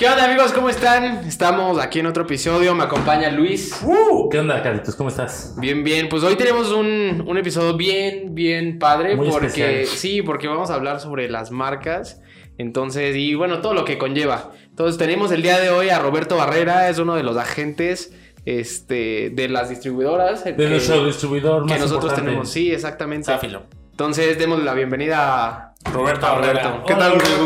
¿Qué 0.00 0.08
onda 0.08 0.24
amigos? 0.24 0.50
¿Cómo 0.52 0.70
están? 0.70 1.26
Estamos 1.28 1.78
aquí 1.78 1.98
en 1.98 2.06
otro 2.06 2.22
episodio, 2.22 2.74
me 2.74 2.84
acompaña 2.84 3.30
Luis. 3.30 3.78
Uh, 3.82 4.30
¿Qué 4.30 4.38
onda, 4.38 4.62
Carlitos? 4.62 4.96
¿Cómo 4.96 5.10
estás? 5.10 5.54
Bien, 5.58 5.84
bien, 5.84 6.08
pues 6.08 6.22
hoy 6.22 6.36
tenemos 6.36 6.72
un, 6.72 7.22
un 7.26 7.36
episodio 7.36 7.76
bien, 7.76 8.34
bien 8.34 8.78
padre 8.78 9.14
Muy 9.14 9.28
porque 9.28 9.48
especial. 9.48 9.84
sí, 9.98 10.22
porque 10.22 10.48
vamos 10.48 10.70
a 10.70 10.74
hablar 10.76 11.00
sobre 11.00 11.28
las 11.28 11.50
marcas. 11.50 12.22
Entonces, 12.56 13.14
y 13.14 13.34
bueno, 13.34 13.60
todo 13.60 13.74
lo 13.74 13.84
que 13.84 13.98
conlleva. 13.98 14.52
Entonces, 14.70 14.96
tenemos 14.96 15.32
el 15.32 15.42
día 15.42 15.58
de 15.60 15.68
hoy 15.68 15.90
a 15.90 15.98
Roberto 15.98 16.34
Barrera, 16.38 16.88
es 16.88 16.98
uno 16.98 17.14
de 17.14 17.22
los 17.22 17.36
agentes 17.36 18.14
este, 18.46 19.28
de 19.34 19.48
las 19.50 19.68
distribuidoras. 19.68 20.44
De 20.44 20.56
que- 20.56 20.66
nuestro 20.66 21.04
distribuidor 21.04 21.66
que 21.66 21.72
más 21.74 21.80
nosotros 21.80 22.04
importante. 22.04 22.22
tenemos. 22.22 22.50
Sí, 22.50 22.72
exactamente. 22.72 23.26
Sáfilo. 23.26 23.64
Entonces, 23.90 24.38
demos 24.38 24.62
la 24.62 24.72
bienvenida 24.72 25.74
a 25.74 25.74
Roberto 25.92 26.22
Barrera. 26.26 26.82
¿Qué 26.86 26.94
tal, 26.94 27.12
Roberto. 27.20 27.44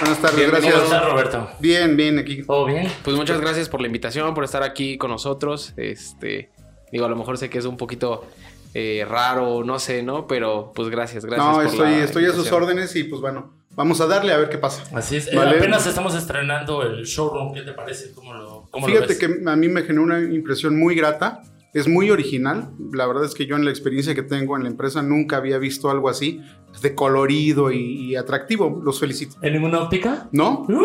Buenas 0.00 0.20
tardes, 0.20 0.36
Bienvenido. 0.36 0.72
¿Cómo 0.72 0.88
gracias. 0.88 0.92
estás, 0.92 1.10
Roberto? 1.10 1.50
Bien, 1.58 1.96
bien, 1.96 2.18
aquí. 2.18 2.42
¿Todo 2.42 2.66
bien? 2.66 2.90
Pues 3.02 3.16
muchas 3.16 3.40
gracias 3.40 3.68
por 3.68 3.80
la 3.80 3.86
invitación, 3.86 4.34
por 4.34 4.44
estar 4.44 4.62
aquí 4.62 4.98
con 4.98 5.10
nosotros. 5.10 5.72
Este, 5.76 6.50
digo, 6.92 7.06
a 7.06 7.08
lo 7.08 7.16
mejor 7.16 7.38
sé 7.38 7.48
que 7.48 7.58
es 7.58 7.64
un 7.64 7.78
poquito 7.78 8.26
eh, 8.74 9.06
raro, 9.08 9.64
no 9.64 9.78
sé, 9.78 10.02
¿no? 10.02 10.26
Pero 10.26 10.72
pues 10.74 10.90
gracias, 10.90 11.24
gracias. 11.24 11.46
No, 11.46 11.54
por 11.54 11.64
estoy, 11.66 11.90
la 11.92 12.04
estoy 12.04 12.26
a 12.26 12.32
sus 12.32 12.52
órdenes 12.52 12.94
y 12.94 13.04
pues 13.04 13.22
bueno, 13.22 13.54
vamos 13.70 14.00
a 14.02 14.06
darle 14.06 14.32
a 14.34 14.36
ver 14.36 14.50
qué 14.50 14.58
pasa. 14.58 14.84
Así 14.94 15.16
es. 15.16 15.28
Eh, 15.28 15.36
Vale. 15.36 15.56
apenas 15.56 15.86
estamos 15.86 16.14
estrenando 16.14 16.82
el 16.82 17.04
showroom. 17.04 17.54
¿Qué 17.54 17.62
te 17.62 17.72
parece? 17.72 18.12
¿Cómo 18.12 18.34
lo, 18.34 18.68
cómo 18.70 18.86
lo 18.88 18.92
Fíjate 18.92 19.14
ves? 19.14 19.18
que 19.18 19.48
a 19.50 19.56
mí 19.56 19.68
me 19.68 19.82
generó 19.82 20.02
una 20.02 20.20
impresión 20.20 20.78
muy 20.78 20.94
grata. 20.94 21.42
Es 21.78 21.86
muy 21.88 22.10
original. 22.10 22.70
La 22.92 23.06
verdad 23.06 23.24
es 23.24 23.34
que 23.34 23.44
yo 23.46 23.56
en 23.56 23.64
la 23.64 23.70
experiencia 23.70 24.14
que 24.14 24.22
tengo 24.22 24.56
en 24.56 24.62
la 24.62 24.68
empresa 24.70 25.02
nunca 25.02 25.36
había 25.36 25.58
visto 25.58 25.90
algo 25.90 26.08
así, 26.08 26.40
de 26.80 26.94
colorido 26.94 27.70
y, 27.70 27.78
y 28.12 28.16
atractivo. 28.16 28.80
Los 28.82 28.98
felicito. 28.98 29.36
¿En 29.42 29.52
ninguna 29.52 29.80
óptica? 29.80 30.28
¿No? 30.32 30.64
No, 30.68 30.80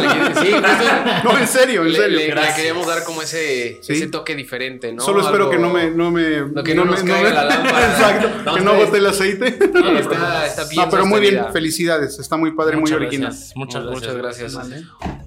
le- 0.00 0.08
sí, 0.36 0.52
justo 0.52 1.24
No, 1.24 1.38
en 1.38 1.46
serio, 1.48 1.82
en 1.82 1.92
le, 1.92 1.98
serio. 1.98 2.18
le- 2.18 2.24
le 2.26 2.30
Gracias. 2.30 2.56
queríamos 2.56 2.86
dar 2.86 3.02
como 3.04 3.22
ese, 3.22 3.78
Sí. 3.82 3.94
ese 3.94 4.06
toque 4.08 4.34
diferente, 4.36 4.92
¿no? 4.92 5.02
Solo 5.02 5.22
espero 5.22 5.44
Algo- 5.46 5.50
que 5.50 5.58
no 5.58 5.70
me... 5.72 5.90
No, 5.90 6.10
me, 6.12 6.38
Lo 6.40 6.62
que 6.62 6.74
no 6.74 6.84
nos 6.84 7.02
me- 7.02 7.10
caiga 7.10 7.28
me- 7.30 7.34
la 7.34 7.44
lámpara. 7.44 7.86
Exacto, 7.92 8.30
No, 8.44 8.54
que 8.54 8.60
no 8.60 8.74
bote 8.74 8.98
el 8.98 9.06
aceite. 9.06 9.46
Está, 9.58 10.46
está 10.46 10.64
bien 10.68 10.84
No, 10.84 10.90
pero 10.90 11.04
muy 11.06 11.20
bien, 11.20 11.44
felicidades. 11.52 12.18
Está 12.18 12.36
muy 12.36 12.52
padre, 12.52 12.76
Muchas 12.76 12.96
muy 12.98 13.06
original. 13.06 13.30
gracias, 13.30 13.56
Muchas 13.56 13.84
Muchas 13.84 14.14
gracias. 14.14 14.54
gracias. 14.54 14.70
Vale. 15.00 15.18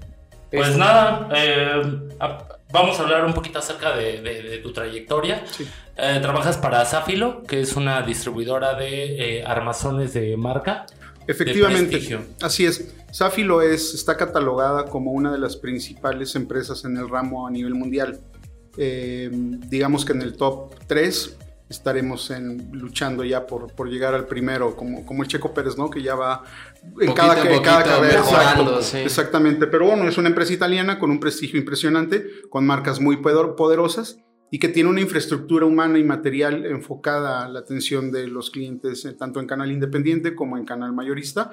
Pues 0.52 0.68
Este, 0.68 0.80
nada, 0.80 1.30
eh, 1.36 1.82
a- 2.20 2.48
vamos 2.72 3.00
a 3.00 3.04
hablar 3.04 3.26
un 3.26 3.34
poquito 3.34 3.60
acerca 3.60 3.96
de, 3.96 4.22
de- 4.22 4.42
de 4.44 4.58
tu 4.60 4.72
trayectoria. 4.74 5.44
Sí. 5.50 5.68
Eh, 5.98 6.20
trabajas 6.22 6.58
para 6.58 6.84
Sáfilo, 6.86 7.44
que 7.44 7.62
es 7.62 7.76
una 7.76 8.02
distribuidora 8.02 8.74
de 8.76 9.40
eh, 9.40 9.44
armazones 9.46 10.14
de 10.14 10.36
marca. 10.38 10.86
Efectivamente, 11.28 12.20
así 12.42 12.66
es. 12.66 12.94
Safilo 13.12 13.62
es, 13.62 13.94
está 13.94 14.18
catalogada 14.18 14.86
como 14.86 15.12
una 15.12 15.32
de 15.32 15.38
las 15.38 15.56
principales 15.56 16.36
empresas 16.36 16.84
en 16.86 16.98
el 16.98 17.08
ramo 17.10 17.46
a 17.48 17.52
nivel 17.52 17.76
mundial. 17.76 18.20
Eh, 18.78 19.30
digamos 19.32 20.04
que 20.06 20.14
en 20.14 20.22
el 20.22 20.36
top 20.36 20.74
3 20.88 21.38
estaremos 21.72 22.30
en- 22.30 22.70
luchando 22.72 23.24
ya 23.24 23.48
por, 23.48 23.74
por 23.74 23.90
llegar 23.90 24.14
al 24.14 24.28
primero, 24.28 24.76
como, 24.76 25.06
como 25.06 25.24
el 25.24 25.30
Checo 25.30 25.54
Pérez, 25.54 25.78
¿no? 25.78 25.90
Que 25.90 26.04
ya 26.04 26.14
va 26.16 26.44
en 26.84 26.92
Poquito 26.94 27.14
cada, 27.16 27.34
a 27.34 27.52
en 27.56 27.62
cada 27.64 27.84
poquito 27.98 28.06
exacto, 28.20 28.82
sí. 28.82 28.98
Exactamente, 29.00 29.66
pero 29.68 29.88
bueno, 29.88 30.08
es 30.08 30.18
una 30.18 30.30
empresa 30.30 30.54
italiana 30.54 31.00
con 31.00 31.10
un 31.10 31.20
prestigio 31.20 31.60
impresionante, 31.60 32.26
con 32.50 32.66
marcas 32.66 33.00
muy 33.00 33.18
poder- 33.18 33.56
poderosas 33.56 34.18
y 34.52 34.60
que 34.60 34.68
tiene 34.68 34.90
una 34.90 35.02
infraestructura 35.02 35.66
humana 35.66 35.98
y 35.98 36.04
material 36.04 36.66
enfocada 36.66 37.46
a 37.46 37.50
la 37.50 37.60
atención 37.60 38.12
de 38.12 38.28
los 38.28 38.52
clientes, 38.52 39.06
eh, 39.06 39.14
tanto 39.14 39.40
en 39.40 39.48
canal 39.48 39.72
independiente 39.72 40.36
como 40.36 40.58
en 40.58 40.66
canal 40.66 40.92
mayorista, 40.94 41.52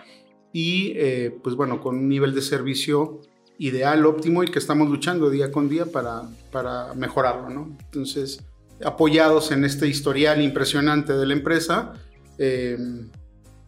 y 0.52 0.92
eh, 0.96 1.38
pues 1.42 1.54
bueno, 1.54 1.80
con 1.80 1.96
un 1.96 2.08
nivel 2.08 2.34
de 2.34 2.42
servicio 2.42 3.20
ideal, 3.58 4.04
óptimo, 4.06 4.42
y 4.42 4.48
que 4.48 4.58
estamos 4.58 4.88
luchando 4.88 5.30
día 5.30 5.50
con 5.52 5.68
día 5.68 5.86
para, 5.86 6.22
para 6.52 6.94
mejorarlo, 6.94 7.50
¿no? 7.50 7.76
Entonces, 7.86 8.44
apoyados 8.84 9.50
en 9.50 9.64
este 9.64 9.88
historial 9.88 10.40
impresionante 10.42 11.12
de 11.12 11.26
la 11.26 11.32
empresa, 11.32 11.94
eh, 12.38 12.78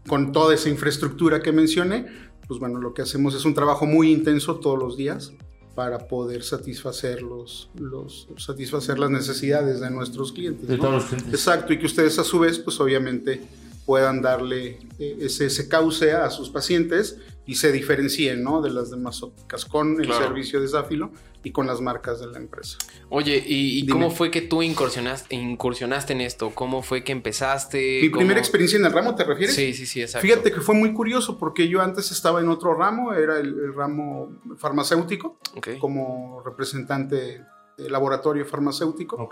con 0.07 0.33
toda 0.33 0.55
esa 0.55 0.69
infraestructura 0.69 1.43
que 1.43 1.53
mencioné, 1.53 2.07
pues 2.47 2.59
bueno, 2.59 2.81
lo 2.81 2.95
que 2.95 3.03
hacemos 3.03 3.35
es 3.35 3.45
un 3.45 3.55
trabajo 3.55 3.87
muy 3.87 4.11
intenso 4.11 4.57
todos 4.57 4.79
los 4.79 4.97
días 4.97 5.33
para 5.75 6.09
poder 6.09 6.43
satisfacer, 6.43 7.23
los, 7.23 7.71
los, 7.79 8.29
satisfacer 8.37 8.99
las 8.99 9.11
necesidades 9.11 9.81
de 9.81 9.91
nuestros 9.91 10.33
clientes. 10.33 10.67
De 10.67 10.77
¿no? 10.77 10.83
todos 10.83 10.95
los 10.95 11.05
clientes. 11.05 11.33
Exacto, 11.33 11.73
y 11.73 11.79
que 11.79 11.87
ustedes 11.87 12.19
a 12.19 12.25
su 12.25 12.39
vez, 12.41 12.59
pues 12.59 12.81
obviamente 12.81 13.41
puedan 13.87 14.21
darle 14.21 14.79
eh, 14.99 15.17
ese, 15.21 15.47
ese 15.47 15.69
cauce 15.69 16.13
a 16.13 16.31
sus 16.31 16.51
pacientes 16.51 17.19
y 17.47 17.55
se 17.57 17.73
diferencien 17.73 18.43
¿no? 18.45 18.61
de 18.63 18.71
las 18.71 18.91
demás 18.91 19.23
ópticas 19.23 19.65
con 19.65 20.01
el 20.01 20.07
Claro. 20.07 20.27
servicio 20.27 20.61
de 20.61 20.69
Zafilo 20.69 21.11
y 21.43 21.53
con 21.53 21.67
las 21.67 21.81
marcas 21.81 22.21
de 22.21 22.27
la 22.27 22.37
empresa. 22.39 22.77
Oye, 23.09 23.43
¿y, 23.45 23.87
cómo 23.87 24.11
fue 24.11 24.31
que 24.31 24.43
tú 24.43 24.63
incursionaste, 24.63 25.35
incursionaste 25.35 26.13
en 26.13 26.21
esto? 26.21 26.51
¿Cómo 26.55 26.83
fue 26.83 27.03
que 27.03 27.13
empezaste? 27.13 28.01
Mi 28.03 28.11
¿Cómo- 28.11 28.19
primera 28.21 28.39
experiencia 28.39 28.79
en 28.79 28.85
el 28.85 28.93
ramo, 28.93 29.15
¿te 29.15 29.25
refieres? 29.25 29.57
Sí, 29.57 29.73
sí, 29.73 29.87
sí, 29.87 30.03
exacto. 30.03 30.27
Fíjate 30.27 30.53
que 30.53 30.61
fue 30.61 30.75
muy 30.75 30.93
curioso 30.93 31.39
porque 31.39 31.67
yo 31.69 31.81
antes 31.81 32.11
estaba 32.13 32.41
en 32.41 32.49
otro 32.51 32.75
ramo, 32.75 33.15
era 33.15 33.39
el, 33.41 33.49
el 33.49 33.75
ramo 33.75 34.37
farmacéutico, 34.59 35.39
como 35.81 36.43
representante 36.45 37.43
de 37.79 37.91
laboratorio 37.91 38.45
farmacéutico. 38.45 39.29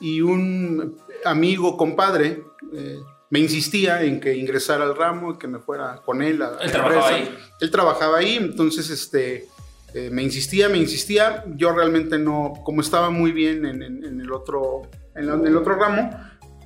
Y 0.00 0.20
un 0.20 0.96
amigo, 1.24 1.76
compadre, 1.76 2.42
eh, 2.72 2.98
me 3.32 3.38
insistía 3.38 4.02
en 4.02 4.20
que 4.20 4.36
ingresara 4.36 4.84
al 4.84 4.94
ramo, 4.94 5.38
que 5.38 5.48
me 5.48 5.58
fuera 5.58 6.02
con 6.04 6.20
él 6.22 6.42
a 6.42 6.58
¿Él 6.60 6.70
trabajaba 6.70 7.08
empresa. 7.16 7.32
ahí? 7.32 7.38
Él 7.60 7.70
trabajaba 7.70 8.18
ahí, 8.18 8.36
entonces 8.36 8.90
este, 8.90 9.48
eh, 9.94 10.10
me 10.12 10.22
insistía, 10.22 10.68
me 10.68 10.76
insistía. 10.76 11.42
Yo 11.56 11.72
realmente 11.72 12.18
no, 12.18 12.52
como 12.62 12.82
estaba 12.82 13.08
muy 13.08 13.32
bien 13.32 13.64
en, 13.64 13.82
en- 13.82 14.04
en 14.04 14.20
el, 14.20 14.30
otro, 14.32 14.82
en, 15.16 15.26
la- 15.28 15.34
en 15.34 15.46
el 15.46 15.56
otro 15.56 15.76
ramo, 15.76 16.10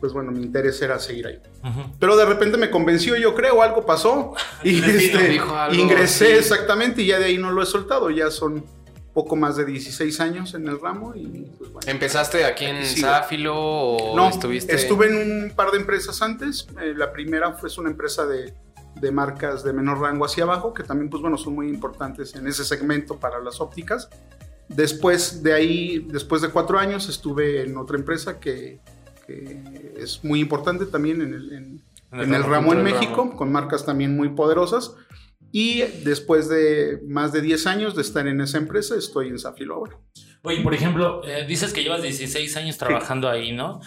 pues 0.01 0.13
bueno, 0.13 0.33
mi 0.33 0.43
interés 0.43 0.83
era 0.83 0.99
seguir 0.99 1.29
ahí. 1.29 1.39
Pero 2.01 2.17
de 2.17 2.25
repente 2.27 2.57
me 2.59 2.69
convenció, 2.69 3.15
yo 3.17 3.35
creo, 3.37 3.63
algo 3.63 3.87
pasó. 3.87 4.35
Y 4.65 4.83
este, 4.83 5.29
dijo 5.29 5.55
algo, 5.57 5.75
ingresé 5.81 6.27
sí. 6.27 6.33
exactamente 6.33 7.01
y 7.03 7.07
ya 7.07 7.19
de 7.21 7.27
ahí 7.27 7.39
no 7.39 7.53
lo 7.53 7.63
he 7.63 7.67
soltado. 7.67 8.11
Ya 8.11 8.31
son 8.33 8.65
poco 9.17 9.35
más 9.35 9.57
de 9.57 9.65
16 9.65 10.21
años 10.21 10.53
en 10.53 10.69
el 10.69 10.79
ramo 10.79 11.15
y 11.17 11.51
pues 11.59 11.73
bueno. 11.73 11.91
¿Empezaste 11.91 12.45
aquí 12.45 12.67
en 12.67 12.85
Sí. 12.85 13.01
Zafilo 13.01 13.55
o 13.59 14.15
No, 14.15 14.29
estuviste? 14.29 14.75
estuve 14.77 15.07
en 15.07 15.45
un 15.45 15.51
par 15.57 15.71
de 15.71 15.79
empresas 15.79 16.21
antes. 16.21 16.67
Eh, 16.83 16.93
la 16.95 17.15
primera 17.15 17.53
fue 17.55 17.71
una 17.79 17.89
empresa 17.89 18.27
de, 18.27 18.53
de 19.01 19.11
marcas 19.13 19.65
de 19.65 19.73
menor 19.73 20.01
rango 20.01 20.27
hacia 20.27 20.45
abajo, 20.45 20.75
que 20.75 20.83
también, 20.83 21.09
pues 21.09 21.23
bueno, 21.23 21.39
son 21.39 21.55
muy 21.55 21.67
importantes 21.71 22.35
en 22.35 22.47
ese 22.47 22.63
segmento 22.67 23.17
para 23.19 23.41
las 23.41 23.59
ópticas. 23.63 24.11
Después 24.69 25.43
de 25.43 25.55
ahí, 25.55 26.07
después 26.11 26.43
de 26.43 26.49
cuatro 26.51 26.79
años, 26.79 27.09
estuve 27.09 27.63
en 27.63 27.79
otra 27.79 27.97
empresa 27.97 28.39
que, 28.39 28.81
que 29.27 29.95
es 29.97 30.23
muy 30.25 30.41
importante 30.41 30.85
también 30.85 31.23
en 31.23 31.33
el, 31.33 31.53
en- 31.55 31.83
En 32.13 32.21
el 32.21 32.27
en 32.27 32.35
el 32.35 32.45
ramo, 32.45 32.73
en 32.75 32.83
México, 32.83 33.23
ramo. 33.25 33.37
con 33.37 33.51
marcas 33.51 33.87
también 33.87 34.15
muy 34.15 34.29
poderosas. 34.29 34.95
Y 35.53 35.83
después 36.05 36.49
de 36.49 37.01
más 37.07 37.33
de 37.33 37.41
10 37.41 37.67
años 37.67 37.95
de 37.97 38.03
estar 38.03 38.27
en 38.27 38.41
esa 38.41 38.59
empresa, 38.59 38.97
estoy 38.97 39.29
en 39.29 39.39
Zafilo 39.39 39.75
ahora. 39.75 39.99
Oye, 40.43 40.61
por 40.61 40.75
ejemplo, 40.75 41.23
eh, 41.27 41.45
dices 41.49 41.73
que 41.73 41.83
llevas 41.83 42.03
16 42.03 42.57
años 42.57 42.79
trabajando 42.79 43.29
ahí, 43.29 43.51
¿no? 43.53 43.81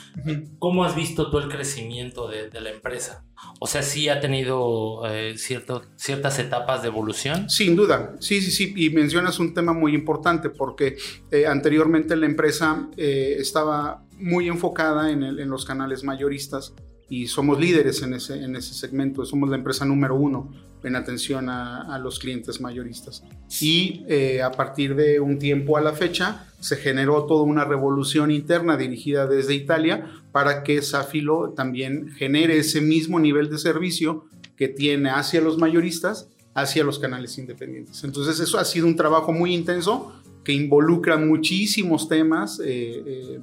¿Cómo 0.57 0.83
has 0.83 0.93
visto 0.93 1.29
tú 1.31 1.37
el 1.37 1.47
crecimiento 1.47 2.27
de, 2.27 2.49
de 2.49 2.59
la 2.59 2.71
empresa? 2.71 3.23
O 3.61 3.67
sea, 3.67 3.81
sí 3.81 4.09
ha 4.09 4.19
tenido 4.19 5.03
eh, 5.07 5.37
cierto, 5.37 5.83
ciertas 5.95 6.37
etapas 6.39 6.81
de 6.81 6.89
evolución. 6.89 7.49
Sin 7.49 7.77
duda, 7.77 8.15
sí, 8.19 8.41
sí, 8.41 8.51
sí, 8.51 8.73
y 8.75 8.89
mencionas 8.89 9.39
un 9.39 9.53
tema 9.53 9.71
muy 9.71 9.93
importante 9.95 10.49
porque 10.49 10.97
eh, 11.31 11.45
anteriormente 11.47 12.15
la 12.17 12.25
empresa 12.25 12.89
eh, 12.97 13.37
estaba 13.39 14.03
muy 14.17 14.49
enfocada 14.49 15.11
en, 15.11 15.23
el- 15.23 15.39
en 15.39 15.49
los 15.49 15.63
canales 15.63 16.03
mayoristas 16.03 16.73
y 17.09 17.27
somos 17.27 17.57
líderes 17.59 18.01
en 18.01 18.15
ese, 18.15 18.43
en 18.43 18.55
ese 18.57 18.73
segmento, 18.73 19.23
somos 19.25 19.49
la 19.49 19.55
empresa 19.55 19.85
número 19.85 20.15
uno 20.15 20.51
en 20.83 20.95
atención 20.95 21.49
a, 21.49 21.81
a 21.93 21.99
los 21.99 22.19
clientes 22.19 22.61
mayoristas. 22.61 23.23
Y 23.61 24.03
eh, 24.07 24.41
a 24.41 24.51
partir 24.51 24.95
de 24.95 25.19
un 25.19 25.39
tiempo 25.39 25.77
a 25.77 25.81
la 25.81 25.93
fecha 25.93 26.47
se 26.59 26.75
generó 26.75 27.25
toda 27.25 27.43
una 27.43 27.65
revolución 27.65 28.31
interna 28.31 28.77
dirigida 28.77 29.27
desde 29.27 29.55
Italia 29.55 30.09
para 30.31 30.63
que 30.63 30.81
Safilo 30.81 31.51
también 31.51 32.09
genere 32.11 32.57
ese 32.57 32.81
mismo 32.81 33.19
nivel 33.19 33.49
de 33.49 33.57
servicio 33.57 34.25
que 34.55 34.67
tiene 34.67 35.09
hacia 35.09 35.41
los 35.41 35.57
mayoristas 35.57 36.29
hacia 36.53 36.83
los 36.83 36.99
canales 36.99 37.37
independientes. 37.37 38.03
Entonces 38.03 38.39
eso 38.39 38.57
ha 38.57 38.65
sido 38.65 38.87
un 38.87 38.95
trabajo 38.95 39.31
muy 39.31 39.53
intenso 39.53 40.13
que 40.43 40.53
involucra 40.53 41.17
muchísimos 41.17 42.07
temas, 42.09 42.59
eh, 42.59 43.03
eh, 43.05 43.39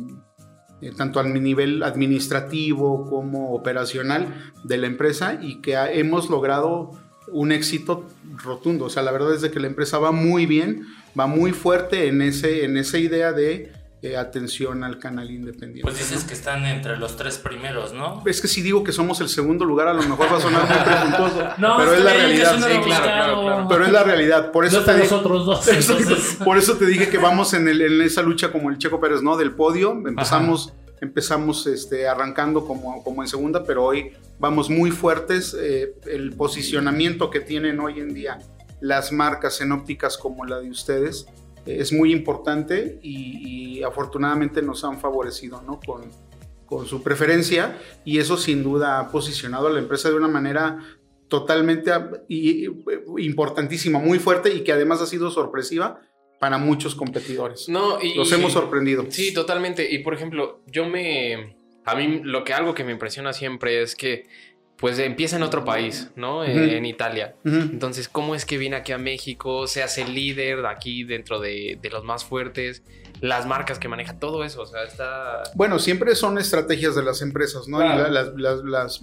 eh, 0.83 0.93
tanto 0.97 1.21
al 1.21 1.33
nivel 1.43 1.83
administrativo 1.83 3.09
como 3.09 3.55
operacional 3.55 4.53
de 4.65 4.79
la 4.79 4.87
empresa 4.87 5.38
y 5.41 5.61
que 5.61 5.75
hemos 5.75 6.29
logrado 6.29 6.91
un 7.28 7.52
éxito 7.52 8.06
rotundo. 8.43 8.87
O 8.87 8.90
sea, 8.90 9.02
la 9.02 9.12
verdad 9.12 9.34
es 9.34 9.40
de 9.43 9.50
que 9.50 9.61
la 9.61 9.67
empresa 9.67 9.99
va 9.99 10.12
muy 10.12 10.46
bien, 10.46 10.87
va 11.19 11.26
muy 11.26 11.52
fuerte 11.52 12.08
en, 12.08 12.23
ese, 12.23 12.64
en 12.64 12.76
esa 12.76 12.99
idea 12.99 13.32
de 13.32 13.73
eh, 14.02 14.17
atención 14.17 14.84
al 14.84 14.99
canal 14.99 15.31
independiente. 15.31 15.82
Pues 15.82 15.99
dices 15.99 16.25
que 16.25 16.34
están 16.34 16.67
entre 16.67 16.96
los 16.99 17.17
tres 17.17 17.38
primeros, 17.38 17.94
¿no? 17.94 18.23
Es 18.26 18.40
que 18.40 18.46
si 18.46 18.61
digo 18.61 18.84
que 18.84 18.93
somos 18.93 19.20
el 19.20 19.28
segundo 19.28 19.64
lugar, 19.64 19.88
a 19.88 19.94
lo 19.94 20.02
mejor 20.02 20.31
va 20.31 20.37
a 20.37 20.40
sonar 20.40 20.69
muy 20.69 20.78
presuntuoso. 20.84 21.49
no, 21.58 21.76
pero 21.78 21.94
es 21.94 22.05
la 22.05 22.12
realidad. 22.12 22.55
Sí, 22.56 22.61
claro, 22.61 22.84
claro, 22.84 23.43
claro, 23.43 23.67
Pero 23.69 23.87
es 23.87 23.93
la 23.93 24.02
realidad. 24.05 24.52
Por 24.52 24.67
eso, 24.67 24.84
te, 24.84 24.93
dos, 24.99 26.37
por 26.44 26.58
eso 26.58 26.76
te 26.76 26.87
dije 26.87 27.08
que 27.08 27.19
vamos 27.19 27.55
en, 27.55 27.69
el, 27.69 27.81
en, 27.81 28.02
esa 28.02 28.23
lucha 28.23 28.52
como 28.52 28.70
el 28.70 28.78
Checo 28.78 29.00
Pérez, 29.00 29.23
¿no? 29.23 29.37
Del 29.37 29.52
podio. 29.52 29.93
Empezamos, 30.06 30.75
empezamos 31.00 31.66
este, 31.66 32.08
arrancando 32.08 32.64
como, 32.64 33.02
como 33.02 33.22
en 33.22 33.28
segunda, 33.28 33.64
pero 33.64 33.84
hoy 33.84 34.12
vamos 34.38 34.70
muy 34.70 34.90
fuertes. 34.90 35.56
Eh, 35.58 35.94
el 36.06 36.32
posicionamiento 36.34 37.31
que 37.31 37.40
tienen 37.40 37.81
hoy 37.81 38.00
en 38.00 38.14
día 38.14 38.38
las 38.81 39.12
marcas 39.12 39.60
en 39.60 39.72
ópticas 39.72 40.19
como 40.19 40.44
la 40.44 40.60
de 40.60 40.70
ustedes 40.70 41.26
es 41.66 41.93
muy 41.93 42.12
importante 42.12 42.98
y, 43.02 43.82
afortunadamente 43.82 44.62
nos 44.62 44.84
han 44.84 44.98
favorecido 44.98 45.62
¿no? 45.62 45.78
con, 45.84 46.02
con 46.64 46.87
su 46.87 47.02
preferencia 47.02 47.78
y 48.04 48.19
eso 48.19 48.37
sin 48.37 48.62
duda 48.62 48.99
ha 48.99 49.10
posicionado 49.10 49.66
a 49.66 49.70
la 49.70 49.78
empresa 49.78 50.08
de 50.08 50.16
una 50.16 50.28
manera 50.28 50.78
totalmente 51.28 51.90
importantísima, 53.19 53.99
muy 53.99 54.19
fuerte 54.19 54.54
y 54.54 54.62
que 54.62 54.72
además 54.72 55.02
ha 55.02 55.06
sido 55.06 55.31
sorpresiva 55.31 56.00
para 56.38 56.59
muchos 56.59 56.94
competidores. 56.94 57.69
No, 57.69 58.00
y, 58.00 58.15
Los 58.15 58.31
hemos 58.33 58.53
sorprendido. 58.53 59.06
Sí, 59.09 59.33
totalmente. 59.33 59.91
Y 59.91 59.99
por 60.00 60.15
ejemplo, 60.15 60.61
yo 60.67 60.87
me... 60.87 61.56
A 61.85 61.94
mí 61.94 62.21
lo 62.23 62.43
que 62.44 62.53
algo 62.53 62.75
que 62.75 62.83
me 62.83 62.93
impresiona 62.93 63.33
siempre 63.33 63.81
es 63.81 63.94
que 63.94 64.27
pues 64.77 64.99
empieza 64.99 65.37
en 65.37 65.43
otro 65.43 65.65
país, 65.65 66.11
¿no? 66.17 66.44
En 66.44 66.85
Italia. 66.85 67.35
Entonces, 67.44 68.09
¿cómo 68.09 68.35
es 68.35 68.44
que 68.44 68.59
viene 68.59 68.77
aquí 68.77 68.93
a 68.93 68.99
México? 68.99 69.67
Se 69.67 69.83
hace 69.83 70.06
líder 70.06 70.67
aquí 70.67 71.03
dentro 71.05 71.41
de, 71.41 71.79
los 71.91 72.05
más 72.05 72.25
fuertes, 72.25 72.83
las 73.21 73.47
marcas 73.47 73.79
que 73.79 73.88
maneja, 73.88 74.19
todo 74.19 74.44
eso, 74.44 74.62
o 74.62 74.67
sea, 74.67 74.85
está... 74.85 75.44
Bueno, 75.55 75.79
siempre 75.79 76.15
son 76.15 76.37
estrategias 76.37 76.94
de 76.94 77.03
las 77.03 77.23
empresas, 77.23 77.69
¿no? 77.69 77.83
Y 77.83 77.88
las, 77.88 79.03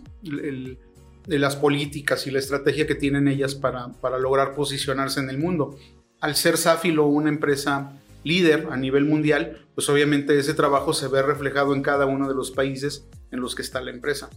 las, 1.26 1.56
políticas 1.56 2.28
y 2.28 2.32
la 2.32 2.38
estrategia 2.38 2.86
que 2.86 2.96
tienen 2.96 3.28
ellas 3.28 3.56
para, 3.56 3.88
para 3.94 4.20
lograr 4.20 4.54
posicionarse 4.54 5.22
en 5.22 5.32
el 5.32 5.40
mundo. 5.40 5.76
Al 6.24 6.38
ser 6.38 6.56
Safilo 6.56 7.06
una 7.06 7.28
empresa 7.28 7.92
líder 8.24 8.70
a 8.72 8.78
nivel 8.78 9.04
mundial, 9.04 9.68
pues 9.75 9.90
obviamente 9.90 10.40
ese 10.40 10.54
trabajo 10.54 10.94
se 10.94 11.10
ve 11.10 11.22
reflejado 11.22 11.75
en 11.75 11.81
cada 11.81 12.06
uno 12.06 12.30
de 12.30 12.34
los 12.34 12.50
países 12.52 13.06
en 13.31 13.42
los 13.42 13.56
que 13.56 13.62
está 13.62 13.81
la 13.81 13.92
empresa. 13.92 14.30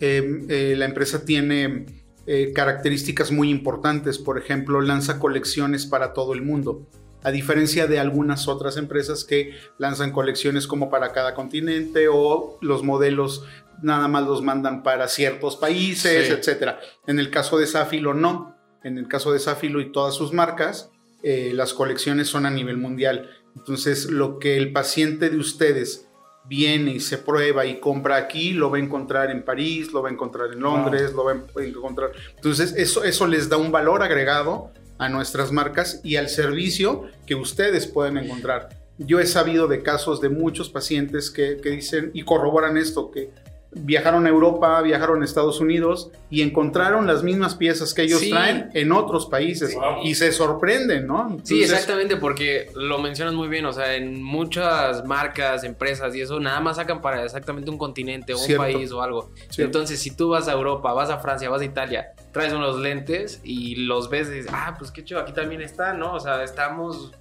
Em, 0.00 0.44
eh, 0.48 0.74
la 0.76 0.86
empresa 0.86 1.24
tiene 1.24 1.86
eh, 2.26 2.52
características 2.52 3.30
muy 3.30 3.48
importantes, 3.48 4.18
por 4.18 4.38
ejemplo, 4.38 4.80
lanza 4.80 5.20
colecciones 5.20 5.86
para 5.86 6.12
todo 6.14 6.34
el 6.34 6.42
mundo, 6.42 6.84
a 7.22 7.30
diferencia 7.30 7.86
de 7.86 8.00
algunas 8.00 8.48
otras 8.48 8.76
empresas 8.76 9.22
que 9.22 9.52
lanzan 9.78 10.10
colecciones 10.10 10.66
como 10.66 10.90
para 10.90 11.12
cada 11.12 11.36
continente 11.36 12.08
o 12.10 12.58
los 12.60 12.82
modelos 12.82 13.44
nada 13.82 14.08
más 14.08 14.26
los 14.26 14.42
mandan 14.42 14.82
para 14.82 15.06
ciertos 15.06 15.54
países, 15.56 16.28
etc. 16.28 16.74
En 17.06 17.20
el 17.20 17.30
caso 17.30 17.56
de 17.56 17.68
Safilo 17.68 18.14
no, 18.14 18.51
en 18.84 18.98
el 18.98 19.08
caso 19.08 19.32
de 19.32 19.38
Safilo 19.38 19.80
y 19.80 19.92
todas 19.92 20.14
sus 20.14 20.32
marcas, 20.32 20.90
eh, 21.22 21.52
las 21.54 21.72
colecciones 21.74 22.28
son 22.28 22.46
a 22.46 22.50
nivel 22.50 22.76
mundial. 22.76 23.30
Entonces, 23.56 24.10
lo 24.10 24.38
que 24.38 24.56
el 24.56 24.72
paciente 24.72 25.30
de 25.30 25.38
ustedes 25.38 26.08
viene 26.44 26.94
y 26.94 27.00
se 27.00 27.18
prueba 27.18 27.64
y 27.66 27.78
compra 27.78 28.16
aquí, 28.16 28.52
lo 28.52 28.70
va 28.70 28.78
a 28.78 28.80
encontrar 28.80 29.30
en 29.30 29.44
París, 29.44 29.92
lo 29.92 30.02
va 30.02 30.08
a 30.08 30.12
encontrar 30.12 30.52
en 30.52 30.60
Londres, 30.60 31.12
lo 31.12 31.24
va 31.24 31.32
a 31.32 31.62
encontrar. 31.62 32.10
Entonces, 32.34 32.74
eso, 32.76 33.04
eso 33.04 33.26
les 33.26 33.48
da 33.48 33.56
un 33.56 33.70
valor 33.70 34.02
agregado 34.02 34.72
a 34.98 35.08
nuestras 35.08 35.52
marcas 35.52 36.00
y 36.02 36.16
al 36.16 36.28
servicio 36.28 37.04
que 37.26 37.34
ustedes 37.34 37.86
pueden 37.86 38.18
encontrar. 38.18 38.80
Yo 38.98 39.20
he 39.20 39.26
sabido 39.26 39.68
de 39.68 39.82
casos 39.82 40.20
de 40.20 40.28
muchos 40.28 40.68
pacientes 40.68 41.30
que, 41.30 41.58
que 41.58 41.70
dicen 41.70 42.10
y 42.14 42.22
corroboran 42.22 42.76
esto, 42.76 43.10
que 43.10 43.30
viajaron 43.74 44.26
a 44.26 44.28
Europa, 44.28 44.80
viajaron 44.82 45.22
a 45.22 45.24
Estados 45.24 45.60
Unidos 45.60 46.10
y 46.30 46.42
encontraron 46.42 47.06
las 47.06 47.22
mismas 47.22 47.54
piezas 47.54 47.94
que 47.94 48.02
ellos 48.02 48.22
traen 48.28 48.70
en 48.74 48.92
otros 48.92 49.26
países 49.26 49.76
y 50.04 50.14
se 50.14 50.32
sorprenden, 50.32 51.06
¿no? 51.06 51.38
sí, 51.42 51.62
exactamente, 51.62 52.16
porque 52.16 52.70
lo 52.74 52.98
mencionas 52.98 53.34
muy 53.34 53.48
bien, 53.48 53.64
o 53.66 53.72
sea, 53.72 53.94
en 53.94 54.22
muchas 54.22 55.04
marcas, 55.04 55.64
empresas 55.64 56.14
y 56.14 56.20
eso, 56.20 56.38
nada 56.40 56.60
más 56.60 56.76
sacan 56.76 57.00
para 57.00 57.24
exactamente 57.24 57.70
un 57.70 57.78
continente 57.78 58.34
o 58.34 58.38
un 58.38 58.56
país 58.56 58.92
o 58.92 59.02
algo. 59.02 59.30
Entonces, 59.56 60.00
si 60.00 60.10
tú 60.14 60.30
vas 60.30 60.48
a 60.48 60.52
Europa, 60.52 60.92
vas 60.92 61.10
a 61.10 61.18
Francia, 61.18 61.48
vas 61.48 61.62
a 61.62 61.64
Italia, 61.64 62.12
traes 62.32 62.52
unos 62.52 62.78
lentes 62.78 63.40
y 63.42 63.76
los 63.76 64.10
ves 64.10 64.28
y 64.28 64.32
dices, 64.32 64.50
ah, 64.52 64.74
pues 64.78 64.90
qué 64.90 65.04
chido, 65.04 65.20
aquí 65.20 65.32
también 65.32 65.62
está, 65.62 65.94
¿no? 65.94 66.14
O 66.14 66.20
sea, 66.20 66.42
estamos 66.42 67.12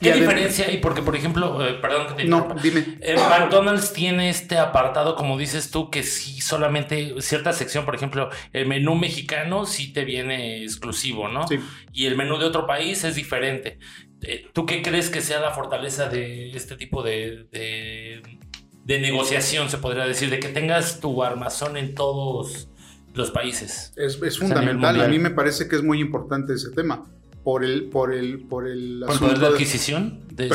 ¿Qué 0.00 0.14
diferencia 0.14 0.66
hay? 0.66 0.78
Porque, 0.78 1.02
por 1.02 1.14
ejemplo, 1.14 1.66
eh, 1.66 1.74
perdón 1.74 2.08
que 2.08 2.14
te 2.14 2.24
No, 2.24 2.48
dime. 2.62 2.98
Eh, 3.00 3.16
McDonald's 3.16 3.92
tiene 3.92 4.30
este 4.30 4.56
apartado, 4.56 5.14
como 5.14 5.36
dices 5.36 5.70
tú, 5.70 5.90
que 5.90 6.02
sí 6.02 6.40
solamente 6.40 7.14
cierta 7.20 7.52
sección, 7.52 7.84
por 7.84 7.94
ejemplo, 7.94 8.30
el 8.52 8.66
menú 8.66 8.94
mexicano 8.94 9.66
sí 9.66 9.92
te 9.92 10.04
viene 10.04 10.62
exclusivo, 10.62 11.28
¿no? 11.28 11.46
Sí. 11.46 11.60
Y 11.92 12.06
el 12.06 12.16
menú 12.16 12.38
de 12.38 12.46
otro 12.46 12.66
país 12.66 13.04
es 13.04 13.14
diferente. 13.14 13.78
Eh, 14.22 14.46
¿Tú 14.52 14.64
qué 14.64 14.82
crees 14.82 15.10
que 15.10 15.20
sea 15.20 15.40
la 15.40 15.50
fortaleza 15.50 16.08
de 16.08 16.50
este 16.50 16.76
tipo 16.76 17.02
de, 17.02 17.46
de, 17.52 19.00
negociación, 19.00 19.68
se 19.68 19.78
podría 19.78 20.06
decir? 20.06 20.30
De 20.30 20.40
que 20.40 20.48
tengas 20.48 21.00
tu 21.00 21.22
armazón 21.22 21.76
en 21.76 21.94
todos 21.94 22.70
los 23.14 23.30
países. 23.30 23.92
Es, 23.96 24.20
es 24.22 24.38
fundamental. 24.38 25.00
A 25.00 25.08
mí 25.08 25.18
me 25.18 25.30
parece 25.30 25.68
que 25.68 25.76
es 25.76 25.82
muy 25.82 26.00
importante 26.00 26.54
ese 26.54 26.70
tema 26.70 27.04
por 27.44 27.64
el 27.64 27.84
por 27.84 28.12
el 28.12 28.40
por 28.40 28.68
el, 28.68 29.02
poder 29.18 29.38
de 29.38 29.46
adquisición 29.46 30.20
de 30.30 30.50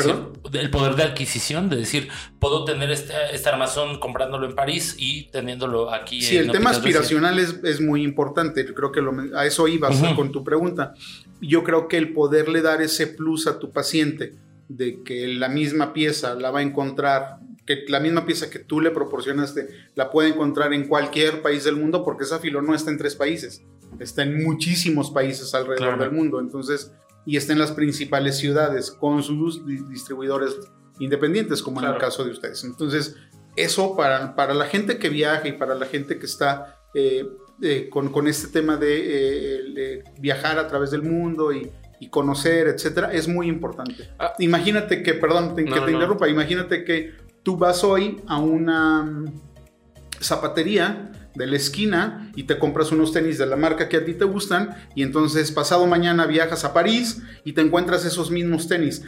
el 0.52 0.70
poder 0.70 0.94
de 0.94 1.02
adquisición 1.02 1.68
de 1.68 1.76
decir 1.76 2.08
puedo 2.38 2.64
tener 2.64 2.90
este, 2.90 3.12
este, 3.32 3.48
armazón 3.48 3.98
comprándolo 3.98 4.46
en 4.46 4.54
París 4.54 4.94
y 4.98 5.24
teniéndolo 5.24 5.92
aquí 5.92 6.22
sí 6.22 6.36
el 6.36 6.52
tema 6.52 6.70
aspiracional 6.70 7.38
es, 7.38 7.58
es, 7.64 7.80
muy 7.80 8.04
importante 8.04 8.64
creo 8.72 8.92
que 8.92 9.00
a 9.34 9.46
eso 9.46 9.68
ibas 9.68 9.96
con 10.14 10.32
tu 10.32 10.44
pregunta. 10.44 10.94
Yo 11.40 11.64
creo 11.64 11.88
que 11.88 11.98
el 11.98 12.12
poderle 12.12 12.62
dar 12.62 12.82
ese 12.82 13.06
plus 13.06 13.46
a 13.46 13.58
tu 13.58 13.70
paciente 13.70 14.34
de 14.68 15.02
que 15.02 15.26
la 15.28 15.48
misma 15.48 15.92
pieza 15.92 16.34
la 16.34 16.50
va 16.50 16.60
a 16.60 16.62
encontrar 16.62 17.38
que 17.66 17.84
la 17.88 17.98
misma 17.98 18.24
pieza 18.24 18.48
que 18.48 18.60
tú 18.60 18.80
le 18.80 18.90
proporcionaste 18.90 19.68
la 19.94 20.10
puede 20.10 20.28
encontrar 20.28 20.72
en 20.72 20.86
cualquier 20.86 21.42
país 21.42 21.64
del 21.64 21.76
mundo 21.76 22.04
porque 22.04 22.24
esa 22.24 22.38
filo 22.38 22.62
no 22.62 22.74
está 22.74 22.90
en 22.90 22.98
tres 22.98 23.16
países 23.16 23.62
está 23.98 24.22
en 24.22 24.42
muchísimos 24.42 25.10
países 25.10 25.54
alrededor 25.54 25.98
del 25.98 26.12
mundo, 26.12 26.40
entonces, 26.40 26.92
y 27.24 27.36
está 27.36 27.52
en 27.52 27.58
las 27.58 27.72
principales 27.72 28.36
ciudades 28.36 28.90
con 28.90 29.22
sus 29.22 29.66
distribuidores 29.66 30.56
independientes, 30.98 31.62
como 31.62 31.80
en 31.80 31.92
el 31.92 31.98
caso 31.98 32.24
de 32.24 32.30
ustedes. 32.30 32.64
Entonces, 32.64 33.16
eso 33.56 33.96
para, 33.96 34.34
para 34.34 34.54
la 34.54 34.66
gente 34.66 34.98
que 34.98 35.08
viaja 35.08 35.46
y 35.48 35.52
para 35.52 35.74
la 35.74 35.86
gente 35.86 36.18
que 36.18 36.26
está 36.26 36.80
eh, 36.94 37.26
eh, 37.62 37.88
con, 37.90 38.10
con, 38.10 38.26
este 38.26 38.48
tema 38.48 38.76
de, 38.76 39.64
eh, 39.76 40.04
viajar 40.18 40.58
a 40.58 40.68
través 40.68 40.90
del 40.90 41.02
mundo 41.02 41.52
y, 41.52 41.70
y 42.00 42.08
conocer, 42.08 42.68
etcétera, 42.68 43.12
es 43.12 43.28
muy 43.28 43.48
importante. 43.48 44.08
Ah. 44.18 44.34
imagínate 44.38 45.02
que, 45.02 45.14
perdón, 45.14 45.56
que 45.56 45.64
te 45.64 45.90
interrumpa, 45.90 46.28
imagínate 46.28 46.84
que 46.84 47.14
tú 47.42 47.56
vas 47.56 47.82
hoy 47.84 48.20
a 48.26 48.38
una 48.38 49.02
mm, 49.02 49.40
zapatería 50.20 51.12
de 51.36 51.46
la 51.46 51.56
esquina 51.56 52.30
y 52.34 52.44
te 52.44 52.58
compras 52.58 52.92
unos 52.92 53.12
tenis 53.12 53.38
de 53.38 53.46
la 53.46 53.56
marca 53.56 53.88
que 53.88 53.96
a 53.96 54.04
ti 54.04 54.14
te 54.14 54.24
gustan 54.24 54.76
y 54.94 55.02
entonces 55.02 55.52
pasado 55.52 55.86
mañana 55.86 56.26
viajas 56.26 56.64
a 56.64 56.72
París 56.72 57.22
y 57.44 57.52
te 57.52 57.60
encuentras 57.60 58.04
esos 58.04 58.30
mismos 58.30 58.68
tenis. 58.68 59.02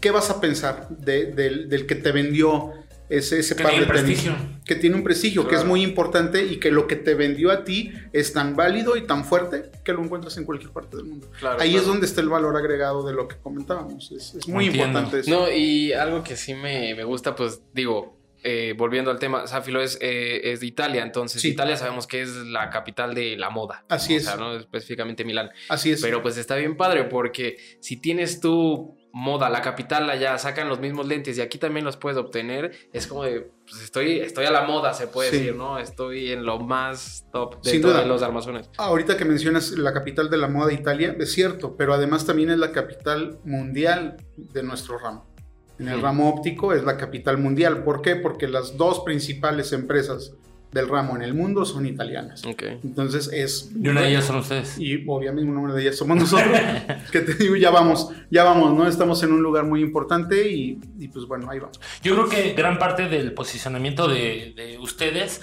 ¿Qué 0.00 0.10
vas 0.10 0.30
a 0.30 0.40
pensar 0.40 0.88
del 0.90 1.86
que 1.86 1.94
te 1.94 2.12
vendió 2.12 2.72
ese, 3.08 3.38
ese 3.38 3.54
par 3.54 3.78
de 3.78 3.86
tenis? 3.86 4.28
Que 4.64 4.74
tiene 4.74 4.96
un 4.96 5.04
prestigio, 5.04 5.48
que 5.48 5.54
es 5.54 5.64
muy 5.64 5.82
importante 5.82 6.44
y 6.44 6.58
que 6.58 6.70
lo 6.70 6.86
que 6.86 6.96
te 6.96 7.14
vendió 7.14 7.50
a 7.50 7.64
ti 7.64 7.92
es 8.12 8.32
tan 8.32 8.54
válido 8.54 8.96
y 8.96 9.06
tan 9.06 9.24
fuerte 9.24 9.70
que 9.82 9.92
lo 9.92 10.02
encuentras 10.02 10.36
en 10.36 10.44
cualquier 10.44 10.72
parte 10.72 10.96
del 10.98 11.06
mundo. 11.06 11.30
Ahí 11.58 11.76
es 11.76 11.86
donde 11.86 12.06
está 12.06 12.20
el 12.20 12.28
valor 12.28 12.56
agregado 12.56 13.06
de 13.06 13.14
lo 13.14 13.28
que 13.28 13.36
comentábamos. 13.36 14.12
Es, 14.12 14.46
muy 14.46 14.66
importante 14.66 15.20
eso. 15.20 15.30
No, 15.30 15.50
y 15.50 15.92
algo 15.92 16.22
que 16.22 16.36
sí 16.36 16.54
me, 16.54 16.94
me 16.94 17.04
gusta, 17.04 17.34
pues 17.34 17.60
digo, 17.72 18.14
eh, 18.44 18.74
volviendo 18.76 19.10
al 19.10 19.18
tema, 19.18 19.46
Safilo 19.46 19.80
es, 19.80 19.96
eh, 20.02 20.52
es 20.52 20.60
de 20.60 20.66
Italia, 20.66 21.02
entonces 21.02 21.42
Italia 21.44 21.78
sabemos 21.78 22.06
que 22.06 22.20
es 22.20 22.36
la 22.36 22.68
capital 22.68 23.14
de 23.14 23.36
la 23.36 23.48
moda. 23.48 23.84
Así 23.88 24.14
es. 24.14 24.36
¿no? 24.36 24.54
Específicamente 24.56 25.24
Milán. 25.24 25.50
Así 25.70 25.92
es. 25.92 26.02
Pero 26.02 26.20
pues 26.20 26.36
está 26.36 26.56
bien 26.56 26.76
padre 26.76 27.04
porque 27.04 27.56
si 27.80 27.96
tienes 27.96 28.40
tu 28.40 28.98
moda, 29.14 29.48
la 29.48 29.62
capital 29.62 30.10
allá, 30.10 30.36
sacan 30.38 30.68
los 30.68 30.80
mismos 30.80 31.06
lentes 31.06 31.38
y 31.38 31.40
aquí 31.40 31.56
también 31.56 31.86
los 31.86 31.96
puedes 31.96 32.18
obtener, 32.18 32.72
es 32.92 33.06
como 33.06 33.24
de, 33.24 33.50
pues 33.64 33.80
estoy, 33.80 34.18
estoy 34.18 34.44
a 34.44 34.50
la 34.50 34.64
moda, 34.64 34.92
se 34.92 35.06
puede 35.06 35.30
decir, 35.30 35.54
¿no? 35.54 35.78
Estoy 35.78 36.32
en 36.32 36.44
lo 36.44 36.58
más 36.58 37.26
top 37.32 37.62
de 37.62 37.78
todos 37.78 38.06
los 38.06 38.22
armazones. 38.22 38.68
Ahorita 38.76 39.16
que 39.16 39.24
mencionas 39.24 39.70
la 39.70 39.94
capital 39.94 40.28
de 40.28 40.36
la 40.36 40.48
moda 40.48 40.72
Italia, 40.72 41.16
es 41.18 41.32
cierto, 41.32 41.76
pero 41.76 41.94
además 41.94 42.26
también 42.26 42.50
es 42.50 42.58
la 42.58 42.72
capital 42.72 43.38
mundial 43.44 44.16
de 44.36 44.62
nuestro 44.62 44.98
ramo. 44.98 45.33
En 45.78 45.88
el 45.88 46.00
ramo 46.00 46.28
óptico 46.28 46.72
es 46.72 46.84
la 46.84 46.96
capital 46.96 47.38
mundial. 47.38 47.82
¿Por 47.82 48.00
qué? 48.02 48.16
Porque 48.16 48.46
las 48.46 48.76
dos 48.76 49.00
principales 49.00 49.72
empresas 49.72 50.32
del 50.74 50.88
ramo 50.88 51.14
en 51.14 51.22
el 51.22 51.34
mundo 51.34 51.64
son 51.64 51.86
italianas. 51.86 52.42
Entonces 52.44 53.30
es... 53.32 53.70
Y 53.80 53.88
una 53.88 54.02
de 54.02 54.08
ellas 54.10 54.24
son 54.24 54.36
ustedes. 54.36 54.76
Y 54.76 55.04
obviamente 55.06 55.48
una 55.48 55.72
de 55.72 55.82
ellas 55.82 55.96
somos 55.96 56.16
nosotros. 56.16 56.58
que 57.12 57.20
te 57.20 57.34
digo, 57.34 57.54
ya 57.54 57.70
vamos, 57.70 58.10
ya 58.28 58.42
vamos, 58.42 58.76
¿no? 58.76 58.86
Estamos 58.88 59.22
en 59.22 59.32
un 59.32 59.40
lugar 59.40 59.64
muy 59.64 59.80
importante 59.80 60.50
y, 60.50 60.74
pues 61.12 61.26
bueno, 61.26 61.48
ahí 61.48 61.60
vamos. 61.60 61.80
Yo 62.02 62.14
creo 62.14 62.28
que 62.28 62.54
gran 62.54 62.80
parte 62.80 63.08
del 63.08 63.32
posicionamiento 63.34 64.08
de, 64.08 64.76
ustedes 64.80 65.40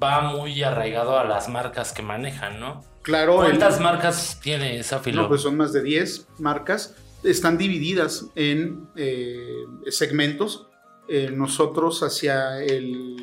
va 0.00 0.36
muy 0.36 0.62
arraigado 0.62 1.18
a 1.18 1.24
las 1.24 1.48
marcas 1.48 1.92
que 1.92 2.02
manejan, 2.02 2.60
¿no? 2.60 2.84
Claro. 3.02 3.36
¿Cuántas 3.36 3.80
marcas 3.80 4.38
tiene 4.40 4.78
esa 4.78 5.00
filo? 5.00 5.22
No, 5.22 5.28
pues 5.28 5.40
son 5.40 5.56
más 5.56 5.72
de 5.72 5.82
10 5.82 6.28
marcas. 6.38 6.94
Están 7.22 7.58
divididas 7.58 8.26
en 8.34 8.88
eh, 8.96 9.64
segmentos. 9.88 10.68
Eh, 11.08 11.30
nosotros 11.30 12.02
hacia 12.02 12.62
el 12.62 13.16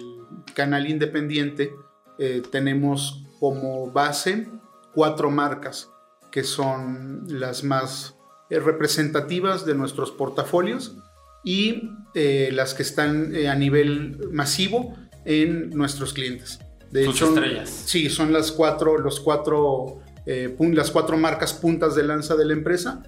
canal 0.54 0.90
independiente 0.90 1.74
eh, 2.20 2.44
tenemos 2.52 3.24
como 3.40 3.92
base 3.92 4.50
cuatro 4.94 5.32
marcas 5.32 5.90
que 6.32 6.44
son 6.44 7.24
las 7.28 7.64
más 7.64 8.16
representativas 8.50 9.66
de 9.66 9.76
nuestros 9.76 10.12
portafolios 10.12 10.98
y 11.44 11.90
las 12.14 12.74
que 12.74 12.84
están 12.84 13.34
a 13.36 13.56
nivel 13.56 14.18
masivo 14.32 14.96
en 15.26 15.70
nuestros 15.70 16.14
clientes. 16.14 16.60
De 16.92 17.06
hecho, 17.06 17.28
estrellas. 17.28 17.84
Sí, 17.86 18.10
son 18.10 18.34
las 18.34 18.52
cuatro, 18.52 18.98
los 18.98 19.20
cuatro, 19.20 20.02
las 20.26 20.92
cuatro 20.92 21.18
marcas 21.18 21.54
puntas 21.54 21.96
de 21.96 22.04
lanza 22.04 22.36
de 22.36 22.46
la 22.46 22.54
empresa. 22.54 23.04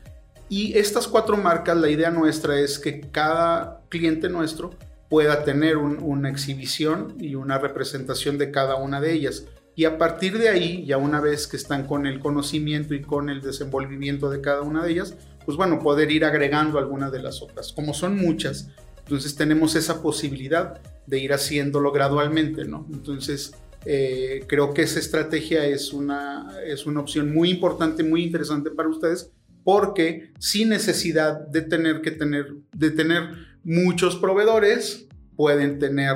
Y 0.49 0.77
estas 0.77 1.07
cuatro 1.07 1.37
marcas, 1.37 1.77
la 1.77 1.89
idea 1.89 2.09
nuestra 2.09 2.59
es 2.59 2.79
que 2.79 3.01
cada 3.01 3.81
cliente 3.89 4.29
nuestro 4.29 4.71
pueda 5.09 5.43
tener 5.43 5.77
una 5.77 6.29
exhibición 6.29 7.15
y 7.19 7.35
una 7.35 7.57
representación 7.57 8.37
de 8.37 8.51
cada 8.51 8.75
una 8.75 8.99
de 8.99 9.13
ellas. 9.13 9.45
Y 9.75 9.85
a 9.85 9.97
partir 9.97 10.37
de 10.37 10.49
ahí, 10.49 10.85
ya 10.85 10.97
una 10.97 11.21
vez 11.21 11.47
que 11.47 11.55
están 11.55 11.87
con 11.87 12.05
el 12.05 12.19
conocimiento 12.19 12.93
y 12.93 13.01
con 13.01 13.29
el 13.29 13.41
desenvolvimiento 13.41 14.29
de 14.29 14.41
cada 14.41 14.61
una 14.61 14.83
de 14.83 14.91
ellas, 14.91 15.15
pues 15.45 15.57
bueno, 15.57 15.79
poder 15.79 16.11
ir 16.11 16.25
agregando 16.25 16.77
alguna 16.77 17.09
de 17.09 17.21
las 17.21 17.41
otras. 17.41 17.71
Como 17.71 17.93
son 17.93 18.17
muchas, 18.17 18.69
entonces 18.99 19.35
tenemos 19.35 19.75
esa 19.75 20.01
posibilidad 20.01 20.81
de 21.07 21.19
ir 21.19 21.33
haciéndolo 21.33 21.91
gradualmente, 21.91 22.65
¿no? 22.65 22.85
Entonces, 22.91 23.53
eh, 23.85 24.43
creo 24.47 24.73
que 24.73 24.83
esa 24.83 24.99
estrategia 24.99 25.65
es 25.65 25.93
una, 25.93 26.51
es 26.65 26.85
una 26.85 26.99
opción 26.99 27.33
muy 27.33 27.49
importante, 27.49 28.03
muy 28.03 28.23
interesante 28.23 28.69
para 28.69 28.89
ustedes, 28.89 29.31
porque 29.63 30.33
sin 30.39 30.69
necesidad 30.69 31.47
de 31.47 31.61
tener 31.61 32.01
que 32.01 32.11
tener, 32.11 32.47
de 32.73 32.91
tener 32.91 33.23
muchos 33.63 34.15
proveedores, 34.15 35.07
pueden 35.35 35.79
tener 35.79 36.15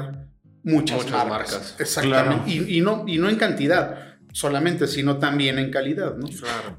muchas, 0.64 1.10
marcas. 1.10 1.76
Exactamente. 1.80 2.52
Y, 2.52 2.82
no, 2.82 3.06
y 3.08 3.18
no 3.18 3.30
en 3.30 3.36
cantidad 3.36 4.13
solamente, 4.34 4.88
sino 4.88 5.18
también 5.18 5.60
en 5.60 5.70
calidad, 5.70 6.16
¿no? 6.16 6.28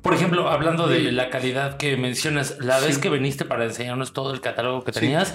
Por 0.02 0.12
ejemplo, 0.12 0.50
hablando 0.50 0.88
de 0.88 1.12
la 1.12 1.30
calidad 1.30 1.76
que 1.76 1.96
mencionas, 1.96 2.58
la 2.60 2.80
vez 2.80 2.98
que 2.98 3.08
viniste 3.08 3.44
para 3.44 3.64
enseñarnos 3.64 4.12
todo 4.12 4.34
el 4.34 4.40
catálogo 4.40 4.82
que 4.82 4.90
tenías, 4.90 5.32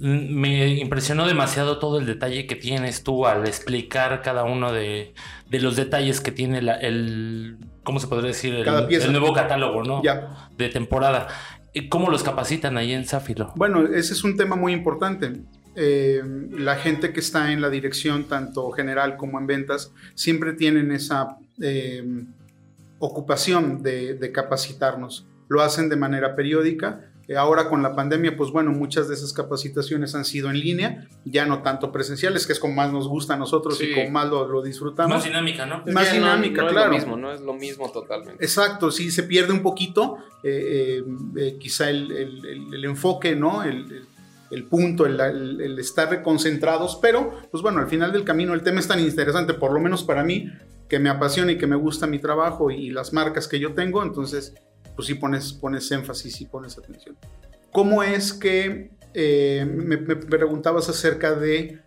me 0.00 0.74
impresionó 0.74 1.26
demasiado 1.26 1.78
todo 1.78 2.00
el 2.00 2.06
detalle 2.06 2.48
que 2.48 2.56
tienes 2.56 3.04
tú 3.04 3.26
al 3.26 3.46
explicar 3.46 4.22
cada 4.22 4.42
uno 4.42 4.72
de, 4.72 5.14
los 5.50 5.76
detalles 5.76 6.20
que 6.20 6.32
tiene 6.32 6.58
el, 6.58 7.58
¿cómo 7.84 8.00
se 8.00 8.08
podría 8.08 8.28
decir? 8.28 8.54
El, 8.54 9.12
nuevo 9.12 9.32
catálogo, 9.32 9.84
¿no? 9.84 10.02
Ya. 10.02 10.48
De 10.58 10.68
temporada. 10.68 11.28
¿Cómo 11.88 12.10
los 12.10 12.24
capacitan 12.24 12.76
ahí 12.76 12.92
en 12.92 13.06
Zafiro? 13.06 13.52
Bueno, 13.54 13.86
ese 13.86 14.14
es 14.14 14.24
un 14.24 14.36
tema 14.36 14.56
muy 14.56 14.72
importante. 14.72 15.42
Eh, 15.76 16.22
la 16.50 16.74
gente 16.74 17.12
que 17.12 17.20
está 17.20 17.52
en 17.52 17.60
la 17.62 17.70
dirección, 17.70 18.24
tanto 18.24 18.70
general 18.72 19.16
como 19.16 19.38
en 19.38 19.46
ventas, 19.46 19.92
siempre 20.14 20.52
tienen 20.52 20.90
esa 20.90 21.38
eh, 21.62 22.04
ocupación 22.98 23.82
de, 23.82 24.30
capacitarnos. 24.32 25.26
Lo 25.48 25.62
hacen 25.62 25.88
de 25.88 25.96
manera 25.96 26.36
periódica. 26.36 27.08
Eh, 27.28 27.36
ahora 27.36 27.68
con 27.68 27.82
la 27.82 27.94
pandemia, 27.94 28.36
pues 28.36 28.50
bueno, 28.50 28.72
muchas 28.72 29.08
de 29.08 29.14
esas 29.14 29.32
capacitaciones 29.32 30.14
han 30.16 30.24
sido 30.24 30.50
en 30.50 30.58
línea, 30.58 31.06
ya 31.24 31.46
no 31.46 31.62
tanto 31.62 31.92
presenciales, 31.92 32.46
que 32.46 32.52
es 32.52 32.58
como 32.58 32.74
más 32.74 32.92
nos 32.92 33.08
gusta 33.08 33.34
a 33.34 33.36
nosotros 33.36 33.80
y 33.80 33.94
como 33.94 34.10
más 34.10 34.28
lo, 34.28 34.60
disfrutamos. 34.60 35.16
Más 35.16 35.24
dinámica, 35.24 35.64
¿no? 35.64 35.84
Más 35.86 36.12
dinámica, 36.12 36.66
claro. 36.66 36.90
No 36.90 36.96
es 36.96 37.06
lo 37.06 37.06
mismo, 37.06 37.16
no 37.16 37.32
es 37.32 37.40
lo 37.40 37.54
mismo 37.54 37.90
totalmente. 37.92 38.44
Exacto, 38.44 38.90
sí, 38.90 39.10
se 39.12 39.22
pierde 39.22 39.52
un 39.52 39.62
poquito, 39.62 40.18
quizá 41.60 41.90
el, 41.90 42.10
el, 42.10 42.84
enfoque, 42.84 43.36
¿no? 43.36 43.62
El, 43.62 44.04
el 44.52 44.64
punto, 44.64 45.06
el, 45.06 45.78
estar 45.78 46.10
reconcentrados, 46.10 46.98
pero 47.00 47.32
pues 47.50 47.62
bueno, 47.62 47.80
al 47.80 47.88
final 47.88 48.12
del 48.12 48.22
camino 48.22 48.52
el 48.52 48.62
tema 48.62 48.80
es 48.80 48.86
tan 48.86 49.00
interesante, 49.00 49.54
por 49.54 49.72
lo 49.72 49.80
menos 49.80 50.04
para 50.04 50.22
mí, 50.22 50.46
que 50.92 50.98
me 50.98 51.08
apasiona 51.08 51.52
y 51.52 51.56
que 51.56 51.66
me 51.66 51.74
gusta 51.74 52.06
mi 52.06 52.18
trabajo 52.18 52.70
y, 52.70 52.90
las 52.90 53.14
marcas 53.14 53.48
que 53.48 53.58
yo 53.58 53.72
tengo, 53.72 54.02
entonces 54.02 54.52
pues 54.94 55.06
sí 55.06 55.14
pones, 55.14 55.54
pones 55.54 55.90
énfasis 55.90 56.38
y 56.42 56.44
pones 56.44 56.76
atención. 56.76 57.16
¿Cómo 57.72 58.02
es 58.02 58.34
que 58.34 58.90
eh, 59.14 59.64
me, 59.66 59.96
preguntabas 59.96 60.90
acerca 60.90 61.34
de 61.34 61.80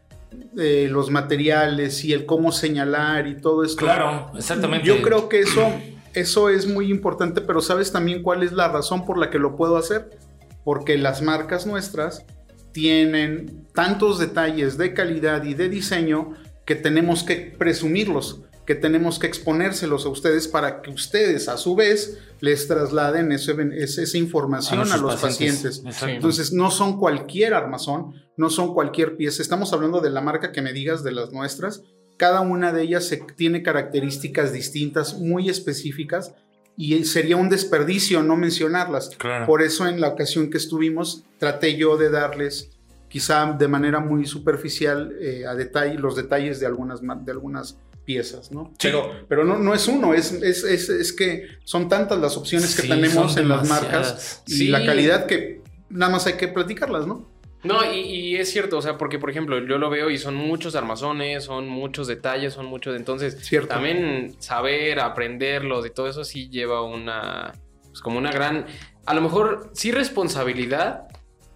los 0.89 1.11
materiales 1.11 2.03
y 2.03 2.13
el 2.13 2.25
cómo 2.25 2.51
señalar 2.51 3.27
y 3.27 3.39
todo 3.39 3.63
esto? 3.63 3.85
Claro, 3.85 4.31
exactamente. 4.35 4.87
Yo 4.87 5.03
creo 5.03 5.29
que 5.29 5.41
eso, 5.41 5.71
eso 6.15 6.49
es 6.49 6.65
muy 6.65 6.89
importante, 6.89 7.41
pero 7.41 7.61
¿sabes 7.61 7.91
también 7.91 8.23
cuál 8.23 8.41
es 8.41 8.53
la 8.53 8.69
razón 8.69 9.05
por 9.05 9.19
la 9.19 9.29
que 9.29 9.37
lo 9.37 9.55
puedo 9.55 9.77
hacer? 9.77 10.17
Porque 10.63 10.97
las 10.97 11.21
marcas 11.21 11.67
nuestras 11.67 12.25
tienen 12.71 13.67
tantos 13.71 14.17
detalles 14.17 14.79
de 14.79 14.95
calidad 14.95 15.43
y 15.43 15.53
de 15.53 15.69
diseño 15.69 16.33
que 16.65 16.73
tenemos 16.73 17.23
que 17.23 17.53
presumirlos, 17.55 18.41
que 18.65 18.75
tenemos 18.75 19.19
que 19.19 19.27
exponérselos 19.27 20.05
a 20.05 20.09
ustedes 20.09 20.47
para 20.47 20.81
que 20.81 20.89
ustedes 20.89 21.47
a 21.47 21.57
su 21.57 21.75
vez 21.75 22.19
les 22.39 22.67
trasladen 22.67 23.31
esa 23.31 24.17
información 24.17 24.91
a, 24.91 24.97
los 24.97 25.15
pacientes. 25.17 25.83
Entonces 26.07 26.51
no 26.51 26.71
son 26.71 26.99
cualquier 26.99 27.53
armazón, 27.53 28.13
no 28.37 28.49
son 28.49 28.73
cualquier 28.73 29.17
pieza, 29.17 29.41
estamos 29.41 29.71
hablando 29.73 30.01
de 30.01 30.09
la 30.09 30.21
marca 30.21 30.51
que 30.51 30.61
me 30.61 30.73
digas 30.73 31.03
de 31.03 31.11
las 31.11 31.31
nuestras, 31.31 31.83
cada 32.17 32.41
una 32.41 32.71
de 32.71 32.83
ellas 32.83 33.13
tiene 33.35 33.61
características 33.61 34.53
distintas, 34.53 35.19
muy 35.19 35.49
específicas, 35.49 36.33
y 36.77 37.05
sería 37.05 37.37
un 37.37 37.49
desperdicio 37.49 38.21
no 38.23 38.35
mencionarlas. 38.35 39.11
Por 39.45 39.61
eso 39.61 39.87
en 39.87 40.01
la 40.01 40.09
ocasión 40.09 40.49
que 40.49 40.57
estuvimos 40.57 41.23
traté 41.37 41.77
yo 41.77 41.97
de 41.97 42.09
darles 42.09 42.71
quizá 43.07 43.45
de 43.53 43.67
manera 43.67 43.99
muy 44.01 44.25
superficial 44.25 45.15
eh, 45.21 45.45
a 45.45 45.55
detalle 45.55 45.97
los 45.97 46.17
detalles 46.17 46.59
de 46.59 46.65
algunas, 46.65 46.99
de 47.01 47.31
algunas 47.31 47.77
piezas, 48.05 48.51
¿no? 48.51 48.71
Pero, 48.81 49.25
pero 49.27 49.43
no, 49.43 49.57
no 49.57 49.73
es 49.73 49.87
uno, 49.87 50.13
es, 50.13 50.31
es, 50.31 50.63
es, 50.63 51.13
que 51.13 51.47
son 51.63 51.89
tantas 51.89 52.19
las 52.19 52.37
opciones 52.37 52.79
que 52.79 52.87
tenemos 52.87 53.35
en 53.37 53.49
las 53.49 53.67
marcas 53.67 54.43
y 54.47 54.67
la 54.67 54.85
calidad 54.85 55.25
que 55.25 55.61
nada 55.89 56.11
más 56.11 56.27
hay 56.27 56.33
que 56.33 56.47
platicarlas, 56.47 57.07
¿no? 57.07 57.35
No, 57.65 57.79
y, 57.91 58.35
es 58.35 58.51
cierto, 58.51 58.77
o 58.77 58.81
sea, 58.81 58.97
porque 58.97 59.17
por 59.17 59.31
ejemplo, 59.31 59.57
yo 59.65 59.79
lo 59.79 59.89
veo 59.89 60.11
y 60.11 60.19
son 60.19 60.35
muchos 60.35 60.75
armazones, 60.75 61.45
son 61.45 61.67
muchos 61.67 62.05
detalles, 62.05 62.53
son 62.53 62.67
muchos. 62.67 62.95
Entonces, 62.95 63.49
también 63.67 64.35
saber, 64.37 64.99
aprenderlos 64.99 65.85
y 65.87 65.89
todo 65.89 66.07
eso 66.07 66.23
sí 66.23 66.47
lleva 66.49 66.83
una. 66.83 67.53
Pues 67.87 68.01
como 68.01 68.19
una 68.19 68.31
gran. 68.31 68.67
A 69.07 69.15
lo 69.15 69.21
mejor 69.21 69.71
sí 69.73 69.91
responsabilidad, 69.91 71.07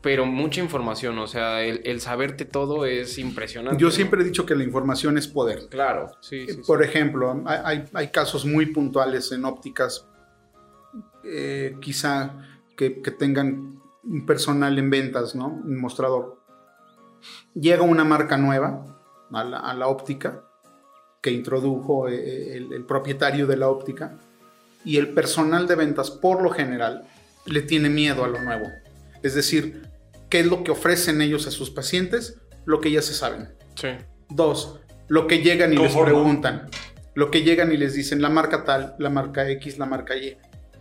pero 0.01 0.25
mucha 0.25 0.61
información. 0.61 1.17
O 1.19 1.27
sea, 1.27 1.63
el, 1.63 2.01
saberte 2.01 2.45
todo 2.45 2.85
es 2.85 3.17
impresionante. 3.17 3.81
Yo 3.81 3.91
siempre 3.91 4.21
he 4.21 4.25
dicho 4.25 4.45
que 4.45 4.55
la 4.55 4.63
información 4.63 5.17
es 5.17 5.27
poder. 5.27 5.67
Claro, 5.69 6.11
sí. 6.21 6.47
por 6.65 6.83
ejemplo, 6.83 7.43
hay, 7.45 7.85
hay, 7.93 8.07
casos 8.09 8.45
muy 8.45 8.67
puntuales 8.67 9.31
en 9.31 9.45
ópticas, 9.45 10.07
eh, 11.23 11.75
quizá 11.81 12.37
que, 12.77 13.01
que 13.01 13.11
tengan 13.11 13.79
un 14.03 14.25
personal 14.25 14.77
en 14.79 14.89
ventas, 14.89 15.35
¿no? 15.35 15.47
Un 15.47 15.79
mostrador. 15.79 16.39
Llega 17.53 17.81
una 17.83 18.03
marca 18.03 18.37
nueva 18.37 18.85
a 19.31 19.73
la, 19.73 19.87
óptica 19.87 20.43
que 21.21 21.31
introdujo 21.31 22.07
eh, 22.07 22.15
eh, 22.15 22.67
el, 22.71 22.85
propietario 22.85 23.45
de 23.45 23.57
la 23.57 23.67
óptica 23.67 24.17
y 24.85 24.97
el 24.97 25.13
personal 25.13 25.67
de 25.67 25.75
ventas 25.75 26.09
por 26.09 26.41
lo 26.41 26.49
general 26.49 27.07
le 27.45 27.61
tiene 27.61 27.89
miedo 27.89 28.23
a 28.23 28.27
lo 28.27 28.41
nuevo. 28.41 28.65
Es 29.21 29.35
decir, 29.35 29.88
¿qué 30.29 30.39
es 30.39 30.45
lo 30.45 30.63
que 30.63 30.71
ofrecen 30.71 31.21
ellos 31.21 31.47
a 31.47 31.51
sus 31.51 31.69
pacientes? 31.71 32.39
Lo 32.65 32.79
que 32.79 32.91
ya 32.91 33.01
se 33.01 33.13
saben. 33.13 33.49
Sí. 33.75 33.89
Dos, 34.29 34.79
lo 35.07 35.27
que 35.27 35.41
llegan 35.41 35.73
y 35.73 35.77
les 35.77 35.95
preguntan. 35.95 36.69
Lo 37.15 37.31
que 37.31 37.41
llegan 37.41 37.71
y 37.71 37.77
les 37.77 37.95
dicen 37.95 38.21
la 38.21 38.29
marca 38.29 38.63
tal, 38.63 38.95
la 38.99 39.09
marca 39.09 39.49
X, 39.49 39.77
la 39.77 39.85
marca 39.85 40.15
Y. 40.15 40.37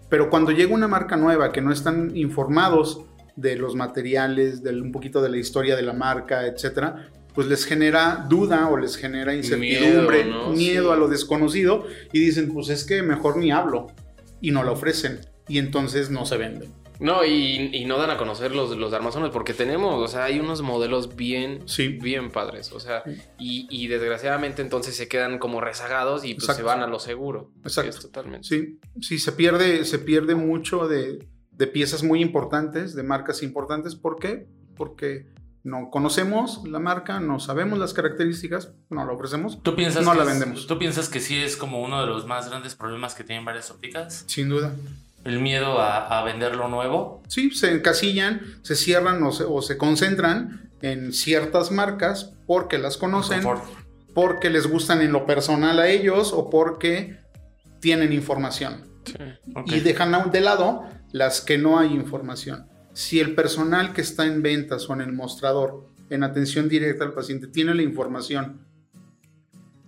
Pero 0.09 0.31
cuando 0.31 0.53
llega 0.53 0.75
una 0.75 0.89
marca 0.89 1.17
nueva 1.17 1.53
que 1.53 1.61
no 1.61 1.73
están 1.73 2.17
informados 2.17 3.01
de 3.37 3.57
los 3.57 3.75
materiales, 3.75 4.63
de 4.63 4.81
un 4.81 4.93
poquito 4.93 5.23
de 5.23 5.31
la 5.31 5.39
historia 5.39 5.77
de 5.77 5.83
la 5.83 5.93
marca, 5.93 6.47
etcétera, 6.47 7.09
pues 7.35 7.47
les 7.47 7.65
genera 7.65 8.27
duda 8.29 8.69
o 8.69 8.77
les 8.77 8.97
genera 8.97 9.35
incertidumbre, 9.35 10.27
miedo, 10.51 10.93
a 10.93 10.97
lo 10.97 11.09
desconocido 11.09 11.87
y 12.13 12.21
dicen, 12.21 12.53
pues 12.53 12.69
es 12.69 12.85
que 12.85 13.03
mejor 13.03 13.37
ni 13.37 13.53
hablo 13.53 13.87
y 14.41 14.51
no 14.51 14.65
la 14.65 14.73
ofrecen 14.73 15.21
y 15.47 15.59
entonces 15.59 16.11
no 16.11 16.27
se 16.27 16.37
venden. 16.37 16.73
No, 17.01 17.25
y, 17.25 17.85
no 17.87 17.97
dan 17.99 18.11
a 18.11 18.17
conocer 18.17 18.55
los, 18.55 18.77
los 18.77 18.93
armazones 18.93 19.31
porque 19.31 19.55
tenemos, 19.55 19.95
o 20.03 20.09
sea, 20.09 20.25
hay 20.25 20.41
unos 20.41 20.63
modelos 20.63 21.15
bien, 21.17 21.65
bien 22.01 22.31
padres, 22.31 22.73
o 22.73 22.81
sea, 22.81 23.03
y, 23.39 23.87
desgraciadamente 23.87 24.63
entonces 24.63 24.97
se 24.97 25.09
quedan 25.09 25.39
como 25.39 25.61
rezagados 25.61 26.25
y 26.25 26.35
pues 26.35 26.55
se 26.55 26.63
van 26.63 26.81
a 26.81 26.87
lo 26.87 26.99
seguro. 26.99 27.53
Exacto. 27.63 28.01
totalmente. 28.01 28.47
Sí, 28.47 28.79
sí, 29.01 29.19
se 29.19 29.33
pierde, 29.33 29.85
se 29.85 29.99
pierde 29.99 30.35
mucho 30.35 30.89
de, 30.89 31.27
de 31.53 31.67
piezas 31.67 32.03
muy 32.03 32.21
importantes, 32.21 32.95
de 32.95 33.03
marcas 33.03 33.43
importantes. 33.43 33.95
¿Por 33.95 34.19
qué? 34.19 34.47
Porque 34.77 35.27
no 35.65 35.91
conocemos 35.91 36.63
la 36.67 36.79
marca, 36.79 37.21
no 37.21 37.41
sabemos 37.41 37.79
las 37.79 37.93
características, 37.93 38.73
no 38.91 39.05
la 39.05 39.13
ofrecemos, 39.13 39.63
¿Tú 39.63 39.75
piensas 39.75 40.05
no 40.05 40.15
la 40.15 40.25
vendemos. 40.25 40.67
¿Tú 40.67 40.79
piensas 40.79 41.09
que 41.09 41.21
sí 41.21 41.37
es 41.37 41.57
como 41.57 41.83
uno 41.83 42.01
de 42.01 42.07
los 42.07 42.27
más 42.27 42.49
grandes 42.49 42.75
problemas 42.75 43.15
que 43.15 43.25
tienen 43.25 43.45
varias 43.45 43.71
ópticas? 43.71 44.25
Sin 44.27 44.49
duda. 44.49 44.73
¿El 45.25 45.41
miedo 45.41 45.81
a, 45.81 46.23
vender 46.25 46.57
lo 46.57 46.69
nuevo? 46.69 47.23
Sí, 47.29 47.51
se 47.51 47.73
encasillan, 47.73 48.41
se 48.63 48.77
cierran 48.77 49.23
o 49.23 49.33
se, 49.33 49.45
o 49.45 49.61
se 49.63 49.77
concentran 49.77 50.71
en 50.81 51.13
ciertas 51.13 51.71
marcas 51.71 52.33
porque 52.47 52.79
las 52.79 52.97
conocen, 52.97 53.43
porque 54.15 54.49
les 54.49 54.67
gustan 54.67 55.03
en 55.03 55.13
lo 55.13 55.27
personal 55.27 55.79
a 55.81 55.89
ellos 55.89 56.33
o 56.33 56.49
porque 56.49 57.19
tienen 57.81 58.13
información. 58.13 58.87
Y 59.67 59.81
dejan 59.81 60.31
de 60.31 60.41
lado 60.41 60.85
las 61.13 61.41
que 61.41 61.59
no 61.59 61.79
hay 61.79 61.93
información 61.95 62.69
si 62.99 63.21
el 63.21 63.37
personal 63.37 63.93
que 63.93 64.01
está 64.01 64.27
en 64.27 64.43
ventas 64.43 64.91
o 64.91 64.93
en 64.93 65.01
el 65.03 65.13
mostrador, 65.13 65.87
en 66.11 66.25
atención 66.25 66.69
directa 66.69 67.05
al 67.05 67.13
paciente, 67.13 67.47
tiene 67.47 67.73
la 67.73 67.83
información 67.83 68.67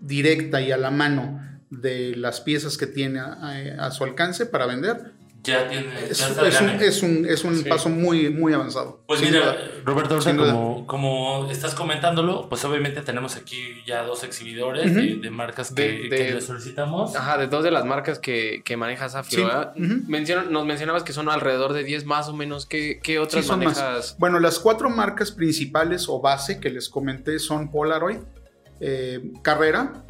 directa 0.00 0.60
y 0.60 0.70
a 0.70 0.76
la 0.76 0.92
mano 0.92 1.40
de 1.70 2.14
las 2.14 2.40
piezas 2.40 2.76
que 2.76 2.86
tiene 2.86 3.18
a, 3.18 3.90
su 3.90 4.04
alcance 4.04 4.46
para 4.46 4.66
vender, 4.66 5.12
ya 5.42 5.68
tiene. 5.68 5.88
es, 6.08 7.02
un, 7.02 7.26
es, 7.26 7.44
un, 7.44 7.64
paso 7.64 7.88
muy, 7.88 8.30
muy 8.30 8.52
avanzado. 8.52 9.02
Pues 9.06 9.20
mira, 9.22 9.56
Roberto, 9.84 10.18
como, 10.18 10.86
como, 10.86 11.50
estás 11.50 11.74
comentándolo, 11.74 12.48
pues 12.48 12.64
obviamente 12.64 13.00
tenemos 13.02 13.36
aquí 13.36 13.82
ya 13.86 14.02
dos 14.02 14.24
exhibidores 14.24 14.94
de, 14.94 15.30
marcas 15.30 15.72
que, 15.72 16.08
le 16.10 16.40
solicitamos. 16.40 17.16
Ajá, 17.16 17.38
de 17.38 17.46
dos 17.46 17.64
de 17.64 17.70
las 17.70 17.84
marcas 17.84 18.18
que, 18.18 18.62
que 18.64 18.76
manejas 18.76 19.14
Afio. 19.14 19.48
nos 19.76 20.66
mencionabas 20.66 21.02
que 21.04 21.12
son 21.12 21.28
alrededor 21.28 21.72
de 21.72 21.84
10 21.84 22.04
más 22.04 22.28
o 22.28 22.34
menos. 22.34 22.66
¿Qué, 22.66 23.00
qué 23.02 23.18
otras 23.18 23.46
manejas? 23.48 24.16
Bueno, 24.18 24.40
las 24.40 24.58
cuatro 24.58 24.90
marcas 24.90 25.32
principales 25.32 26.08
o 26.08 26.20
base 26.20 26.60
que 26.60 26.70
les 26.70 26.88
comenté 26.88 27.38
son 27.38 27.70
Polaroid, 27.70 28.18
eh, 28.80 29.32
Carrera, 29.42 30.04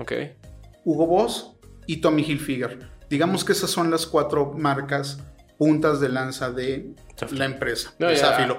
Hugo 0.85 1.07
Boss 1.07 1.53
y 1.87 1.99
Tommy 1.99 2.23
Hilfiger. 2.23 3.00
Digamos 3.11 3.45
que 3.45 3.53
esas 3.53 3.71
son 3.71 3.91
las 3.91 4.07
cuatro 4.07 4.55
marcas 4.57 5.19
puntas 5.59 6.01
de 6.01 6.09
lanza 6.09 6.51
de 6.51 6.95
la 7.33 7.45
empresa. 7.45 7.93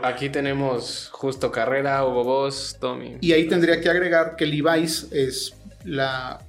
aquí 0.03 0.29
tenemos 0.29 1.09
justo 1.11 1.51
Carrera, 1.51 2.05
Hugo 2.05 2.23
Boss, 2.23 2.77
Tommy. 2.79 3.17
Y 3.21 3.31
ahí 3.31 3.47
tendría 3.47 3.81
que 3.81 3.89
agregar 3.89 4.35
que 4.35 4.45
Levi's 4.45 5.07
es 5.11 5.55
la 5.83 6.45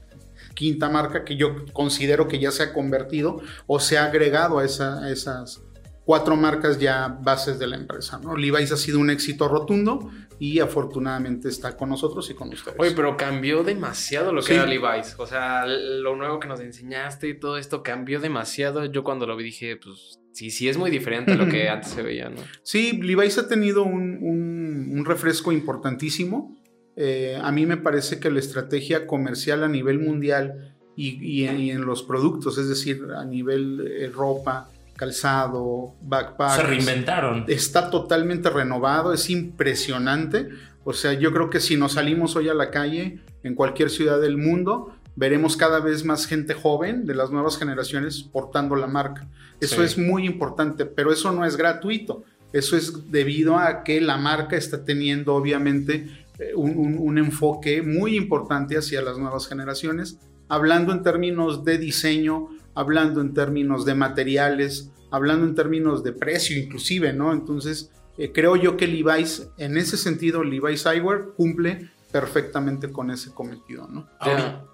quinta 0.54 0.90
marca 0.90 1.24
que 1.24 1.36
yo 1.36 1.64
considero 1.72 2.28
que 2.28 2.38
ya 2.38 2.50
se 2.50 2.64
ha 2.64 2.72
convertido 2.74 3.40
o 3.66 3.80
se 3.80 3.96
ha 3.96 4.04
agregado 4.04 4.58
a, 4.58 4.64
esa, 4.64 5.02
a 5.02 5.10
esas 5.10 5.62
cuatro 6.04 6.36
marcas 6.36 6.78
ya 6.78 7.08
bases 7.08 7.58
de 7.58 7.66
la 7.66 7.76
empresa. 7.76 8.20
¿no? 8.22 8.36
Levi's 8.36 8.72
ha 8.72 8.76
sido 8.76 8.98
un 8.98 9.10
éxito 9.10 9.48
rotundo 9.48 10.10
y 10.38 10.58
afortunadamente 10.58 11.48
está 11.48 11.76
con 11.76 11.90
nosotros 11.90 12.28
y 12.30 12.34
con 12.34 12.48
ustedes. 12.48 12.76
Oye, 12.78 12.92
pero 12.92 13.16
cambió 13.16 13.62
demasiado 13.62 14.32
lo 14.32 14.42
que 14.42 14.54
era 14.54 14.66
Levi's. 14.66 15.14
O 15.18 15.26
sea, 15.26 15.66
lo 15.66 16.16
nuevo 16.16 16.40
que 16.40 16.48
nos 16.48 16.60
enseñaste 16.60 17.28
y 17.28 17.38
todo 17.38 17.58
esto 17.58 17.82
cambió 17.82 18.20
demasiado. 18.20 18.84
Yo 18.86 19.04
cuando 19.04 19.26
lo 19.26 19.36
vi 19.36 19.44
dije, 19.44 19.76
pues 19.76 20.20
sí, 20.32 20.50
sí 20.50 20.68
es 20.68 20.76
muy 20.76 20.90
diferente 20.90 21.32
a 21.32 21.36
lo 21.36 21.48
que 21.48 21.68
antes 21.68 21.92
se 21.92 22.02
veía, 22.02 22.28
¿no? 22.28 22.40
Sí, 22.64 23.00
Levi's 23.00 23.38
ha 23.38 23.48
tenido 23.48 23.84
un, 23.84 25.04
refresco 25.04 25.52
importantísimo. 25.52 26.60
Eh, 26.96 27.38
a 27.40 27.50
mí 27.52 27.66
me 27.66 27.76
parece 27.76 28.18
que 28.20 28.30
la 28.30 28.38
estrategia 28.38 29.06
comercial 29.06 29.64
a 29.64 29.68
nivel 29.68 29.98
mundial 29.98 30.76
y, 30.96 31.44
en, 31.44 31.86
los 31.86 32.02
productos, 32.02 32.58
es 32.58 32.68
decir, 32.68 33.02
a 33.16 33.24
nivel 33.24 33.86
eh, 33.88 34.10
ropa, 34.12 34.71
calzado, 35.02 35.96
backpack. 36.00 36.60
Se 36.60 36.62
reinventaron. 36.62 37.44
Está 37.48 37.90
totalmente 37.90 38.48
renovado, 38.50 39.12
es 39.12 39.30
impresionante. 39.30 40.48
O 40.84 40.92
sea, 40.92 41.12
yo 41.14 41.32
creo 41.32 41.50
que 41.50 41.58
si 41.58 41.76
nos 41.76 41.94
salimos 41.94 42.36
hoy 42.36 42.48
a 42.48 42.54
la 42.54 42.70
calle, 42.70 43.18
en 43.42 43.56
cualquier 43.56 43.90
ciudad 43.90 44.20
del 44.20 44.36
mundo, 44.36 44.94
veremos 45.16 45.56
cada 45.56 45.80
vez 45.80 46.04
más 46.04 46.26
gente 46.26 46.54
joven 46.54 47.04
de 47.04 47.16
las 47.16 47.32
nuevas 47.32 47.58
generaciones 47.58 48.22
portando 48.22 48.76
la 48.76 48.86
marca. 48.86 49.26
Eso 49.60 49.82
es 49.82 49.98
muy 49.98 50.24
importante, 50.24 50.86
pero 50.86 51.12
eso 51.12 51.32
no 51.32 51.44
es 51.44 51.56
gratuito. 51.56 52.22
Eso 52.52 52.76
es 52.76 53.10
debido 53.10 53.58
a 53.58 53.82
que 53.82 54.00
la 54.00 54.18
marca 54.18 54.56
está 54.56 54.84
teniendo 54.84 55.34
obviamente 55.34 56.06
eh, 56.38 56.54
un, 56.54 56.96
un 56.96 57.18
enfoque 57.18 57.82
muy 57.82 58.16
importante 58.16 58.78
hacia 58.78 59.02
las 59.02 59.18
nuevas 59.18 59.48
generaciones, 59.48 60.20
hablando 60.46 60.92
en 60.92 61.02
términos 61.02 61.64
de 61.64 61.78
diseño, 61.78 62.50
hablando 62.74 63.20
en 63.20 63.34
términos 63.34 63.84
de 63.84 63.94
materiales, 63.94 64.90
hablando 65.10 65.46
en 65.46 65.54
términos 65.54 66.02
de 66.02 66.12
precio 66.12 66.58
inclusive, 66.58 67.12
¿no? 67.12 67.32
Entonces, 67.32 67.90
eh, 68.18 68.32
creo 68.32 68.56
yo 68.56 68.76
que 68.76 68.86
Levi's, 68.86 69.48
en 69.58 69.76
ese 69.76 69.96
sentido, 69.96 70.42
Levi's 70.42 70.86
Eyewear 70.86 71.28
cumple 71.36 71.90
perfectamente 72.10 72.90
con 72.90 73.10
ese 73.10 73.32
cometido, 73.32 73.88
¿no? 73.88 74.06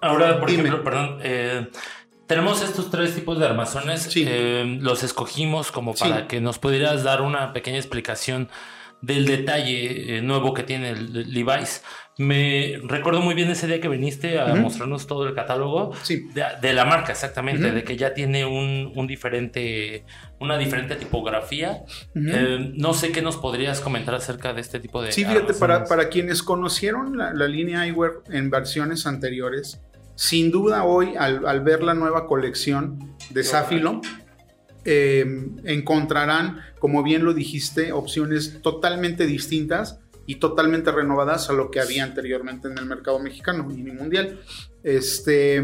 Ahora, 0.01 0.39
por 0.39 0.49
ejemplo, 0.49 0.83
perdón, 0.83 1.19
eh, 1.21 1.69
tenemos 2.27 2.61
estos 2.61 2.91
tres 2.91 3.15
tipos 3.15 3.39
de 3.39 3.45
armazones, 3.45 4.03
sí. 4.03 4.25
Eh, 4.27 4.77
los 4.81 5.03
escogimos 5.03 5.71
como 5.71 5.93
para 5.93 6.27
que 6.27 6.41
nos 6.41 6.59
pudieras 6.59 7.03
dar 7.03 7.21
una 7.21 7.53
pequeña 7.53 7.77
explicación 7.77 8.49
del 9.01 9.25
detalle 9.25 10.21
nuevo 10.21 10.53
que 10.53 10.63
tiene 10.63 10.89
el 10.89 11.33
Levi's. 11.33 11.81
Me 12.19 12.81
recuerdo 12.83 13.21
muy 13.21 13.33
bien 13.33 13.49
ese 13.49 13.65
día 13.65 13.79
que 13.79 13.87
viniste 13.87 14.41
a 14.41 14.53
mostrarnos 14.53 15.07
todo 15.07 15.25
el 15.25 15.33
catálogo 15.33 15.93
de, 16.61 16.73
la 16.73 16.83
marca, 16.83 17.13
exactamente, 17.13 17.71
de 17.71 17.83
que 17.85 17.95
ya 17.95 18.13
tiene 18.13 18.45
un, 18.45 19.07
diferente, 19.07 20.03
una 20.37 20.57
diferente 20.57 20.97
tipografía. 20.97 21.85
Eh, 22.15 22.73
no 22.75 22.93
sé 22.93 23.13
qué 23.13 23.21
nos 23.21 23.37
podrías 23.37 23.79
comentar 23.79 24.15
acerca 24.15 24.51
de 24.51 24.59
este 24.59 24.81
tipo 24.81 25.01
de. 25.01 25.13
Sí, 25.13 25.23
fíjate, 25.23 25.53
para, 25.53 25.85
para, 25.85 26.09
quienes 26.09 26.43
conocieron 26.43 27.17
la, 27.17 27.47
línea 27.47 27.85
eyewear 27.85 28.15
en 28.29 28.49
versiones 28.49 29.07
anteriores, 29.07 29.79
sin 30.15 30.51
duda 30.51 30.83
hoy, 30.83 31.15
al, 31.17 31.61
ver 31.61 31.83
la 31.83 31.93
nueva 31.93 32.27
colección 32.27 33.15
de 33.29 33.45
Safilo, 33.45 34.01
eh, 34.83 35.25
encontrarán, 35.63 36.59
como 36.79 37.01
bien 37.01 37.23
lo 37.23 37.33
dijiste, 37.33 37.93
opciones 37.93 38.61
totalmente 38.61 39.25
distintas 39.25 40.01
y 40.29 40.35
totalmente 40.35 40.91
renovadas 40.91 41.49
a 41.49 41.53
lo 41.53 41.71
que 41.71 41.79
había 41.79 42.03
anteriormente 42.03 42.67
en 42.67 42.77
el 42.77 42.85
mercado 42.85 43.17
mexicano 43.17 43.67
y 43.71 43.81
mundial. 43.81 44.39
Este, 44.83 45.59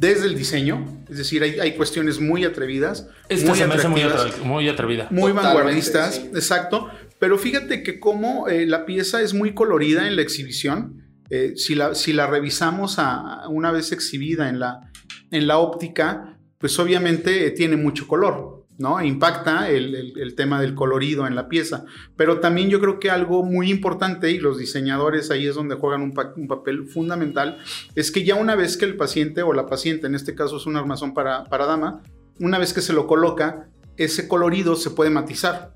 desde 0.00 0.26
el 0.26 0.34
diseño, 0.34 0.84
es 1.08 1.18
decir, 1.18 1.44
hay, 1.44 1.76
cuestiones 1.76 2.18
muy 2.18 2.44
atrevidas. 2.44 3.06
muy 3.28 3.56
se 3.56 3.68
me 3.68 3.74
hace 3.74 3.86
muy, 3.86 4.68
atrevida. 4.68 5.06
Muy 5.12 5.30
vanguardistas, 5.30 6.18
exacto. 6.34 6.90
Pero 7.20 7.38
fíjate 7.38 7.84
que 7.84 8.00
como 8.00 8.48
eh, 8.48 8.66
la 8.66 8.84
pieza 8.84 9.22
es 9.22 9.32
muy 9.32 9.54
colorida 9.54 10.08
en 10.08 10.16
la 10.16 10.22
exhibición, 10.22 11.00
eh, 11.30 11.52
si, 11.54 11.76
la, 11.76 11.94
si 11.94 12.12
la 12.12 12.26
revisamos 12.26 12.96
a, 12.98 13.46
una 13.48 13.70
vez 13.70 13.92
exhibida 13.92 14.48
en 14.48 14.58
la, 14.58 14.90
en 15.30 15.46
la 15.46 15.58
óptica, 15.58 16.36
pues 16.58 16.76
obviamente 16.80 17.46
eh, 17.46 17.52
tiene 17.52 17.76
mucho 17.76 18.08
color. 18.08 18.59
¿No? 18.80 18.98
Impacta 19.02 19.68
el, 19.68 20.34
tema 20.34 20.58
del 20.58 20.74
colorido 20.74 21.26
en 21.26 21.34
la 21.34 21.48
pieza. 21.48 21.84
Pero 22.16 22.40
también 22.40 22.70
yo 22.70 22.80
creo 22.80 22.98
que 22.98 23.10
algo 23.10 23.44
muy 23.44 23.70
importante, 23.70 24.30
y 24.30 24.38
los 24.38 24.56
diseñadores 24.56 25.30
ahí 25.30 25.46
es 25.46 25.54
donde 25.54 25.74
juegan 25.74 26.00
un, 26.00 26.48
papel 26.48 26.86
fundamental, 26.86 27.58
es 27.94 28.10
que 28.10 28.24
ya 28.24 28.36
una 28.36 28.56
vez 28.56 28.78
que 28.78 28.86
el 28.86 28.96
paciente 28.96 29.42
o 29.42 29.52
la 29.52 29.66
paciente, 29.66 30.06
en 30.06 30.14
este 30.14 30.34
caso 30.34 30.56
es 30.56 30.64
un 30.64 30.76
armazón 30.76 31.12
para, 31.12 31.44
para 31.44 31.66
dama, 31.66 32.00
una 32.38 32.58
vez 32.58 32.72
que 32.72 32.80
se 32.80 32.94
lo 32.94 33.06
coloca, 33.06 33.68
ese 33.98 34.26
colorido 34.26 34.74
se 34.76 34.88
puede 34.88 35.10
matizar. 35.10 35.74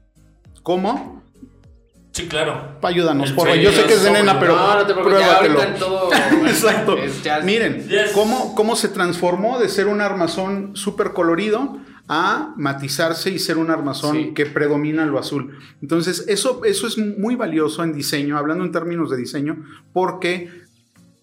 ¿Cómo? 0.63 1.23
Sí, 2.13 2.27
claro. 2.27 2.79
Ayúdanos, 2.81 3.33
por 3.33 3.49
favor. 3.49 3.61
Yo 3.61 3.71
sé 3.71 3.85
que 3.85 3.95
es 3.95 4.03
de 4.03 4.13
nena, 4.13 4.41
pero 4.41 4.57
no, 4.57 4.77
no 4.77 4.87
te 4.87 4.95
pruébatelo. 4.95 5.61
Todo, 5.79 6.11
Exacto. 6.47 6.97
Miren, 7.45 7.87
cómo, 8.15 8.55
cómo 8.55 8.77
se 8.77 8.89
transformó 8.89 9.59
de 9.59 9.69
ser 9.69 9.89
un 9.89 10.01
armazón 10.01 10.75
súper 10.75 11.13
colorido 11.13 11.81
a 12.07 12.53
matizarse 12.57 13.31
y 13.31 13.39
ser 13.39 13.57
un 13.57 13.71
armazón 13.71 14.35
que 14.35 14.47
predomina 14.47 15.07
lo 15.07 15.19
azul. 15.19 15.59
Entonces, 15.81 16.25
eso, 16.29 16.65
eso 16.65 16.87
es 16.87 16.99
muy 16.99 17.35
valioso 17.35 17.83
en 17.83 17.95
diseño, 17.95 18.37
hablando 18.37 18.65
en 18.65 18.73
términos 18.73 19.11
de 19.11 19.17
diseño, 19.17 19.65
porque 19.93 20.51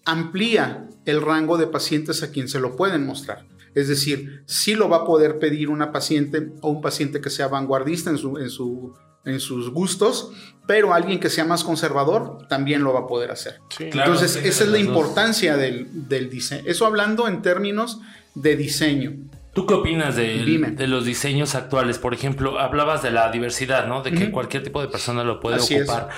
amplía 0.04 0.88
el 1.04 1.22
rango 1.22 1.56
de 1.56 1.68
pacientes 1.68 2.22
a 2.22 2.30
quien 2.30 2.48
se 2.48 2.58
lo 2.58 2.74
pueden 2.74 3.06
mostrar. 3.06 3.46
Es 3.74 3.88
decir, 3.88 4.42
sí 4.46 4.74
lo 4.74 4.88
va 4.88 4.98
a 4.98 5.04
poder 5.04 5.38
pedir 5.38 5.70
una 5.70 5.92
paciente 5.92 6.52
o 6.60 6.70
un 6.70 6.82
paciente 6.82 7.20
que 7.20 7.30
sea 7.30 7.48
vanguardista 7.48 8.10
en, 8.10 8.18
su, 8.18 8.36
en, 8.38 8.50
su, 8.50 8.94
en 9.24 9.40
sus 9.40 9.70
gustos, 9.70 10.32
pero 10.66 10.92
alguien 10.92 11.20
que 11.20 11.30
sea 11.30 11.44
más 11.44 11.64
conservador 11.64 12.46
también 12.48 12.82
lo 12.82 12.92
va 12.92 13.00
a 13.00 13.06
poder 13.06 13.30
hacer. 13.30 13.60
Entonces, 13.78 14.36
esa 14.36 14.64
es 14.64 14.70
la 14.70 14.78
importancia 14.78 15.56
del, 15.56 16.08
del 16.08 16.28
diseño. 16.28 16.64
Eso 16.66 16.86
hablando 16.86 17.28
en 17.28 17.40
términos 17.40 18.00
de 18.34 18.56
diseño. 18.56 19.12
¿Tú 19.52 19.66
qué 19.66 19.74
opinas 19.74 20.16
de, 20.16 20.72
de, 20.74 20.86
los 20.86 21.04
diseños 21.04 21.54
actuales? 21.54 21.98
Por 21.98 22.14
ejemplo, 22.14 22.58
hablabas 22.58 23.02
de 23.02 23.10
la 23.10 23.30
diversidad, 23.30 23.86
¿no? 23.86 24.02
De 24.02 24.12
que 24.12 24.30
cualquier 24.30 24.62
tipo 24.62 24.80
de 24.80 24.88
persona 24.88 25.24
lo 25.24 25.40
puede 25.40 25.60
ocupar. 25.60 26.08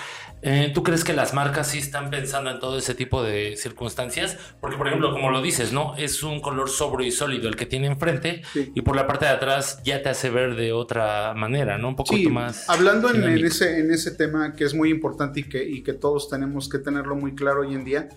Eh, 0.47 0.71
¿Tú 0.75 0.83
crees 0.83 1.05
que 1.05 1.15
las 1.15 1.33
marcas 1.33 1.69
sí 1.69 1.79
están 1.79 2.11
pensando 2.11 2.51
en 2.51 2.61
todo 2.61 2.77
ese 2.77 2.95
tipo 2.95 3.23
de 3.23 3.57
circunstancias? 3.57 4.37
Porque, 4.61 4.77
por 4.77 4.87
ejemplo, 4.87 5.11
como 5.11 5.31
lo 5.31 5.41
dices, 5.41 5.73
¿no? 5.73 5.97
Es 5.97 6.23
un 6.23 6.43
color 6.43 6.69
sobrio 6.69 7.09
y 7.09 7.11
sólido 7.11 7.49
el 7.49 7.57
que 7.57 7.65
tiene 7.65 7.87
enfrente 7.87 8.43
y 8.55 8.83
por 8.83 8.95
la 8.95 9.07
parte 9.07 9.25
de 9.25 9.33
atrás 9.33 9.81
ya 9.85 10.03
te 10.03 10.11
hace 10.11 10.29
ver 10.29 10.55
de 10.55 10.73
otra 10.73 11.33
manera, 11.35 11.79
¿no? 11.79 11.89
Un 11.89 11.97
poco 11.97 12.15
más. 12.31 12.69
Hablando 12.69 13.13
en, 13.13 13.25
ese, 13.45 13.81
en 13.81 13.91
ese 13.91 14.11
tema 14.11 14.53
que 14.53 14.65
es 14.65 14.75
muy 14.75 14.91
importante 14.91 15.41
y 15.41 15.45
que, 15.45 15.65
y 15.67 15.83
que 15.83 15.95
todos 15.95 16.29
tenemos 16.29 16.69
que 16.69 16.79
tenerlo 16.79 17.17
muy 17.17 17.35
claro 17.35 17.63
hoy 17.63 17.75
en 17.75 17.85
día, 17.85 18.09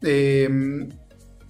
eh, 0.00 0.48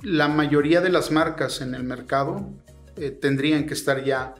la 0.02 0.26
mayoría 0.26 0.80
de 0.80 0.90
las 0.90 1.12
marcas 1.12 1.60
en 1.60 1.74
el 1.74 1.84
mercado 1.84 2.52
eh, 2.96 3.10
tendrían 3.10 3.66
que 3.66 3.74
estar 3.74 4.04
ya 4.04 4.34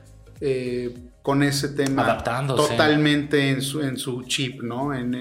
con 1.27 1.43
ese 1.43 1.67
tema 1.67 2.03
Adaptándose. 2.03 2.69
totalmente 2.69 3.49
en 3.49 3.61
su, 3.61 3.81
en 3.81 3.97
su 3.97 4.23
chip, 4.23 4.61
¿no? 4.61 4.93
En, 4.93 5.13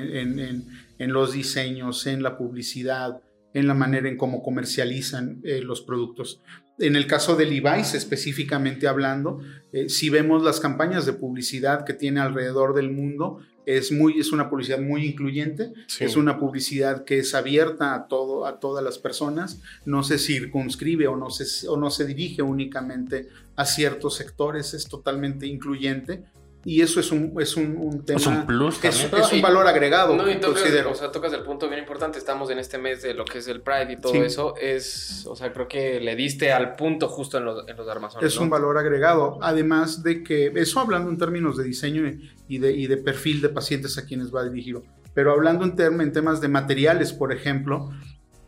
los 0.98 1.32
diseños, 1.32 2.06
en 2.06 2.22
la 2.22 2.38
publicidad, 2.38 3.20
en 3.52 3.66
la 3.66 3.74
manera 3.74 4.08
en 4.08 4.16
cómo 4.16 4.40
comercializan 4.40 5.40
eh, 5.42 5.62
los 5.62 5.80
productos. 5.80 6.40
En 6.78 6.94
el 6.94 7.08
caso 7.08 7.34
de 7.34 7.46
Levi's, 7.46 7.94
específicamente 7.94 8.86
hablando, 8.86 9.40
eh, 9.72 9.88
si 9.88 10.08
vemos 10.08 10.44
las 10.44 10.60
campañas 10.60 11.06
de 11.06 11.14
publicidad 11.14 11.84
que 11.84 11.92
tiene 11.92 12.20
alrededor 12.20 12.72
del 12.74 12.92
mundo, 12.92 13.40
es, 13.66 13.90
muy, 13.90 14.18
es 14.18 14.32
una 14.32 14.48
publicidad 14.48 14.78
muy 14.78 15.04
incluyente, 15.04 15.72
es 15.98 16.16
una 16.16 16.38
publicidad 16.38 17.04
que 17.04 17.18
es 17.18 17.34
abierta 17.34 17.94
a, 17.94 18.06
todo, 18.06 18.46
a 18.46 18.60
todas 18.60 18.82
las 18.82 18.98
personas, 18.98 19.60
no 19.84 20.04
se 20.04 20.18
circunscribe 20.18 21.08
o 21.08 21.16
no 21.16 21.30
se, 21.30 21.68
o 21.68 21.76
no 21.76 21.90
se 21.90 22.06
dirige 22.06 22.42
únicamente 22.42 23.28
a 23.56 23.66
ciertos 23.66 24.14
sectores, 24.14 24.72
es 24.72 24.86
totalmente 24.86 25.46
incluyente. 25.46 26.24
Y 26.68 26.80
eso 26.80 26.98
es 26.98 27.12
un, 27.12 27.32
es 27.40 27.56
un, 27.56 28.04
tema. 28.04 28.18
Es 28.18 28.26
un 28.26 28.44
plus. 28.44 28.84
Es, 28.84 29.04
es, 29.04 29.32
un 29.32 29.40
valor 29.40 29.68
agregado. 29.68 30.16
No, 30.16 30.28
y 30.28 30.40
tocas, 30.40 30.62
considero. 30.62 30.90
O 30.90 30.94
sea, 30.96 31.12
tocas 31.12 31.32
el 31.32 31.44
punto 31.44 31.68
bien 31.68 31.78
importante. 31.78 32.18
Estamos 32.18 32.50
en 32.50 32.58
este 32.58 32.76
mes 32.76 33.02
de 33.02 33.14
lo 33.14 33.24
que 33.24 33.38
es 33.38 33.46
el 33.46 33.60
Pride 33.60 33.92
y 33.92 34.00
todo 34.00 34.14
eso. 34.14 34.56
Es, 34.56 35.24
o 35.28 35.36
sea, 35.36 35.52
creo 35.52 35.68
que 35.68 36.00
le 36.00 36.16
diste 36.16 36.52
al 36.52 36.74
punto 36.74 37.08
justo 37.08 37.38
en 37.38 37.44
los, 37.44 37.68
en 37.68 37.76
los 37.76 37.88
armazones. 37.88 38.26
Es 38.26 38.40
un 38.40 38.50
valor 38.50 38.78
agregado. 38.78 39.38
Además 39.42 40.02
de 40.02 40.24
que, 40.24 40.50
eso 40.56 40.80
hablando 40.80 41.08
en 41.08 41.18
términos 41.18 41.56
de 41.56 41.62
diseño 41.62 42.02
y 42.48 42.58
de, 42.58 42.72
y 42.72 42.88
de 42.88 42.96
perfil 42.96 43.40
de 43.42 43.48
pacientes 43.48 43.96
a 43.96 44.04
quienes 44.04 44.34
va 44.34 44.42
dirigido. 44.42 44.82
Pero 45.14 45.30
hablando 45.30 45.64
en, 45.64 46.00
en 46.00 46.12
temas 46.12 46.40
de 46.40 46.48
materiales, 46.48 47.12
por 47.12 47.32
ejemplo, 47.32 47.92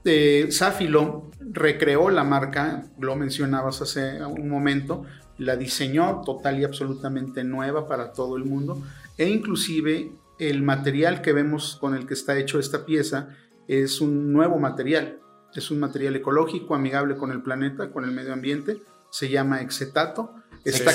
eh, 0.04 0.48
Safilo 0.50 1.30
recreó 1.38 2.08
la 2.08 2.24
marca, 2.24 2.84
lo 2.98 3.14
mencionabas 3.16 3.82
hace 3.82 4.22
un 4.24 4.48
momento, 4.48 5.04
la 5.38 5.56
diseñó 5.56 6.22
total 6.24 6.60
y 6.60 6.64
absolutamente 6.64 7.44
nueva 7.44 7.86
para 7.88 8.12
todo 8.12 8.36
el 8.36 8.44
mundo 8.44 8.82
e 9.16 9.28
inclusive 9.28 10.12
el 10.38 10.62
material 10.62 11.22
que 11.22 11.32
vemos 11.32 11.76
con 11.80 11.94
el 11.94 12.06
que 12.06 12.14
está 12.14 12.36
hecho 12.38 12.58
esta 12.58 12.84
pieza 12.84 13.30
es 13.66 14.00
un 14.00 14.32
nuevo 14.32 14.58
material, 14.58 15.18
es 15.54 15.70
un 15.70 15.80
material 15.80 16.16
ecológico, 16.16 16.74
amigable 16.74 17.16
con 17.16 17.32
el 17.32 17.42
planeta, 17.42 17.90
con 17.90 18.04
el 18.04 18.12
medio 18.12 18.32
ambiente, 18.32 18.78
se 19.10 19.28
llama 19.28 19.60
exetato. 19.60 20.34
Está 20.64 20.90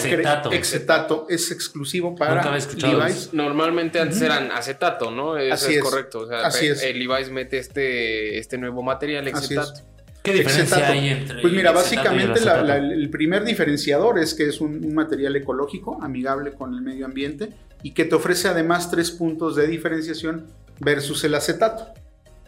exetato. 0.52 1.28
es 1.30 1.50
exclusivo 1.52 2.16
para 2.16 2.44
Levi's. 2.58 3.34
Normalmente 3.34 4.00
antes 4.00 4.22
eran 4.22 4.52
acetato, 4.52 5.10
¿no? 5.10 5.34
Así 5.34 5.76
es, 5.76 5.82
correcto. 5.82 6.22
O 6.22 6.28
sea, 6.28 6.46
Así 6.46 6.68
es. 6.68 6.84
El 6.84 7.00
Levi's 7.00 7.32
mete 7.32 7.58
este, 7.58 8.38
este 8.38 8.58
nuevo 8.58 8.84
material, 8.84 9.28
exetato. 9.28 9.93
¿Qué 10.24 10.34
diferencia 10.34 10.88
hay 10.88 11.10
entre 11.10 11.42
Pues 11.42 11.52
mira, 11.52 11.72
básicamente 11.72 12.40
el 12.40 13.10
primer 13.10 13.44
diferenciador 13.44 14.18
es 14.20 14.34
que 14.34 14.48
es 14.48 14.62
un, 14.62 14.94
material 14.94 15.36
ecológico, 15.36 16.02
amigable 16.02 16.54
con 16.54 16.74
el 16.74 16.82
medio 16.82 17.06
ambiente 17.06 17.50
y 17.84 17.92
que 17.92 18.06
te 18.06 18.16
ofrece 18.16 18.48
además 18.48 18.90
tres 18.90 19.12
puntos 19.12 19.58
de 19.58 19.68
diferenciación 19.68 20.48
versus 20.80 21.26
el 21.26 21.36
acetato. 21.36 21.88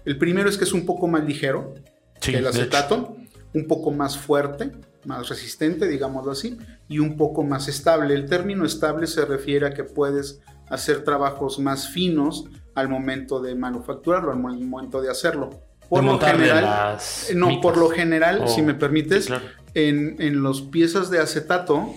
El 0.05 0.17
primero 0.17 0.49
es 0.49 0.57
que 0.57 0.63
es 0.63 0.71
un 0.71 0.85
poco 0.85 1.07
más 1.07 1.25
ligero 1.25 1.73
que 2.21 2.37
el 2.37 2.47
acetato, 2.47 3.17
un 3.53 3.67
poco 3.67 3.91
más 3.91 4.17
fuerte, 4.17 4.71
más 5.03 5.27
resistente, 5.27 5.85
digámoslo 5.87 6.31
así, 6.31 6.57
y 6.87 6.99
un 6.99 7.17
poco 7.17 7.43
más 7.43 7.67
estable. 7.67 8.13
El 8.13 8.25
término 8.25 8.65
estable 8.65 9.05
se 9.05 9.25
refiere 9.25 9.67
a 9.67 9.73
que 9.73 9.83
puedes 9.83 10.39
hacer 10.69 11.03
trabajos 11.03 11.59
más 11.59 11.89
finos 11.89 12.45
al 12.73 12.87
momento 12.87 13.41
de 13.41 13.53
manufacturarlo, 13.53 14.31
al 14.31 14.39
momento 14.39 15.01
de 15.01 15.11
hacerlo. 15.11 15.49
Por 15.89 16.03
lo 16.03 16.19
general, 16.19 16.97
no, 17.35 17.61
por 17.61 17.77
lo 17.77 17.89
general, 17.89 18.47
si 18.47 18.61
me 18.61 18.73
permites, 18.73 19.29
en, 19.73 20.15
en 20.19 20.41
los 20.41 20.61
piezas 20.61 21.09
de 21.09 21.19
acetato, 21.19 21.93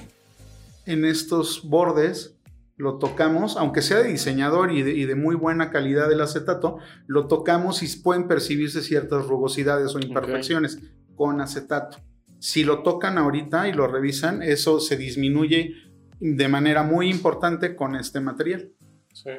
en 0.86 1.04
estos 1.04 1.62
bordes, 1.64 2.38
lo 2.78 2.98
tocamos, 2.98 3.56
aunque 3.56 3.82
sea 3.82 3.98
de 3.98 4.08
diseñador 4.08 4.70
y 4.72 4.82
de, 4.82 5.14
muy 5.16 5.34
buena 5.34 5.70
calidad 5.70 6.10
el 6.12 6.20
acetato, 6.20 6.78
lo 7.08 7.26
tocamos 7.26 7.82
y 7.82 8.02
pueden 8.02 8.28
percibirse 8.28 8.82
ciertas 8.82 9.26
rugosidades 9.26 9.94
o 9.96 9.98
imperfecciones 9.98 10.78
con 11.16 11.40
acetato. 11.40 11.98
Si 12.38 12.62
lo 12.62 12.84
tocan 12.84 13.18
ahorita 13.18 13.68
y 13.68 13.72
lo 13.72 13.88
revisan, 13.88 14.44
eso 14.44 14.78
se 14.78 14.96
disminuye 14.96 15.74
de 16.20 16.48
manera 16.48 16.84
muy 16.84 17.10
importante 17.10 17.74
con 17.74 17.96
este 17.96 18.20
material. 18.20 18.70
Sí. 19.12 19.30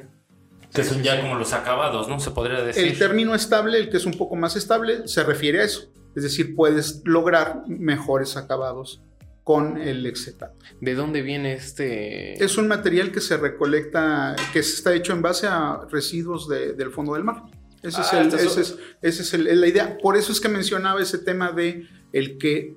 Que 0.73 0.83
son 0.83 1.01
ya 1.01 1.19
como 1.19 1.35
los 1.35 1.53
acabados, 1.53 2.07
¿no? 2.07 2.19
Se 2.19 2.31
podría 2.31 2.61
decir. 2.61 2.85
El 2.85 2.97
término 2.97 3.33
estable, 3.33 3.79
el 3.79 3.89
que 3.89 3.97
es 3.97 4.05
un 4.05 4.13
poco 4.13 4.35
más 4.35 4.55
estable, 4.55 5.07
se 5.07 5.23
refiere 5.23 5.61
a 5.61 5.63
eso. 5.63 5.91
Es 6.15 6.23
decir, 6.23 6.55
puedes 6.55 7.01
lograr 7.05 7.63
mejores 7.67 8.37
acabados 8.37 9.01
con 9.43 9.81
el 9.81 10.05
exetato. 10.05 10.59
¿De 10.79 10.93
dónde 10.93 11.23
viene 11.23 11.53
este? 11.53 12.43
Es 12.43 12.57
un 12.57 12.67
material 12.67 13.11
que 13.11 13.19
se 13.19 13.35
recolecta, 13.37 14.35
que 14.53 14.59
está 14.59 14.93
hecho 14.93 15.13
en 15.13 15.23
base 15.23 15.47
a 15.47 15.81
residuos 15.89 16.47
del 16.47 16.91
fondo 16.91 17.13
del 17.15 17.23
mar. 17.23 17.43
Esa 17.81 18.01
es, 18.01 18.13
ah, 18.13 18.77
es, 19.01 19.33
la 19.33 19.67
idea. 19.67 19.97
Por 19.97 20.17
eso 20.17 20.31
es 20.31 20.39
que 20.39 20.49
mencionaba 20.49 21.01
ese 21.01 21.17
tema 21.17 21.51
de 21.51 21.87
el 22.11 22.37
que 22.37 22.75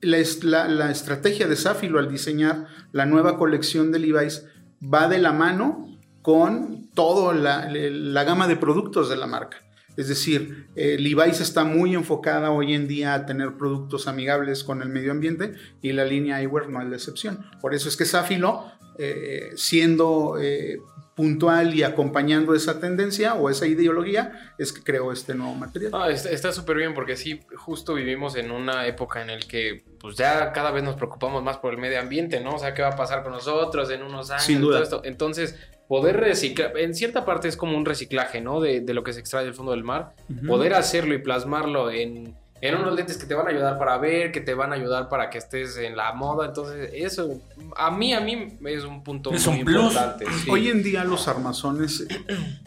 la, 0.00 0.66
la 0.68 0.90
estrategia 0.90 1.46
de 1.46 1.56
Safilo 1.56 1.98
al 1.98 2.10
diseñar 2.10 2.66
la 2.92 3.06
nueva 3.06 3.36
colección 3.36 3.92
de 3.92 3.98
Levi's 3.98 4.46
va 4.82 5.08
de 5.08 5.18
la 5.18 5.32
mano 5.32 5.89
con 6.22 6.88
toda 6.94 7.34
la, 7.34 8.24
gama 8.24 8.46
de 8.46 8.56
productos 8.56 9.08
de 9.08 9.16
la 9.16 9.26
marca. 9.26 9.58
Es 9.96 10.08
decir, 10.08 10.68
eh, 10.76 10.96
Levi's 10.98 11.40
está 11.40 11.64
muy 11.64 11.94
enfocada 11.94 12.50
hoy 12.52 12.74
en 12.74 12.86
día 12.88 13.14
a 13.14 13.26
tener 13.26 13.56
productos 13.56 14.06
amigables 14.06 14.64
con 14.64 14.82
el 14.82 14.88
medio 14.88 15.10
ambiente 15.10 15.54
y 15.82 15.92
la 15.92 16.04
línea 16.04 16.40
eyewear 16.40 16.68
no 16.68 16.80
es 16.80 16.88
la 16.88 16.96
excepción. 16.96 17.44
Por 17.60 17.74
eso 17.74 17.88
es 17.88 17.96
que 17.96 18.04
Safilo, 18.04 18.70
eh, 18.98 19.50
siendo 19.56 20.38
eh, 20.40 20.80
puntual 21.20 21.74
y 21.74 21.82
acompañando 21.82 22.54
esa 22.54 22.80
tendencia 22.80 23.34
o 23.34 23.50
esa 23.50 23.66
ideología, 23.66 24.54
es 24.56 24.72
que 24.72 24.82
creó 24.82 25.12
este 25.12 25.34
nuevo 25.34 25.54
material. 25.54 25.92
Ah, 25.94 26.08
está 26.08 26.50
súper 26.50 26.78
bien 26.78 26.94
porque 26.94 27.14
sí, 27.16 27.40
justo 27.56 27.92
vivimos 27.92 28.36
en 28.36 28.50
una 28.50 28.86
época 28.86 29.20
en 29.20 29.26
la 29.26 29.38
que 29.38 29.84
pues 30.00 30.16
ya 30.16 30.52
cada 30.52 30.70
vez 30.70 30.82
nos 30.82 30.94
preocupamos 30.94 31.42
más 31.42 31.58
por 31.58 31.74
el 31.74 31.78
medio 31.78 32.00
ambiente, 32.00 32.40
¿no? 32.40 32.54
O 32.54 32.58
sea, 32.58 32.72
¿qué 32.72 32.80
va 32.80 32.88
a 32.88 32.96
pasar 32.96 33.22
con 33.22 33.32
nosotros 33.32 33.90
en 33.90 34.02
unos 34.02 34.30
años? 34.30 34.44
Sin 34.44 34.62
duda. 34.62 34.76
Todo 34.76 34.82
esto? 34.82 35.02
Entonces, 35.04 35.56
poder 35.90 36.18
reciclar, 36.18 36.78
en 36.78 36.94
cierta 36.94 37.24
parte 37.24 37.48
es 37.48 37.56
como 37.56 37.76
un 37.76 37.84
reciclaje, 37.84 38.40
¿no? 38.40 38.60
De, 38.60 38.80
lo 38.94 39.02
que 39.02 39.12
se 39.12 39.18
extrae 39.18 39.44
del 39.44 39.54
fondo 39.54 39.72
del 39.72 39.82
mar. 39.82 40.14
Poder 40.46 40.74
hacerlo 40.74 41.14
y 41.14 41.18
plasmarlo 41.18 41.90
en, 41.90 42.36
unos 42.62 42.94
lentes 42.94 43.18
que 43.18 43.26
te 43.26 43.34
van 43.34 43.48
a 43.48 43.50
ayudar 43.50 43.76
para 43.76 43.98
ver, 43.98 44.30
que 44.30 44.40
te 44.40 44.54
van 44.54 44.70
a 44.70 44.76
ayudar 44.76 45.08
para 45.08 45.28
que 45.30 45.38
estés 45.38 45.76
en 45.78 45.96
la 45.96 46.12
moda. 46.12 46.46
Entonces, 46.46 46.92
eso, 46.94 47.42
a 47.76 47.90
mí, 47.90 48.12
a 48.12 48.20
mí 48.20 48.56
es 48.66 48.84
un 48.84 49.02
punto 49.02 49.32
muy 49.32 49.58
importante. 49.58 50.26
Hoy 50.48 50.68
en 50.68 50.84
día 50.84 51.02
los 51.02 51.26
armazones 51.26 52.06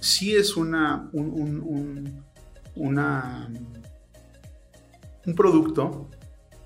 sí 0.02 0.36
es 0.36 0.58
una, 0.58 1.08
un, 1.14 2.26
una, 2.76 3.50
un 5.26 5.34
producto 5.34 6.10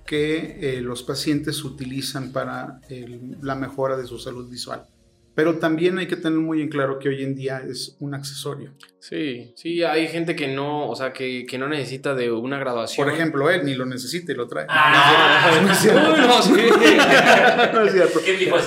que 0.07 0.57
eh, 0.59 0.81
los 0.81 1.03
pacientes 1.03 1.63
utilizan 1.63 2.31
para 2.31 2.79
la 3.43 3.53
mejora 3.53 3.95
de 3.95 4.07
su 4.07 4.17
salud 4.17 4.49
visual. 4.49 4.87
Pero 5.37 5.59
también 5.59 5.99
hay 5.99 6.07
que 6.07 6.15
tener 6.15 6.39
muy 6.39 6.63
en 6.63 6.67
claro 6.67 6.97
que 6.97 7.09
hoy 7.09 7.21
en 7.21 7.35
día 7.35 7.61
es 7.63 7.95
un 7.99 8.15
accesorio. 8.15 8.71
Sí, 8.99 9.53
sí, 9.55 9.83
hay 9.83 10.07
gente 10.07 10.35
que 10.35 10.47
no, 10.47 10.89
o 10.89 10.95
sea, 10.95 11.13
que, 11.13 11.45
que 11.45 11.59
no 11.59 11.69
necesita 11.69 12.15
de 12.15 12.31
una 12.31 12.57
graduación. 12.57 13.05
Por 13.05 13.13
ejemplo, 13.13 13.49
él 13.51 13.63
ni 13.63 13.75
lo 13.75 13.85
necesita 13.85 14.31
y 14.31 14.35
lo 14.35 14.47
trae. 14.47 14.65
Ah, 14.67 15.61
no, 15.61 15.71
es 15.71 15.77
cierto. 15.77 16.17
No, 16.17 16.41
sí. 16.41 16.51
no 16.51 17.81
es 17.85 17.93
cierto. 17.93 18.19
¿Qué 18.25 18.33
dijo? 18.33 18.57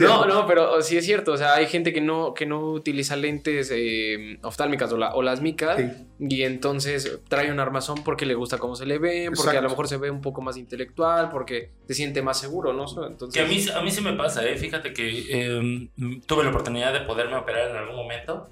no, 0.00 0.26
no, 0.26 0.46
pero 0.46 0.80
sí 0.80 0.96
es 0.96 1.04
cierto. 1.04 1.32
O 1.32 1.36
sea, 1.36 1.54
hay 1.54 1.66
gente 1.66 1.92
que 1.92 2.00
no, 2.00 2.32
que 2.32 2.46
no 2.46 2.70
utiliza 2.70 3.16
lentes 3.16 3.72
eh, 3.74 4.38
oftálmicas 4.42 4.92
o, 4.92 4.96
la, 4.96 5.14
o 5.14 5.22
las 5.22 5.40
micas 5.40 5.82
y 6.20 6.42
entonces 6.42 7.18
trae 7.28 7.50
un 7.50 7.58
armazón 7.58 8.04
porque 8.04 8.24
le 8.24 8.34
gusta 8.34 8.58
cómo 8.58 8.76
se 8.76 8.86
le 8.86 8.98
ve, 8.98 9.30
porque 9.34 9.58
a 9.58 9.60
lo 9.60 9.68
mejor 9.68 9.88
se 9.88 9.96
ve 9.96 10.10
un 10.10 10.22
poco 10.22 10.40
más 10.40 10.56
intelectual, 10.56 11.28
porque 11.28 11.72
se 11.88 11.94
siente 11.94 12.22
más 12.22 12.38
seguro, 12.38 12.72
¿no? 12.72 12.84
Entonces... 13.06 13.34
Que 13.34 13.46
a 13.46 13.48
mí, 13.48 13.62
a 13.74 13.82
mí 13.82 13.90
se 13.90 14.00
me 14.00 14.12
pasa, 14.14 14.46
¿eh? 14.46 14.56
Fíjate 14.56 14.92
que 14.94 15.23
Em, 15.28 15.88
tuve 16.26 16.44
la 16.44 16.50
oportunidad 16.50 16.92
de 16.92 17.00
poderme 17.00 17.36
operar 17.36 17.70
en 17.70 17.76
algún 17.76 17.96
momento 17.96 18.50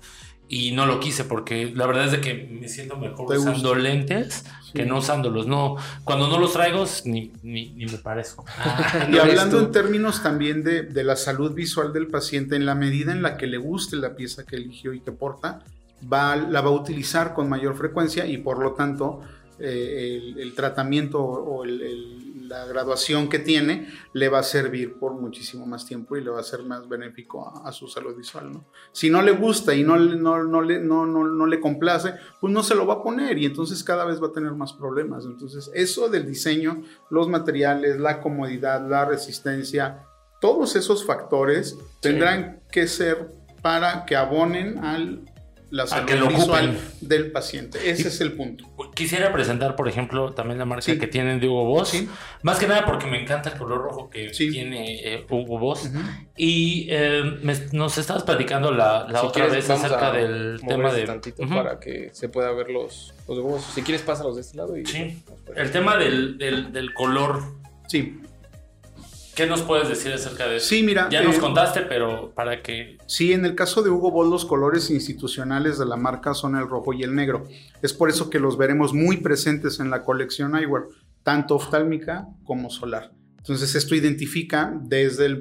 y 0.49 0.73
no 0.73 0.85
lo 0.85 1.01
quise 1.01 1.25
porque 1.25 1.73
la 1.75 1.87
verdad 1.87 2.07
es 2.07 2.13
de 2.13 2.21
que 2.21 2.35
me 2.35 2.69
siento 2.69 2.97
mejor 2.97 3.35
usando 3.37 3.75
lentes 3.75 4.45
que 4.75 4.85
no 4.85 4.99
usándolos. 4.99 5.47
No, 5.47 5.77
cuando 6.05 6.29
no 6.29 6.39
los 6.39 6.53
traigo 6.53 6.85
ni, 7.05 7.33
ni, 7.43 7.75
me 7.75 7.99
parezco. 7.99 8.45
y 9.13 9.19
hablando 9.19 9.59
en 9.61 9.71
términos 9.71 10.23
también 10.23 10.63
de, 10.63 10.83
de, 10.83 11.05
la 11.05 11.17
salud 11.17 11.53
visual 11.53 11.93
del 11.93 12.09
paciente, 12.09 12.57
en 12.57 12.67
la 12.67 12.75
medida 12.75 13.13
en 13.13 13.23
la 13.23 13.37
que 13.37 13.47
le 13.47 13.59
guste 13.59 13.97
la 13.97 14.15
pieza 14.15 14.45
que 14.45 14.57
eligió 14.57 14.93
y 14.93 15.01
que 15.01 15.13
porta, 15.13 15.63
va, 16.11 16.37
la 16.37 16.61
va 16.61 16.69
a 16.69 16.73
utilizar 16.73 17.35
con 17.35 17.49
mayor 17.49 17.77
frecuencia 17.77 18.27
y 18.27 18.39
por 18.39 18.59
lo 18.59 18.73
tanto 18.73 19.21
eh, 19.59 20.35
el, 20.39 20.55
tratamiento 20.55 21.23
o 21.23 21.65
la 22.53 22.67
graduación 22.67 23.31
que 23.31 23.39
tiene 23.39 23.89
le 24.13 24.29
va 24.29 24.41
a 24.41 24.43
servir 24.43 24.99
por 24.99 25.15
muchísimo 25.15 25.65
más 25.65 25.87
tiempo 25.87 26.19
y 26.19 26.21
le 26.23 26.29
va 26.29 26.41
a 26.41 26.43
ser 26.43 26.63
más 26.65 26.87
benéfico 26.87 27.51
a, 27.65 27.73
su 27.73 27.89
salud 27.89 28.15
visual. 28.15 28.53
¿no? 28.53 28.67
Si 28.93 29.09
no 29.09 29.23
le 29.23 29.33
gusta 29.33 29.75
y 29.75 29.83
no, 29.83 29.97
no, 29.97 30.45
no, 30.45 30.61
le, 30.61 30.79
no, 30.79 31.07
no, 31.07 31.47
le 31.47 31.61
complace, 31.61 32.13
pues 32.43 32.53
no 32.53 32.63
se 32.63 32.75
lo 32.75 32.87
va 32.87 32.95
a 32.95 33.03
poner 33.03 33.39
y 33.39 33.47
entonces 33.47 33.83
cada 33.83 34.05
vez 34.05 34.23
va 34.23 34.27
a 34.27 34.33
tener 34.33 34.53
más 34.53 34.75
problemas. 34.75 35.25
Entonces 35.25 35.71
eso 35.73 36.11
del 36.11 36.27
diseño, 36.27 36.83
los 37.09 37.27
materiales, 37.27 37.99
la 37.99 38.21
comodidad, 38.21 38.87
la 38.87 39.07
resistencia, 39.07 40.05
todos 40.39 40.77
esos 40.77 41.07
factores 41.07 41.79
tendrán 42.01 42.61
que 42.71 42.87
ser 42.87 43.31
para 43.63 44.05
que 44.05 44.15
abonen 44.15 44.77
al 44.85 45.32
la 45.73 45.87
salud 45.87 46.29
visual 46.29 46.79
del 47.01 47.33
paciente. 47.33 47.91
Ese 47.91 48.09
es 48.09 48.21
el 48.21 48.33
punto. 48.35 48.67
Quisiera 48.95 49.33
presentar, 49.33 49.75
por 49.75 49.89
ejemplo, 49.89 50.33
también 50.35 50.59
la 50.59 50.67
marca 50.67 50.99
que 50.99 51.07
tienen 51.07 51.41
de 51.41 51.49
Hugo 51.49 51.65
Boss. 51.65 52.05
Más 52.43 52.59
que 52.59 52.69
nada 52.69 52.85
porque 52.85 53.07
me 53.07 53.21
encanta 53.21 53.49
el 53.49 53.59
color 53.59 53.79
rojo 53.83 54.11
que 54.11 54.29
tiene 54.29 55.01
eh, 55.03 55.27
Hugo 55.31 55.59
Boss. 55.59 55.91
Y 56.37 56.89
eh, 56.91 57.41
nos 57.73 57.97
estabas 57.97 58.23
platicando 58.23 58.71
la, 58.71 59.07
otra 59.23 59.47
vez 59.47 59.69
acerca 59.71 60.13
del 60.13 60.61
tema 60.67 60.93
de... 60.93 61.05
tantito 61.05 61.49
para 61.49 61.81
que 61.81 62.11
se 62.13 62.29
pueda 62.29 62.53
ver 62.53 62.69
los, 62.69 63.15
los 63.27 63.65
Si 63.65 63.81
quieres, 63.83 64.03
pásalos 64.03 64.35
de 64.35 64.43
este 64.43 64.59
lado. 64.59 64.77
Y 64.77 64.85
sí. 64.85 65.25
El 65.57 65.71
tema 65.71 65.97
del, 65.97 66.37
del, 66.37 66.71
del 66.73 66.93
color. 66.93 67.43
Sí. 67.89 68.21
¿Qué 69.35 69.47
nos 69.47 69.63
puedes 69.63 69.89
decir 69.89 70.13
acerca 70.13 70.47
de 70.47 70.57
eso? 70.57 70.69
Sí, 70.69 70.83
mira. 70.83 71.09
Ya 71.11 71.23
nos 71.23 71.37
eh, 71.37 71.41
contaste, 71.41 71.83
pero 71.83 72.33
para 72.35 72.63
que. 72.63 72.99
Sí, 73.07 73.33
en 73.33 73.45
el 73.45 73.55
caso 73.55 73.83
de 73.83 73.89
Hugo 73.89 74.11
Boss, 74.11 74.29
los 74.29 74.45
colores 74.45 74.91
institucionales 74.91 75.79
de 75.79 75.87
la 75.87 75.97
marca 75.97 76.35
son 76.35 76.57
el 76.57 76.69
rojo 76.69 76.93
y 76.93 77.03
el 77.03 77.15
negro. 77.15 77.47
Es 77.81 77.95
por 77.95 78.11
eso 78.11 78.29
que 78.29 78.39
los 78.39 78.59
veremos 78.59 78.93
muy 78.93 79.19
presentes 79.19 79.81
en 79.81 79.91
la 79.91 80.03
colección 80.03 80.55
Eyewear, 80.55 80.85
tanto 81.23 81.55
oftálmica 81.55 82.29
como 82.45 82.69
solar. 82.69 83.13
Entonces, 83.39 83.75
esto 83.75 83.95
identifica 83.95 84.73
desde 84.83 85.27
el, 85.27 85.41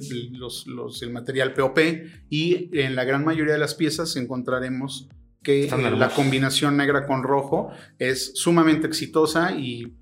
el 1.01 1.11
material 1.11 1.53
POP 1.53 1.79
y 2.29 2.69
en 2.79 2.95
la 2.95 3.03
gran 3.03 3.23
mayoría 3.23 3.53
de 3.53 3.59
las 3.59 3.75
piezas 3.75 4.15
encontraremos 4.15 5.07
que 5.43 5.69
la 5.97 6.09
combinación 6.09 6.77
negra 6.77 7.05
con 7.05 7.23
rojo 7.23 7.71
es 7.99 8.33
sumamente 8.35 8.87
exitosa 8.87 9.51
y 9.51 9.93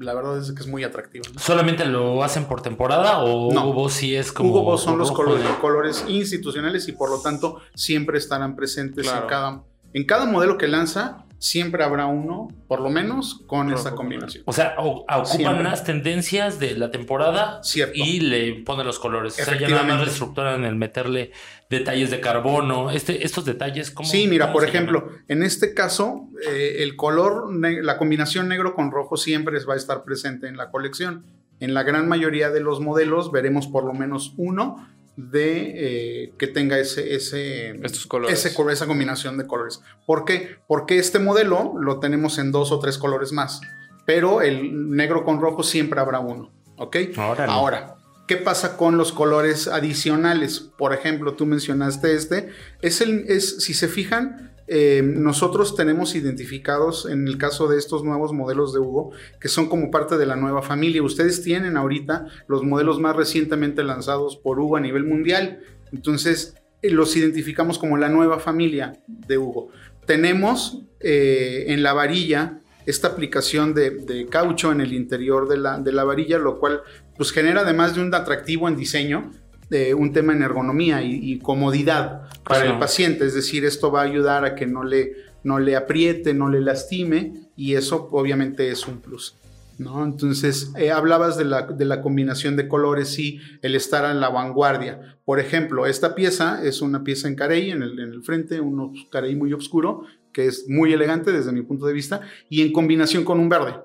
la 0.00 0.14
verdad 0.14 0.38
es 0.38 0.52
que 0.52 0.60
es 0.60 0.66
muy 0.66 0.84
atractivo. 0.84 1.24
¿Solamente 1.36 1.84
lo 1.84 2.22
hacen 2.22 2.46
por 2.46 2.62
temporada 2.62 3.18
o 3.18 3.48
Hugo 3.48 3.72
Boss 3.72 3.92
sí 3.94 4.14
es 4.14 4.32
como... 4.32 4.50
Hugo 4.50 4.62
Boss 4.62 4.82
son 4.82 4.98
los 4.98 5.12
colores, 5.12 6.04
institucionales 6.08 6.88
y 6.88 6.92
por 6.92 7.10
lo 7.10 7.20
tanto 7.20 7.60
siempre 7.74 8.18
estarán 8.18 8.56
presentes 8.56 9.06
en, 9.06 9.26
cada, 9.28 9.62
en 9.92 10.04
cada 10.06 10.26
modelo 10.26 10.58
que 10.58 10.68
lanza. 10.68 11.24
Siempre 11.38 11.84
habrá 11.84 12.06
uno, 12.06 12.48
por 12.66 12.80
lo 12.80 12.90
menos, 12.90 13.44
con 13.46 13.72
esta 13.72 13.92
combinación. 13.94 14.42
O 14.46 14.52
sea, 14.52 14.74
ocupan 14.78 15.62
las 15.62 15.84
tendencias 15.84 16.58
de 16.58 16.76
la 16.76 16.90
temporada 16.90 17.60
y 17.94 18.20
le 18.20 18.54
ponen 18.64 18.86
los 18.86 18.98
colores. 18.98 19.38
O 19.40 19.44
sea, 19.44 19.56
ya 19.56 19.68
nada 19.68 19.84
más 19.84 20.00
reestructuran 20.00 20.64
el 20.64 20.74
meterle 20.74 21.30
detalles 21.70 22.10
de 22.10 22.20
carbono, 22.20 22.90
este, 22.90 23.24
estos 23.24 23.44
detalles. 23.44 23.92
¿cómo, 23.92 24.08
sí, 24.08 24.26
mira, 24.26 24.52
por 24.52 24.64
ejemplo, 24.64 25.10
en 25.28 25.44
este 25.44 25.74
caso, 25.74 26.28
eh, 26.44 26.78
el 26.80 26.96
color, 26.96 27.48
la 27.54 27.98
combinación 27.98 28.48
negro 28.48 28.74
con 28.74 28.90
rojo 28.90 29.16
siempre 29.16 29.58
va 29.64 29.74
a 29.74 29.76
estar 29.76 30.02
presente 30.02 30.48
en 30.48 30.56
la 30.56 30.70
colección. 30.70 31.24
En 31.60 31.74
la 31.74 31.82
gran 31.82 32.08
mayoría 32.08 32.50
de 32.50 32.60
los 32.60 32.80
modelos 32.80 33.30
veremos 33.32 33.66
por 33.66 33.84
lo 33.84 33.92
menos 33.92 34.34
uno 34.36 34.88
de 35.18 35.72
eh, 35.74 36.32
que 36.38 36.46
tenga 36.46 36.78
ese, 36.78 37.16
ese, 37.16 37.70
Estos 37.84 38.06
colores. 38.06 38.44
Ese, 38.44 38.62
esa 38.70 38.86
combinación 38.86 39.36
de 39.36 39.48
colores. 39.48 39.82
¿Por 40.06 40.24
qué? 40.24 40.58
Porque 40.68 40.98
este 40.98 41.18
modelo 41.18 41.74
lo 41.78 41.98
tenemos 41.98 42.38
en 42.38 42.52
dos 42.52 42.70
o 42.70 42.78
tres 42.78 42.98
colores 42.98 43.32
más, 43.32 43.60
pero 44.06 44.42
el 44.42 44.90
negro 44.90 45.24
con 45.24 45.40
rojo 45.40 45.64
siempre 45.64 46.00
habrá 46.00 46.20
uno. 46.20 46.52
¿Ok? 46.76 46.96
Ahora, 47.16 47.96
¿Qué 48.28 48.36
pasa 48.36 48.76
con 48.76 48.98
los 48.98 49.10
colores 49.10 49.68
adicionales? 49.68 50.60
Por 50.60 50.92
ejemplo, 50.92 51.32
tú 51.32 51.46
mencionaste 51.46 52.14
este. 52.14 52.50
Es 52.82 53.00
el, 53.00 53.24
es, 53.26 53.64
si 53.64 53.72
se 53.72 53.88
fijan, 53.88 54.54
eh, 54.70 55.02
nosotros 55.02 55.74
tenemos 55.74 56.14
identificados 56.14 57.06
en 57.06 57.26
el 57.26 57.38
caso 57.38 57.68
de 57.68 57.78
estos 57.78 58.04
nuevos 58.04 58.34
modelos 58.34 58.74
de 58.74 58.80
Hugo, 58.80 59.12
que 59.40 59.48
son 59.48 59.68
como 59.68 59.90
parte 59.90 60.18
de 60.18 60.26
la 60.26 60.36
nueva 60.36 60.60
familia. 60.60 61.02
Ustedes 61.02 61.42
tienen 61.42 61.76
ahorita 61.76 62.26
los 62.48 62.62
modelos 62.64 63.00
más 63.00 63.16
recientemente 63.16 63.82
lanzados 63.82 64.36
por 64.36 64.60
Hugo 64.60 64.76
a 64.76 64.80
nivel 64.80 65.04
mundial. 65.04 65.60
Entonces, 65.90 66.54
eh, 66.82 66.90
los 66.90 67.16
identificamos 67.16 67.78
como 67.78 67.96
la 67.96 68.10
nueva 68.10 68.38
familia 68.38 68.92
de 69.06 69.38
Hugo. 69.38 69.70
Tenemos 70.04 70.82
eh, 71.00 71.64
en 71.68 71.82
la 71.82 71.94
varilla 71.94 72.60
esta 72.84 73.08
aplicación 73.08 73.74
de, 73.74 74.26
caucho 74.30 74.70
en 74.70 74.80
el 74.80 74.92
interior 74.92 75.48
de 75.48 75.58
la, 75.58 75.78
de 75.78 75.92
la 75.92 76.04
varilla, 76.04 76.38
lo 76.38 76.58
cual 76.58 76.82
pues 77.16 77.32
genera 77.32 77.62
además 77.62 77.94
de 77.94 78.02
un 78.02 78.14
atractivo 78.14 78.68
en 78.68 78.76
diseño, 78.76 79.32
de 79.70 79.94
un 79.94 80.12
tema 80.12 80.32
en 80.32 80.42
ergonomía 80.42 81.02
y, 81.02 81.38
comodidad 81.38 82.22
para 82.44 82.64
el 82.64 82.78
paciente. 82.78 83.26
Es 83.26 83.34
decir, 83.34 83.64
esto 83.64 83.90
va 83.90 84.00
a 84.00 84.04
ayudar 84.04 84.44
a 84.44 84.54
que 84.54 84.66
no 84.66 84.82
le, 84.82 85.12
no 85.44 85.58
le 85.58 85.76
apriete, 85.76 86.34
no 86.34 86.48
le 86.48 86.60
lastime 86.60 87.34
y 87.56 87.74
eso 87.74 88.08
obviamente 88.12 88.70
es 88.70 88.86
un 88.86 89.00
plus. 89.00 89.36
¿no? 89.78 90.04
Entonces, 90.04 90.72
eh, 90.76 90.90
hablabas 90.90 91.36
de 91.36 91.44
la, 91.44 91.62
de 91.62 91.84
la, 91.84 92.02
combinación 92.02 92.56
de 92.56 92.66
colores 92.66 93.18
y 93.18 93.40
el 93.62 93.74
estar 93.74 94.10
en 94.10 94.20
la 94.20 94.28
vanguardia. 94.28 95.18
Por 95.24 95.38
ejemplo, 95.38 95.86
esta 95.86 96.14
pieza 96.14 96.64
es 96.64 96.82
una 96.82 97.04
pieza 97.04 97.28
en 97.28 97.36
carey 97.36 97.70
en 97.70 97.82
el, 97.82 97.98
en 98.00 98.12
el 98.12 98.22
frente, 98.22 98.60
un 98.60 98.92
carey 99.10 99.36
muy 99.36 99.52
oscuro, 99.52 100.04
que 100.32 100.46
es 100.46 100.68
muy 100.68 100.92
elegante 100.92 101.30
desde 101.30 101.52
mi 101.52 101.62
punto 101.62 101.86
de 101.86 101.92
vista, 101.92 102.22
y 102.48 102.62
en 102.62 102.72
combinación 102.72 103.24
con 103.24 103.38
un 103.38 103.48
verde. 103.48 103.76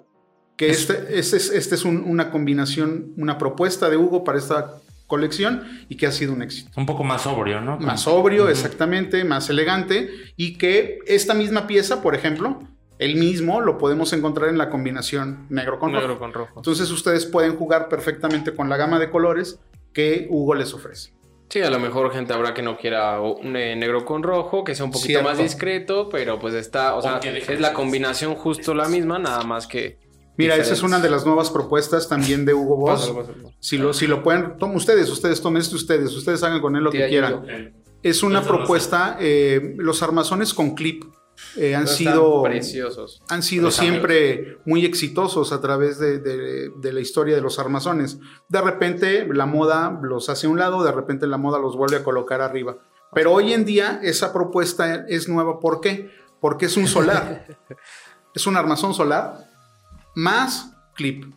Que 0.58 0.70
este, 0.70 1.18
este 1.18 1.38
es, 1.38 1.50
este 1.50 1.76
es 1.76 1.86
una 1.86 2.30
combinación, 2.30 3.14
una 3.18 3.38
propuesta 3.38 3.90
de 3.90 3.98
Hugo 3.98 4.24
para 4.24 4.38
esta 4.38 4.82
colección 5.08 5.86
y 5.90 5.98
que 5.98 6.08
ha 6.08 6.12
sido 6.12 6.34
un 6.34 6.42
éxito. 6.42 6.72
Un 6.76 6.86
poco 6.86 7.04
más 7.04 7.24
sobrio, 7.24 7.62
¿no? 7.62 7.78
Más 7.78 8.02
sobrio, 8.02 8.50
exactamente, 8.50 9.24
más 9.24 9.50
elegante 9.50 10.10
y 10.36 10.58
que 10.58 11.00
esta 11.06 11.34
misma 11.34 11.68
pieza, 11.68 12.02
por 12.02 12.16
ejemplo, 12.16 12.60
el 13.00 13.16
mismo 13.16 13.62
lo 13.62 13.78
podemos 13.78 14.14
encontrar 14.14 14.50
en 14.50 14.58
la 14.58 14.70
combinación 14.70 15.48
negro 15.50 15.80
con 15.80 15.92
negro 15.92 16.18
Con 16.20 16.34
rojo. 16.34 16.54
Entonces 16.58 16.90
ustedes 16.92 17.26
pueden 17.26 17.56
jugar 17.56 17.90
perfectamente 17.90 18.54
con 18.54 18.70
la 18.70 18.78
gama 18.78 19.00
de 19.00 19.10
colores 19.10 19.60
que 19.94 20.28
Hugo 20.30 20.56
les 20.56 20.74
ofrece. 20.74 21.14
Sí, 21.50 21.62
a 21.62 21.70
lo 21.70 21.80
mejor 21.80 22.12
gente 22.12 22.34
habrá 22.34 22.54
que 22.54 22.64
no 22.64 22.78
quiera 22.78 23.22
un 23.22 23.56
eh, 23.56 23.76
negro 23.76 24.06
con 24.06 24.24
rojo, 24.24 24.64
que 24.64 24.74
sea 24.74 24.86
un 24.86 24.92
poquito 24.92 25.22
más 25.22 25.38
discreto, 25.38 26.10
pero 26.10 26.40
pues 26.40 26.56
está, 26.56 26.96
o 26.96 27.02
sea, 27.02 27.20
es 27.20 27.60
la 27.60 27.74
combinación 27.74 28.34
justo 28.34 28.74
la 28.74 28.88
misma, 28.88 29.20
nada 29.20 29.44
más 29.44 29.68
que... 29.68 30.00
Mira, 30.38 30.56
esa 30.56 30.74
es 30.74 30.82
una 30.84 31.00
de 31.00 31.10
las 31.10 31.26
nuevas 31.26 31.52
propuestas 31.52 32.10
también 32.10 32.46
de 32.46 32.54
Hugo 32.54 32.78
Boss. 32.78 33.14
Si 33.60 33.78
lo, 33.78 33.94
si 33.94 34.08
lo 34.08 34.24
pueden, 34.24 34.58
tomen 34.58 34.78
ustedes, 34.78 35.10
ustedes 35.10 35.42
tomen 35.42 35.62
esto 35.62 35.76
ustedes, 35.76 36.14
ustedes 36.16 36.42
hagan 36.44 36.62
con 36.62 36.76
él 36.76 36.84
lo 36.84 36.92
que 36.92 37.08
quieran. 37.08 37.74
Es 38.02 38.24
una 38.24 38.42
propuesta, 38.42 39.18
eh, 39.20 39.76
los 39.78 40.04
armazones 40.04 40.54
con 40.54 40.76
clip 40.76 41.06
eh, 41.56 41.76
han, 41.76 41.88
sido, 41.88 42.44
preciosos. 42.44 43.22
han 43.30 43.42
sido 43.44 43.72
siempre 43.72 44.60
muy 44.66 44.86
exitosos 44.86 45.52
a 45.52 45.62
través 45.62 46.00
de, 46.00 46.72
la 46.82 47.00
historia 47.00 47.36
de 47.36 47.42
los 47.42 47.60
armazones. 47.60 48.20
De 48.50 48.62
repente 48.62 49.28
la 49.32 49.46
moda 49.46 50.00
los 50.02 50.30
hace 50.30 50.48
a 50.48 50.50
un 50.50 50.60
lado, 50.60 50.84
de 50.84 50.92
repente 50.92 51.28
la 51.28 51.38
moda 51.38 51.60
los 51.60 51.78
vuelve 51.78 51.98
a 51.98 52.04
colocar 52.04 52.42
arriba. 52.42 52.78
Pero 53.14 53.32
hoy 53.32 53.54
en 53.54 53.66
día 53.66 54.00
esa 54.04 54.34
propuesta 54.34 55.06
es 55.08 55.30
nueva. 55.30 55.60
¿Por 55.60 55.80
qué? 55.80 56.10
Porque 56.42 56.66
es 56.66 56.76
un 56.76 56.88
solar. 56.88 57.46
es 58.36 58.48
un 58.48 58.58
armazón 58.58 58.94
solar 58.94 59.53
más 60.16 60.74
clip. 60.96 61.34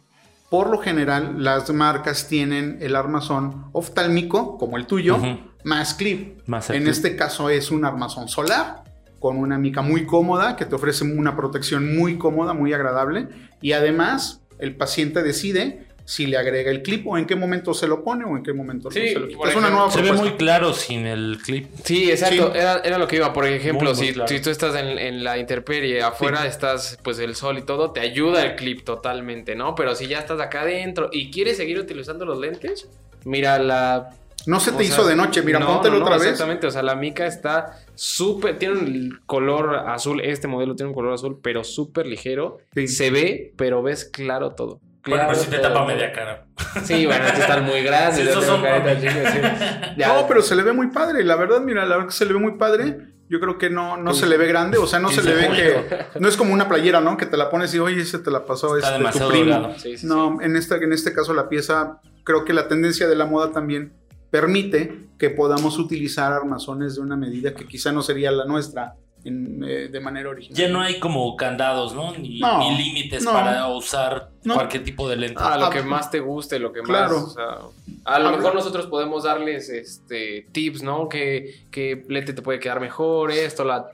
Por 0.51 0.71
lo 0.71 0.79
general, 0.79 1.43
las 1.43 1.71
marcas 1.71 2.29
tienen 2.29 2.79
el 2.81 2.95
armazón 2.95 3.67
oftálmico, 3.73 4.59
como 4.59 4.77
el 4.77 4.87
tuyo, 4.87 5.19
más 5.65 5.95
clip. 5.95 6.41
en 6.69 6.87
este 6.87 7.17
caso 7.17 7.51
es 7.51 7.71
un 7.71 7.85
armazón 7.85 8.29
solar 8.29 8.85
con 9.19 9.39
una 9.39 9.59
mica 9.59 9.83
muy 9.83 10.07
cómoda 10.07 10.57
que 10.57 10.67
te 10.67 10.75
ofrece 10.75 11.05
una 11.05 11.37
protección 11.37 11.97
muy 11.97 12.17
cómoda, 12.19 12.55
muy 12.55 12.73
agradable 12.73 13.29
y 13.61 13.73
además 13.73 14.43
el 14.59 14.77
paciente 14.77 15.23
decide 15.23 15.86
si 16.07 16.27
le 16.27 16.37
agrega 16.37 16.71
el 16.71 16.83
clip 16.83 17.05
o 17.09 17.19
en 17.19 17.27
qué 17.27 17.35
momento 17.35 17.75
se 17.75 17.89
lo 17.89 18.05
pone 18.05 18.25
o 18.25 18.37
en 18.37 18.45
qué 18.45 18.53
momento 18.53 18.93
se 18.93 19.19
lo 19.19 19.27
quita. 19.27 19.49
Es 19.49 19.57
una 19.57 19.71
nueva 19.71 19.91
Se 19.91 20.01
ve 20.01 20.13
muy 20.13 20.31
claro 20.37 20.73
sin 20.73 21.05
el 21.05 21.39
clip. 21.45 21.69
Sí, 21.85 22.11
exacto. 22.11 22.55
Era, 22.55 22.97
lo 22.97 23.09
que 23.09 23.17
iba. 23.17 23.33
Por 23.33 23.45
ejemplo, 23.45 23.93
si, 23.93 24.13
tú 24.13 24.51
estás 24.51 24.77
en, 24.77 25.25
la 25.25 25.37
intemperie, 25.37 26.01
afuera 26.03 26.47
estás, 26.47 26.97
pues 27.03 27.19
el 27.19 27.35
sol 27.35 27.59
y 27.59 27.63
todo, 27.63 27.91
te 27.91 28.01
ayuda 28.01 28.45
el 28.45 28.55
clip 28.55 28.85
totalmente, 28.85 29.57
¿no? 29.57 29.75
Pero 29.75 29.97
si 29.97 30.07
ya 30.07 30.21
estás 30.21 30.41
acá 30.41 30.61
adentro 30.61 31.11
y 31.13 31.33
quieres 31.33 31.57
seguir 31.57 31.79
utilizando 31.81 32.25
los 32.25 32.39
lentes, 32.39 32.89
mira 33.25 33.59
la 33.59 34.11
No 34.47 34.61
se 34.61 34.71
te 34.71 34.85
hizo 34.85 35.05
de 35.05 35.17
noche, 35.17 35.43
mira, 35.43 35.59
póntelo 35.59 35.99
otra 35.99 36.19
vez. 36.19 36.29
Exactamente, 36.29 36.69
o 36.69 36.71
sea, 36.71 36.85
la 36.85 36.95
mica 36.95 37.27
está 37.27 37.81
súper, 37.97 38.61
tiene 38.61 38.75
un 38.75 39.19
color 39.27 39.75
azul, 39.89 40.21
este 40.21 40.47
modelo 40.47 40.77
tiene 40.77 40.91
un 40.91 40.95
color 40.95 41.15
azul, 41.15 41.41
pero 41.43 41.65
súper 41.65 42.07
ligero. 42.07 42.59
Se 42.87 43.11
ve, 43.11 43.53
pero 43.57 43.83
ves 43.83 44.05
claro 44.05 44.53
todo. 44.53 44.81
Bueno, 45.07 45.25
pero 45.29 45.39
si 45.39 45.51
te 45.51 45.59
tapa 45.59 45.85
media 45.85 46.13
cara. 46.13 46.47
Sí, 46.85 47.07
bueno, 47.07 47.25
este 47.27 47.41
está 47.41 47.61
muy 47.61 47.83
grande. 47.85 48.25
No, 49.97 50.27
pero 50.29 50.43
se 50.43 50.55
le 50.55 50.63
ve 50.63 50.73
muy 50.73 50.89
padre. 50.89 51.25
La 51.25 51.37
verdad, 51.37 51.61
mira, 51.61 51.85
la 51.85 51.97
verdad 51.97 52.09
que 52.11 52.17
se 52.17 52.25
le 52.27 52.33
ve 52.33 52.39
muy 52.39 52.53
padre. 52.53 52.99
Yo 53.29 53.41
creo 53.41 53.59
que 53.59 53.71
no, 53.71 53.97
no 53.97 54.15
se 54.15 54.27
le 54.27 54.37
ve 54.37 54.47
grande, 54.47 54.79
o 54.79 54.87
sea, 54.87 55.01
no 55.01 55.09
se 55.09 55.23
le 55.23 55.35
ve 55.35 55.49
que. 55.51 56.21
No 56.21 56.29
es 56.29 56.37
como 56.37 56.53
una 56.53 56.69
playera, 56.69 57.01
¿no? 57.01 57.17
Que 57.17 57.27
te 57.27 57.37
la 57.37 57.51
pones 57.51 57.75
y, 57.75 57.79
oye, 57.81 58.03
ese 58.03 58.21
te 58.21 58.31
la 58.31 58.45
pasó 58.45 58.77
este, 58.77 59.19
tu 59.19 59.29
primo. 59.29 59.75
no, 60.05 60.41
En, 60.41 60.55
este, 60.55 60.77
en 60.77 60.93
este 60.93 61.13
caso, 61.13 61.35
la 61.35 61.49
pieza, 61.49 62.01
creo 62.23 62.45
que 62.45 62.53
la 62.53 62.69
tendencia 62.69 63.09
de 63.09 63.17
la 63.17 63.27
moda 63.27 63.51
también 63.51 63.95
permite 64.31 65.09
que 65.19 65.31
podamos 65.31 65.79
utilizar 65.79 66.33
armazones 66.33 66.97
de 66.97 67.01
una 67.01 67.17
medida 67.17 67.55
que 67.55 67.67
quizá 67.67 67.91
no 67.91 68.03
sería 68.03 68.31
la 68.31 68.45
nuestra 68.45 68.95
eh, 69.27 69.89
de 69.91 70.01
manera 70.01 70.31
original. 70.31 70.57
Ya 70.57 70.69
no 70.69 70.81
hay 70.81 71.01
como 71.01 71.35
candados, 71.37 71.95
¿no? 71.95 72.13
Ni, 72.17 72.41
límites 72.77 73.25
para 73.25 73.67
usar 73.69 74.31
cualquier 74.45 74.85
tipo 74.85 75.09
de 75.09 75.17
lente. 75.17 75.41
Ah, 75.43 75.59
lo 75.59 75.71
que 75.71 75.83
más 75.83 76.11
te 76.11 76.21
guste, 76.21 76.59
lo 76.59 76.73
que 76.73 76.83
más. 76.83 77.11
O 77.11 77.31
sea, 77.31 77.59
a 78.05 78.19
lo 78.21 78.31
mejor 78.31 78.55
nosotros 78.55 78.87
podemos 78.87 79.25
darles 79.25 79.69
este 79.69 80.47
tips, 80.53 80.83
¿no? 80.83 81.09
Que, 81.09 81.67
que 81.71 82.05
lente 82.09 82.33
te 82.33 82.43
puede 82.43 82.61
quedar 82.61 82.81
mejor, 82.81 83.33
esto, 83.33 83.65
la, 83.65 83.91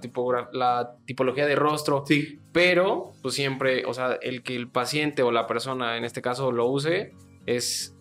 la 0.53 0.97
tipología 1.07 1.47
de 1.47 1.57
rostro. 1.57 2.05
Sí. 2.07 2.39
Pero, 2.53 3.13
pues 3.23 3.35
siempre, 3.35 3.87
o 3.87 3.95
sea, 3.95 4.19
el 4.21 4.43
que 4.43 4.55
el 4.55 4.69
paciente 4.69 5.23
o 5.23 5.31
la 5.31 5.47
persona 5.47 5.97
en 5.97 6.05
este 6.05 6.21
caso 6.21 6.53
lo 6.53 6.67
use 6.67 7.15
es 7.47 7.92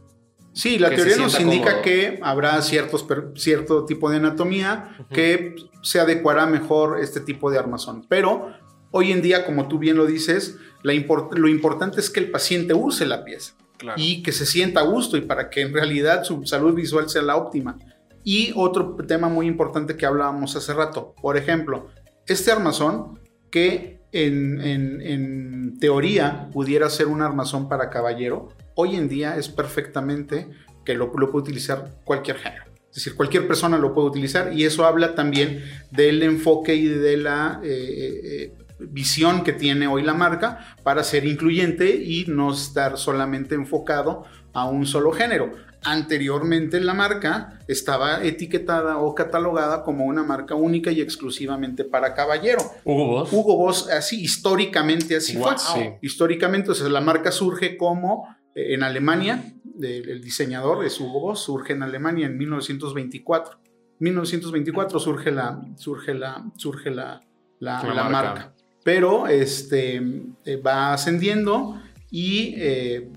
Sí, 0.53 0.77
la 0.77 0.89
teoría 0.89 1.15
nos 1.17 1.39
indica 1.39 1.81
que 1.81 2.19
habrá 2.21 2.61
ciertos, 2.61 3.05
cierto 3.35 3.85
tipo 3.85 4.09
de 4.09 4.17
anatomía 4.17 4.97
que 5.09 5.55
se 5.81 5.99
adecuará 5.99 6.45
mejor 6.45 6.99
este 6.99 7.21
tipo 7.21 7.49
de 7.49 7.57
armazón. 7.57 8.05
Pero 8.09 8.53
hoy 8.91 9.11
en 9.11 9.21
día, 9.21 9.45
como 9.45 9.67
tú 9.67 9.79
bien 9.79 9.95
lo 9.95 10.05
dices, 10.05 10.57
lo 10.83 11.47
importante 11.47 11.99
es 11.99 12.09
que 12.09 12.19
el 12.19 12.31
paciente 12.31 12.73
use 12.73 13.05
la 13.05 13.23
pieza 13.23 13.53
y 13.95 14.21
que 14.23 14.31
se 14.31 14.45
sienta 14.45 14.81
a 14.81 14.83
gusto 14.83 15.17
y 15.17 15.21
para 15.21 15.49
que 15.49 15.61
en 15.61 15.73
realidad 15.73 16.23
su 16.23 16.45
salud 16.45 16.73
visual 16.73 17.09
sea 17.09 17.21
la 17.21 17.37
óptima. 17.37 17.77
Y 18.23 18.51
otro 18.55 18.95
tema 19.07 19.29
muy 19.29 19.47
importante 19.47 19.95
que 19.95 20.05
hablábamos 20.05 20.55
hace 20.55 20.73
rato, 20.73 21.15
por 21.21 21.37
ejemplo, 21.37 21.87
este 22.27 22.51
armazón 22.51 23.19
que 23.49 24.01
en, 24.11 24.61
en 24.61 25.79
teoría 25.79 26.49
pudiera 26.51 26.89
ser 26.89 27.07
un 27.07 27.21
armazón 27.21 27.67
para 27.67 27.89
caballero, 27.89 28.49
hoy 28.75 28.95
en 28.95 29.07
día 29.07 29.37
es 29.37 29.49
perfectamente 29.49 30.49
que 30.85 30.93
lo, 30.95 31.11
puede 31.11 31.27
utilizar 31.33 31.91
cualquier 32.03 32.37
género. 32.37 32.65
Es 32.89 32.95
decir, 32.95 33.15
cualquier 33.15 33.47
persona 33.47 33.77
lo 33.77 33.93
puede 33.93 34.07
utilizar 34.07 34.51
y 34.53 34.65
eso 34.65 34.85
habla 34.85 35.15
también 35.15 35.63
del 35.91 36.23
enfoque 36.23 36.75
y 36.75 36.87
de 36.87 37.17
la 37.17 37.61
eh, 37.63 38.21
eh, 38.23 38.53
visión 38.79 39.43
que 39.43 39.53
tiene 39.53 39.87
hoy 39.87 40.03
la 40.03 40.13
marca 40.13 40.75
para 40.83 41.03
ser 41.03 41.25
incluyente 41.25 41.95
y 41.95 42.25
no 42.27 42.51
estar 42.51 42.97
solamente 42.97 43.55
enfocado 43.55 44.25
a 44.53 44.65
un 44.65 44.85
solo 44.85 45.11
género. 45.11 45.51
Anteriormente 45.83 46.79
la 46.79 46.93
marca 46.93 47.59
estaba 47.67 48.23
etiquetada 48.23 48.99
o 48.99 49.15
catalogada 49.15 49.83
como 49.83 50.05
una 50.05 50.21
marca 50.21 50.53
única 50.53 50.91
y 50.91 51.01
exclusivamente 51.01 51.83
para 51.83 52.13
caballero. 52.13 52.61
Hugo 52.83 53.07
Boss. 53.07 53.33
Hugo 53.33 53.57
Boss, 53.57 53.89
así, 53.89 54.21
históricamente 54.21 55.15
así 55.15 55.37
fue. 55.37 55.97
Históricamente, 56.01 56.71
o 56.71 56.75
sea, 56.75 56.87
la 56.89 57.01
marca 57.01 57.31
surge 57.31 57.77
como 57.77 58.27
en 58.55 58.83
Alemania, 58.83 59.53
el 59.81 60.21
diseñador 60.21 60.85
es 60.85 60.99
Hugo 60.99 61.19
Boss, 61.19 61.43
surge 61.43 61.73
en 61.73 61.83
Alemania 61.83 62.27
en 62.27 62.37
1924. 62.37 63.59
1924 63.99 64.99
surge 64.99 65.31
la, 65.31 65.61
surge 65.75 66.13
la, 66.13 66.43
surge 66.55 66.89
la, 66.89 67.21
la, 67.59 68.09
marca. 68.09 68.53
Pero 68.83 69.27
este, 69.27 70.01
eh, 70.43 70.55
va 70.57 70.93
ascendiendo 70.93 71.79
y 72.09 72.55
eh, 72.57 73.11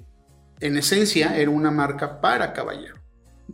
en 0.61 0.77
esencia 0.77 1.39
era 1.39 1.51
una 1.51 1.71
marca 1.71 2.21
para 2.21 2.53
caballero. 2.53 2.97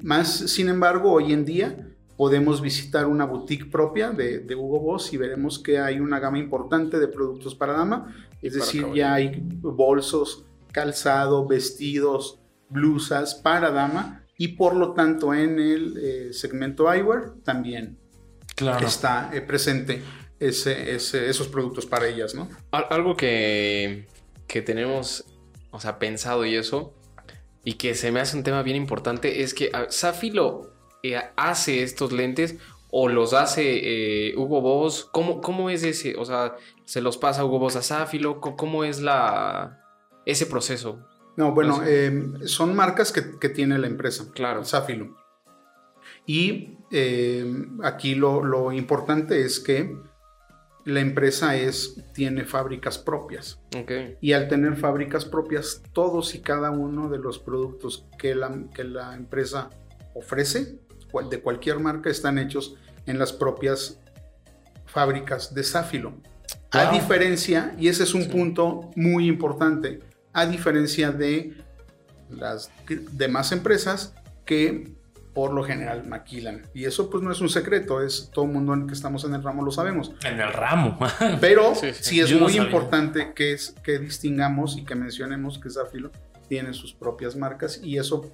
Más, 0.03 0.29
sin 0.29 0.69
embargo, 0.69 1.13
hoy 1.13 1.33
en 1.33 1.45
día 1.45 1.77
podemos 2.17 2.61
visitar 2.61 3.07
una 3.07 3.25
boutique 3.25 3.71
propia 3.71 4.11
de, 4.11 4.41
de, 4.41 4.55
Hugo 4.57 4.81
Boss 4.81 5.13
y 5.13 5.17
veremos 5.17 5.59
que 5.59 5.79
hay 5.79 6.01
una 6.01 6.19
gama 6.19 6.39
importante 6.39 6.99
de 6.99 7.07
productos 7.07 7.55
para 7.55 7.75
dama. 7.75 8.13
Es 8.43 8.55
decir, 8.55 8.87
ya 8.93 9.15
hay 9.15 9.41
bolsos, 9.61 10.45
calzado, 10.73 11.47
vestidos, 11.47 12.41
blusas 12.71 13.35
para 13.35 13.71
dama 13.71 14.25
y 14.39 14.49
por 14.49 14.75
lo 14.75 14.95
tanto 14.95 15.35
en 15.35 15.59
el 15.59 15.99
eh, 16.03 16.33
segmento 16.33 16.91
eyewear 16.91 17.35
también 17.45 17.99
está 18.83 19.31
eh, 19.35 19.43
presente 19.43 20.03
ese, 20.39 20.95
esos 20.95 21.49
productos 21.49 21.85
para 21.85 22.09
ellas, 22.09 22.35
¿no? 22.35 22.49
Algo 22.71 23.15
que, 23.17 24.07
que 24.47 24.63
tenemos, 24.63 25.27
o 25.71 25.79
sea, 25.79 25.99
pensado 25.99 26.47
y 26.47 26.57
eso, 26.57 26.95
y 27.65 27.75
que 27.75 27.95
se 27.95 28.11
me 28.11 28.21
hace 28.21 28.39
un 28.39 28.43
tema 28.43 28.63
bien 28.63 28.79
importante, 28.79 29.43
es 29.43 29.53
que 29.53 29.71
Safi 29.91 30.31
lo 30.31 30.73
eh, 31.03 31.21
hace 31.37 31.83
estos 31.83 32.13
lentes 32.13 32.57
o 32.91 33.09
los 33.09 33.35
hace 33.35 34.33
Hugo 34.37 34.63
Boss. 34.63 35.07
¿Cómo, 35.13 35.43
¿Cómo, 35.43 35.69
es 35.69 35.83
ese? 35.83 36.17
O 36.17 36.25
sea, 36.25 36.57
¿se 36.87 37.03
los 37.03 37.19
pasa 37.19 37.45
Hugo 37.45 37.59
Boss 37.59 37.77
a 37.77 37.83
Safilo? 37.83 38.41
¿Cómo 38.41 38.85
es 38.85 39.01
la, 39.01 39.80
ese 40.31 40.47
proceso? 40.47 41.07
No, 41.37 41.53
bueno, 41.53 41.83
em, 41.85 42.47
son 42.47 42.75
marcas 42.75 43.13
que, 43.13 43.49
tiene 43.49 43.79
la 43.79 43.87
empresa. 43.87 44.27
Claro. 44.35 44.65
Safilo. 44.65 45.17
Y 46.27 46.77
em, 46.91 47.79
aquí 47.83 48.15
lo, 48.15 48.73
importante 48.73 49.45
es 49.45 49.61
que 49.61 49.97
la 50.85 51.01
empresa 51.01 51.57
es, 51.57 52.03
tiene 52.15 52.45
fábricas 52.45 52.99
propias. 52.99 53.61
Okay. 53.77 54.17
Y 54.21 54.33
al 54.33 54.49
tener 54.49 54.77
fábricas 54.77 55.25
propias, 55.25 55.83
todos 55.93 56.35
y 56.35 56.41
cada 56.41 56.71
uno 56.71 57.09
de 57.09 57.19
los 57.19 57.39
productos 57.39 58.07
que 58.19 58.35
la, 58.35 58.65
que 58.75 58.85
la 58.85 59.15
empresa 59.15 59.71
ofrece, 60.15 60.79
de 61.29 61.41
cualquier 61.41 61.81
marca, 61.81 62.11
están 62.11 62.39
hechos 62.39 62.77
en 63.07 63.19
las 63.19 63.33
propias 63.33 64.01
fábricas 64.87 65.55
de 65.55 65.65
Safilo. 65.65 66.15
A 66.73 66.93
diferencia, 66.93 67.75
y 67.79 67.89
ese 67.89 68.05
es 68.05 68.15
un 68.15 68.29
punto 68.29 68.91
muy 68.95 69.27
importante, 69.27 70.01
a 70.33 70.47
diferencia 70.47 71.13
de 71.13 71.57
las 72.29 72.71
demás 73.13 73.53
empresas 73.53 74.15
que 74.45 74.95
por 75.35 75.53
lo 75.53 75.63
general 75.63 76.07
maquilan. 76.07 76.67
Y 76.75 76.85
eso 76.85 77.09
pues 77.09 77.23
no 77.23 77.31
es 77.31 77.41
un 77.41 77.49
secreto, 77.49 78.03
es 78.03 78.31
todo 78.33 78.45
el 78.47 78.53
mundo 78.53 78.75
en 78.75 78.87
que 78.87 78.95
estamos 78.95 79.25
en 79.25 79.35
el 79.35 79.43
ramo 79.43 79.65
lo 79.65 79.71
sabemos. 79.71 80.13
En 80.25 80.41
el 80.41 80.53
ramo. 80.53 80.99
Pero 81.41 81.75
sí, 81.75 82.21
es 82.21 82.39
muy 82.39 82.57
importante 82.57 83.33
que, 83.35 83.53
es, 83.53 83.75
que 83.85 83.99
distingamos 83.99 84.77
y 84.77 84.85
que 84.85 84.95
mencionemos 84.95 85.59
que 85.59 85.71
Zafilo 85.71 86.11
tiene 86.49 86.75
sus 86.75 86.93
propias 86.93 87.37
marcas 87.37 87.81
y 87.83 87.99
eso 87.99 88.31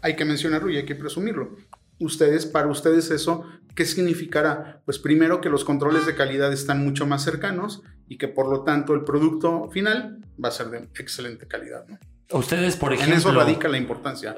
hay 0.00 0.16
que 0.16 0.24
mencionarlo 0.24 0.70
y 0.70 0.78
hay 0.78 0.84
que 0.84 0.94
presumirlo. 0.94 1.56
Ustedes, 2.00 2.46
para 2.46 2.68
ustedes 2.68 3.10
eso, 3.10 3.44
¿qué 3.76 3.84
significará? 3.84 4.80
Pues 4.84 4.98
primero 4.98 5.40
que 5.40 5.50
los 5.50 5.64
controles 5.64 6.06
de 6.06 6.14
calidad 6.14 6.52
están 6.52 6.82
mucho 6.82 7.06
más 7.06 7.22
cercanos 7.22 7.82
y 8.08 8.16
que 8.16 8.26
por 8.26 8.48
lo 8.48 8.64
tanto 8.64 8.94
el 8.94 9.04
producto 9.04 9.68
final 9.70 10.21
va 10.42 10.48
a 10.48 10.52
ser 10.52 10.68
de 10.70 10.78
excelente 10.98 11.46
calidad. 11.46 11.86
¿no? 11.88 11.98
Ustedes, 12.32 12.76
por 12.76 12.92
ejemplo. 12.92 13.14
En 13.14 13.20
eso 13.20 13.32
radica 13.32 13.68
la 13.68 13.78
importancia. 13.78 14.36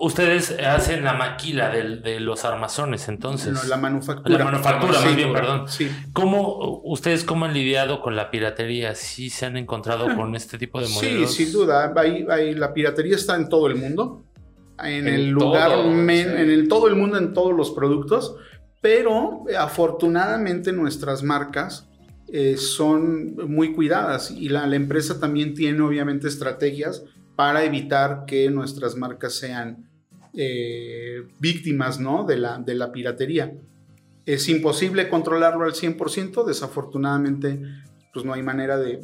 Ustedes 0.00 0.56
hacen 0.60 1.04
la 1.04 1.12
maquila 1.12 1.68
de, 1.68 2.20
los 2.20 2.44
armazones, 2.44 3.08
entonces. 3.08 3.52
No, 3.52 3.64
la 3.64 3.76
manufactura. 3.76 4.38
La 4.38 4.44
manufactura, 4.44 5.00
más 5.00 5.16
bien, 5.16 5.32
perdón. 5.32 5.68
Sí. 5.68 5.90
¿Cómo, 6.12 6.80
¿Ustedes 6.84 7.24
cómo 7.24 7.44
han 7.44 7.52
lidiado 7.52 8.00
con 8.00 8.16
la 8.16 8.30
piratería? 8.30 8.94
¿Sí 8.94 9.30
se 9.30 9.46
han 9.46 9.56
encontrado 9.56 10.14
con 10.16 10.34
este 10.34 10.58
tipo 10.58 10.80
de 10.80 10.88
modelos? 10.88 11.32
Sí, 11.32 11.44
sin 11.44 11.52
duda. 11.52 11.92
la 11.94 12.72
piratería 12.72 13.16
está 13.16 13.36
en 13.36 13.48
todo 13.48 13.66
el 13.66 13.76
mundo. 13.76 14.24
En, 14.82 15.06
el 15.06 15.30
lugar, 15.30 15.70
en 15.72 16.10
el, 16.10 16.66
todo 16.66 16.88
el 16.88 16.96
mundo, 16.96 17.18
en 17.18 17.32
todos 17.32 17.54
los 17.54 17.70
productos. 17.70 18.36
Pero 18.80 19.44
afortunadamente 19.58 20.72
nuestras 20.72 21.22
marcas 21.22 21.88
eh, 22.28 22.56
son 22.56 23.36
muy 23.48 23.72
cuidadas 23.72 24.30
y 24.30 24.48
la, 24.48 24.64
empresa 24.74 25.20
también 25.20 25.54
tiene 25.54 25.80
obviamente 25.82 26.26
estrategias 26.28 27.04
para 27.36 27.64
evitar 27.64 28.24
que 28.26 28.50
nuestras 28.50 28.96
marcas 28.96 29.34
sean 29.34 29.88
eh, 30.32 31.22
víctimas 31.38 32.00
¿no? 32.00 32.24
de, 32.24 32.38
la, 32.38 32.58
de 32.58 32.74
la 32.74 32.92
piratería. 32.92 33.52
Es 34.26 34.48
imposible 34.48 35.08
controlarlo 35.08 35.64
al 35.64 35.72
100%, 35.72 36.44
desafortunadamente 36.46 37.60
pues 38.14 38.24
no 38.24 38.32
hay 38.32 38.42
manera 38.42 38.78
de, 38.78 39.00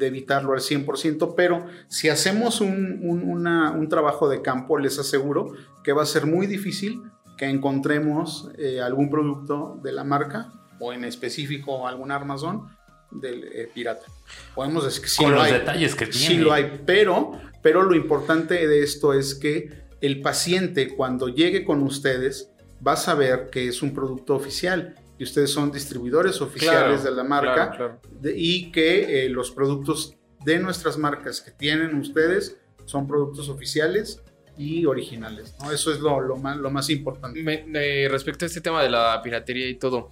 evitarlo 0.00 0.54
al 0.54 0.60
100%, 0.60 1.34
pero 1.36 1.66
si 1.88 2.08
hacemos 2.08 2.62
un, 2.62 2.98
un, 3.02 3.88
trabajo 3.90 4.26
de 4.28 4.40
campo, 4.40 4.78
les 4.78 4.98
aseguro 4.98 5.52
que 5.84 5.92
va 5.92 6.02
a 6.02 6.06
ser 6.06 6.26
muy 6.26 6.46
difícil 6.46 7.02
que 7.36 7.44
encontremos 7.44 8.50
eh, 8.56 8.80
algún 8.80 9.10
producto 9.10 9.78
de 9.82 9.92
la 9.92 10.02
marca 10.02 10.50
o 10.78 10.92
en 10.92 11.04
específico 11.04 11.86
algún 11.86 12.10
armazón 12.10 12.68
del 13.10 13.44
eh, 13.44 13.68
pirata. 13.72 14.06
Podemos 14.54 14.84
decir 14.84 15.02
que 15.02 15.08
sí 15.08 15.22
Con 15.22 15.32
lo 15.32 15.38
los 15.38 15.46
hay. 15.46 15.52
detalles 15.52 15.94
que 15.94 16.06
tiene. 16.06 16.26
Sí 16.26 16.36
lo 16.36 16.52
hay, 16.52 16.82
pero, 16.84 17.32
pero 17.62 17.82
lo 17.82 17.94
importante 17.94 18.66
de 18.66 18.82
esto 18.82 19.12
es 19.12 19.34
que 19.34 19.84
el 20.00 20.20
paciente 20.20 20.94
cuando 20.94 21.28
llegue 21.28 21.64
con 21.64 21.82
ustedes 21.82 22.50
va 22.86 22.92
a 22.92 22.96
saber 22.96 23.48
que 23.50 23.68
es 23.68 23.82
un 23.82 23.94
producto 23.94 24.34
oficial 24.34 24.94
y 25.18 25.24
ustedes 25.24 25.50
son 25.50 25.70
distribuidores 25.70 26.40
oficiales 26.40 27.04
de 27.04 27.12
la 27.12 27.24
marca 27.24 27.98
y 28.22 28.72
que 28.72 29.24
eh, 29.24 29.28
los 29.28 29.50
productos 29.52 30.14
de 30.44 30.58
nuestras 30.58 30.98
marcas 30.98 31.40
que 31.40 31.52
tienen 31.52 31.94
ustedes 31.96 32.58
son 32.84 33.06
productos 33.06 33.48
oficiales 33.48 34.20
y 34.58 34.84
originales. 34.86 35.54
¿no? 35.60 35.72
Eso 35.72 35.92
es 35.92 36.00
lo, 36.00 36.20
lo, 36.20 36.36
más, 36.36 36.56
lo 36.56 36.70
más 36.70 36.90
importante. 36.90 37.40
Eh, 37.46 38.08
respecto 38.10 38.44
a 38.44 38.46
este 38.46 38.60
tema 38.60 38.82
de 38.82 38.90
la 38.90 39.20
piratería 39.22 39.68
y 39.68 39.76
todo, 39.76 40.10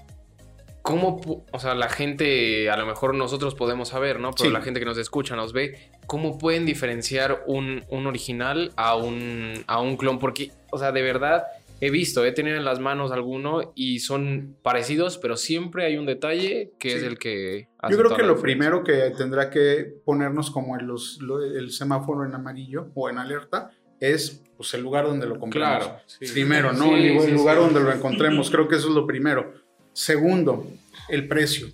¿cómo, 0.83 1.45
o 1.51 1.59
sea, 1.59 1.75
la 1.75 1.89
gente, 1.89 2.69
a 2.71 2.77
lo 2.77 2.87
mejor 2.87 3.15
nosotros 3.15 3.55
podemos 3.55 3.89
saber, 3.89 4.21
¿no? 4.21 4.33
Pero 4.33 4.51
la 4.51 4.61
gente 4.61 4.81
que 4.81 4.87
nos 4.87 4.99
escucha, 4.99 5.37
nos 5.37 5.53
ve, 5.53 5.91
¿cómo 6.07 6.39
pueden 6.39 6.67
diferenciar 6.67 7.45
un, 7.47 7.85
un 7.89 8.07
original 8.07 8.73
a 8.77 8.97
un, 8.97 9.65
a 9.67 9.81
un 9.81 9.97
clon? 9.97 10.19
Porque, 10.19 10.51
o 10.71 10.79
sea, 10.79 10.93
de 10.93 11.03
verdad 11.03 11.45
he 11.81 11.91
visto, 11.91 12.25
he 12.25 12.33
tenido 12.33 12.57
en 12.57 12.65
las 12.65 12.79
manos 12.79 13.11
alguno 13.11 13.73
y 13.75 14.01
son 14.01 14.57
parecidos, 14.63 15.19
pero 15.19 15.37
siempre 15.37 15.85
hay 15.85 15.97
un 15.97 16.07
detalle 16.07 16.73
que 16.79 16.97
es 16.97 17.03
el 17.03 17.19
que... 17.19 17.69
Yo 17.89 17.97
creo 17.99 18.17
que 18.17 18.23
lo 18.23 18.41
primero 18.41 18.85
que 18.85 19.13
tendrá 19.17 19.51
que 19.51 19.93
ponernos 20.05 20.51
como 20.51 20.77
el, 20.77 20.87
los, 20.87 21.19
el 21.57 21.71
semáforo 21.73 22.25
en 22.25 22.35
amarillo 22.35 22.91
o 22.95 23.09
en 23.09 23.19
alerta 23.19 23.71
es 23.99 24.43
pues, 24.57 24.75
el 24.75 24.83
lugar 24.83 25.07
donde 25.07 25.27
lo 25.27 25.39
compramos. 25.39 25.87
Claro, 25.87 26.01
primero, 26.33 26.73
¿no? 26.73 26.97
el 26.97 27.35
lugar 27.35 27.57
donde 27.57 27.81
lo 27.81 27.93
encontremos, 27.93 28.51
creo 28.51 28.69
que 28.69 28.77
eso 28.77 28.89
es 28.89 28.95
lo 28.95 29.07
primero. 29.07 29.53
Segundo, 29.93 30.67
el 31.09 31.29
precio. 31.29 31.69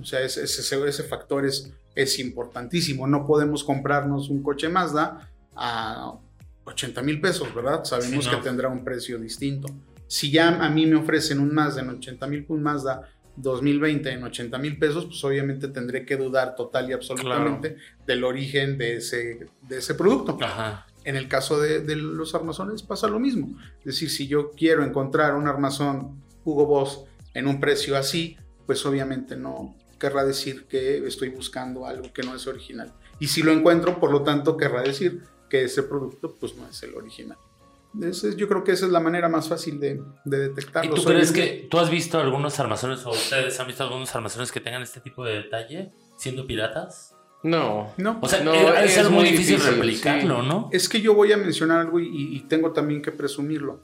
O 0.00 0.04
sea, 0.04 0.20
ese, 0.20 0.44
ese, 0.44 0.88
ese 0.88 1.02
factor 1.04 1.44
es, 1.44 1.72
es 1.94 2.18
importantísimo. 2.18 3.06
No 3.06 3.26
podemos 3.26 3.64
comprarnos 3.64 4.30
un 4.30 4.42
coche 4.42 4.68
Mazda 4.68 5.30
a 5.54 6.14
80 6.64 7.02
mil 7.02 7.20
pesos, 7.20 7.54
¿verdad? 7.54 7.84
Sabemos 7.84 8.28
que 8.28 8.36
tendrá 8.36 8.68
un 8.68 8.84
precio 8.84 9.18
distinto. 9.18 9.68
Si 10.06 10.30
ya 10.30 10.48
a 10.64 10.68
mí 10.70 10.86
me 10.86 10.96
ofrecen 10.96 11.40
un 11.40 11.54
Mazda 11.54 11.82
en 11.82 11.90
80 11.90 12.26
mil, 12.26 12.44
un 12.48 12.62
Mazda 12.62 13.08
2020 13.36 14.10
en 14.10 14.24
80 14.24 14.58
mil 14.58 14.78
pesos, 14.78 15.06
pues 15.06 15.22
obviamente 15.24 15.68
tendré 15.68 16.04
que 16.04 16.16
dudar 16.16 16.54
total 16.54 16.90
y 16.90 16.92
absolutamente 16.92 17.76
del 18.06 18.24
origen 18.24 18.76
de 18.76 18.96
ese, 18.96 19.46
de 19.62 19.78
ese 19.78 19.94
producto. 19.94 20.38
En 21.04 21.16
el 21.16 21.28
caso 21.28 21.60
de, 21.60 21.80
de, 21.80 21.96
los 21.96 22.34
armazones 22.34 22.82
pasa 22.82 23.08
lo 23.08 23.18
mismo. 23.18 23.58
Es 23.80 23.86
decir, 23.86 24.10
si 24.10 24.28
yo 24.28 24.52
quiero 24.52 24.84
encontrar 24.84 25.34
un 25.34 25.48
armazón 25.48 26.22
Hugo 26.44 26.66
Boss 26.66 27.04
en 27.34 27.46
un 27.46 27.60
precio 27.60 27.96
así, 27.96 28.36
pues 28.66 28.84
obviamente 28.86 29.36
no 29.36 29.76
querrá 29.98 30.24
decir 30.24 30.66
que 30.66 31.06
estoy 31.06 31.28
buscando 31.28 31.86
algo 31.86 32.12
que 32.12 32.22
no 32.22 32.34
es 32.34 32.46
original. 32.46 32.92
Y 33.20 33.28
si 33.28 33.42
lo 33.42 33.52
encuentro, 33.52 34.00
por 34.00 34.10
lo 34.10 34.22
tanto, 34.22 34.56
querrá 34.56 34.82
decir 34.82 35.22
que 35.48 35.64
ese 35.64 35.84
producto 35.84 36.36
pues 36.40 36.56
no 36.56 36.66
es 36.66 36.82
el 36.82 36.94
original. 36.94 37.38
yo 38.36 38.48
creo 38.48 38.64
que 38.64 38.72
esa 38.72 38.86
es 38.86 38.92
la 38.92 39.00
manera 39.00 39.28
más 39.28 39.48
fácil 39.48 39.78
de, 39.78 40.02
de 40.24 40.38
detectarlo. 40.48 40.92
¿Y 40.92 40.94
tú 40.94 41.04
crees 41.04 41.30
que 41.30 41.68
tú 41.70 41.78
has 41.78 41.90
visto 41.90 42.18
algunos 42.18 42.58
armazones 42.58 43.04
o 43.06 43.10
ustedes 43.10 43.58
han 43.60 43.66
visto 43.66 43.84
algunos 43.84 44.12
armazones 44.14 44.50
que 44.50 44.60
tengan 44.60 44.82
este 44.82 45.00
tipo 45.00 45.24
de 45.24 45.34
detalle 45.34 45.92
siendo 46.16 46.46
piratas? 46.46 47.14
No, 47.42 47.92
no. 47.96 48.18
O 48.20 48.28
sea, 48.28 48.42
no, 48.42 48.54
es, 48.54 49.10
muy 49.10 49.24
difícil, 49.24 49.60
replicarlo, 49.60 50.42
¿no? 50.42 50.68
Es 50.72 50.88
que 50.88 51.00
yo 51.00 51.14
voy 51.14 51.32
a 51.32 51.36
mencionar 51.36 51.80
algo 51.80 51.98
y, 51.98 52.08
y, 52.08 52.40
tengo 52.42 52.72
también 52.72 53.02
que 53.02 53.10
presumirlo. 53.10 53.82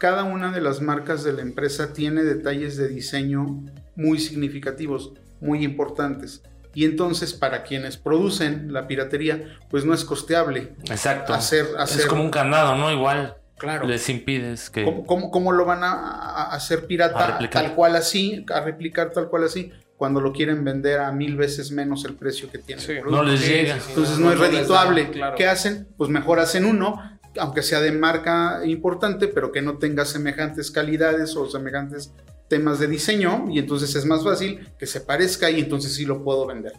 Cada 0.00 0.24
una 0.24 0.50
de 0.50 0.62
las 0.62 0.80
marcas 0.80 1.22
de 1.24 1.34
la 1.34 1.42
empresa 1.42 1.92
tiene 1.92 2.22
detalles 2.22 2.78
de 2.78 2.88
diseño 2.88 3.46
muy 3.94 4.18
significativos, 4.18 5.12
muy 5.40 5.62
importantes 5.62 6.42
y 6.74 6.86
entonces 6.86 7.34
para 7.34 7.64
quienes 7.64 7.98
producen 7.98 8.72
la 8.72 8.86
piratería, 8.86 9.58
pues 9.68 9.84
no 9.84 9.92
es 9.92 10.04
costeable. 10.04 10.72
Exacto. 10.88 11.34
Hacer, 11.34 11.66
hacer... 11.78 12.00
Es 12.00 12.06
como 12.06 12.22
un 12.22 12.30
candado, 12.30 12.76
¿no? 12.76 12.90
Igual. 12.90 13.36
Claro. 13.58 13.86
Les 13.86 14.08
impides 14.08 14.70
que... 14.70 14.84
¿Cómo, 14.84 15.30
cómo, 15.30 15.52
lo 15.52 15.66
van 15.66 15.84
a, 15.84 16.44
hacer 16.52 16.86
pirata 16.86 17.38
tal 17.50 17.74
cual 17.74 17.96
así, 17.96 18.46
a 18.54 18.60
replicar 18.60 19.10
tal 19.10 19.28
cual 19.28 19.44
así? 19.44 19.70
Cuando 19.98 20.22
lo 20.22 20.32
quieren 20.32 20.64
vender 20.64 21.00
a 21.00 21.12
mil 21.12 21.36
veces 21.36 21.70
menos 21.72 22.06
el 22.06 22.14
precio 22.14 22.50
que 22.50 22.56
tiene. 22.56 22.82
no 23.02 23.22
les 23.22 23.46
llega. 23.46 23.76
Entonces 23.90 24.18
no, 24.18 24.32
es 24.32 24.38
redituable. 24.38 25.10
¿Qué 25.36 25.46
hacen? 25.46 25.88
Pues 25.98 26.08
mejor 26.08 26.40
hacen 26.40 26.64
uno, 26.64 27.19
aunque 27.38 27.62
sea 27.62 27.80
de 27.80 27.92
marca 27.92 28.62
importante, 28.64 29.28
pero 29.28 29.52
que 29.52 29.62
no 29.62 29.78
tenga 29.78 30.04
semejantes 30.04 30.70
calidades 30.70 31.36
o 31.36 31.48
semejantes 31.48 32.12
temas 32.48 32.80
de 32.80 32.88
diseño 32.88 33.46
y 33.48 33.60
entonces 33.60 33.94
es 33.94 34.04
más 34.04 34.24
fácil 34.24 34.68
que 34.78 34.86
se 34.86 35.00
parezca 35.00 35.50
y 35.50 35.60
entonces 35.60 35.94
sí 35.94 36.04
lo 36.04 36.24
puedo 36.24 36.46
vender. 36.46 36.72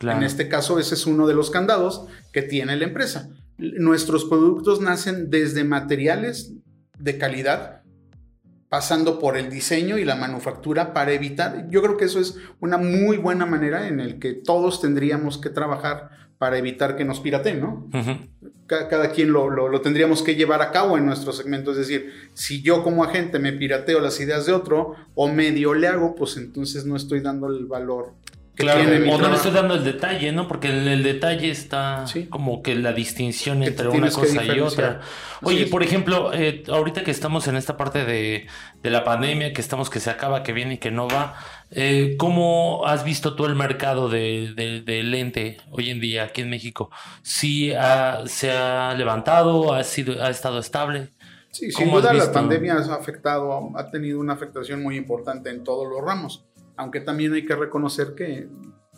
En 0.00 0.22
este 0.22 0.48
caso, 0.48 0.78
ese 0.78 0.94
es 0.94 1.06
uno 1.06 1.26
de 1.26 1.34
los 1.34 1.50
candados 1.50 2.06
que 2.32 2.42
tiene 2.42 2.76
la 2.76 2.84
empresa. 2.84 3.28
Nuestros 3.58 4.24
productos 4.24 4.80
nacen 4.80 5.28
desde 5.28 5.64
materiales 5.64 6.52
de 6.98 7.18
calidad, 7.18 7.82
pasando 8.68 9.18
por 9.18 9.36
el 9.36 9.50
diseño 9.50 9.98
y 9.98 10.04
la 10.04 10.14
manufactura 10.14 10.92
para 10.92 11.12
evitar, 11.12 11.68
yo 11.70 11.82
creo 11.82 11.96
que 11.96 12.04
eso 12.04 12.20
es 12.20 12.36
una 12.60 12.78
muy 12.78 13.16
buena 13.16 13.46
manera 13.46 13.88
en 13.88 13.98
el 13.98 14.18
que 14.18 14.34
todos 14.34 14.80
tendríamos 14.80 15.38
que 15.38 15.50
trabajar 15.50 16.10
para 16.38 16.58
evitar 16.58 16.96
que 16.96 17.04
nos 17.04 17.20
piraten, 17.20 17.60
¿no? 17.60 17.88
cada, 18.68 19.10
quien 19.10 19.32
lo, 19.32 19.80
tendríamos 19.80 20.22
que 20.22 20.34
llevar 20.36 20.62
a 20.62 20.70
cabo 20.70 20.98
en 20.98 21.06
nuestro 21.06 21.32
segmento. 21.32 21.72
Es 21.72 21.78
decir, 21.78 22.30
si 22.34 22.62
yo 22.62 22.84
como 22.84 23.02
agente 23.02 23.38
me 23.38 23.52
pirateo 23.52 23.98
las 23.98 24.20
ideas 24.20 24.46
de 24.46 24.52
otro 24.52 24.94
o 25.14 25.28
medio 25.28 25.74
le 25.74 25.88
hago, 25.88 26.14
pues 26.14 26.36
entonces 26.36 26.84
no 26.84 26.94
estoy 26.94 27.20
dando 27.20 27.48
el 27.48 27.66
valor 27.66 28.14
que 28.54 28.64
tiene 28.64 28.98
mi 28.98 29.10
O 29.10 29.18
no 29.18 29.28
le 29.28 29.36
estoy 29.36 29.52
dando 29.52 29.74
el 29.74 29.84
detalle, 29.84 30.32
¿no? 30.32 30.48
Porque 30.48 30.68
el, 30.68 30.86
el 30.88 31.02
detalle 31.02 31.50
está 31.50 32.04
como 32.28 32.60
que 32.62 32.74
la 32.74 32.92
distinción 32.92 33.62
entre 33.62 33.88
una 33.88 34.10
cosa 34.10 34.44
y 34.44 34.60
otra. 34.60 35.00
Oye, 35.42 35.66
por 35.66 35.82
ejemplo, 35.82 36.32
eh, 36.34 36.64
ahorita 36.68 37.04
que 37.04 37.10
estamos 37.12 37.46
en 37.46 37.56
esta 37.56 37.76
parte 37.76 38.04
de, 38.04 38.48
de 38.82 38.90
la 38.90 39.04
pandemia, 39.04 39.52
que 39.52 39.60
estamos 39.60 39.90
que 39.90 40.00
se 40.00 40.10
acaba, 40.10 40.42
que 40.42 40.52
viene 40.52 40.74
y 40.74 40.78
que 40.78 40.90
no 40.90 41.08
va. 41.08 41.36
Eh, 41.70 42.16
¿Cómo 42.18 42.86
has 42.86 43.04
visto 43.04 43.34
tú 43.34 43.44
el 43.44 43.54
mercado 43.54 44.08
de, 44.08 44.54
lente 45.04 45.58
hoy 45.70 45.90
en 45.90 46.00
día 46.00 46.24
aquí 46.24 46.40
en 46.40 46.50
México? 46.50 46.90
¿Sí 47.22 47.72
se 48.26 48.50
ha 48.50 48.94
levantado? 48.94 49.74
¿Ha, 49.74 49.84
sido, 49.84 50.22
ha 50.22 50.30
estado 50.30 50.58
estable? 50.58 51.12
Sí, 51.50 51.70
sin 51.70 51.90
duda 51.90 52.12
la 52.12 52.30
pandemia 52.30 52.74
ha 52.74 52.94
afectado, 52.94 53.72
ha 53.76 53.90
tenido 53.90 54.20
una 54.20 54.34
afectación 54.34 54.82
muy 54.82 54.96
importante 54.96 55.50
en 55.50 55.64
todos 55.64 55.88
los 55.88 56.02
ramos, 56.02 56.44
aunque 56.76 57.00
también 57.00 57.32
hay 57.32 57.44
que 57.44 57.56
reconocer 57.56 58.14
que 58.14 58.48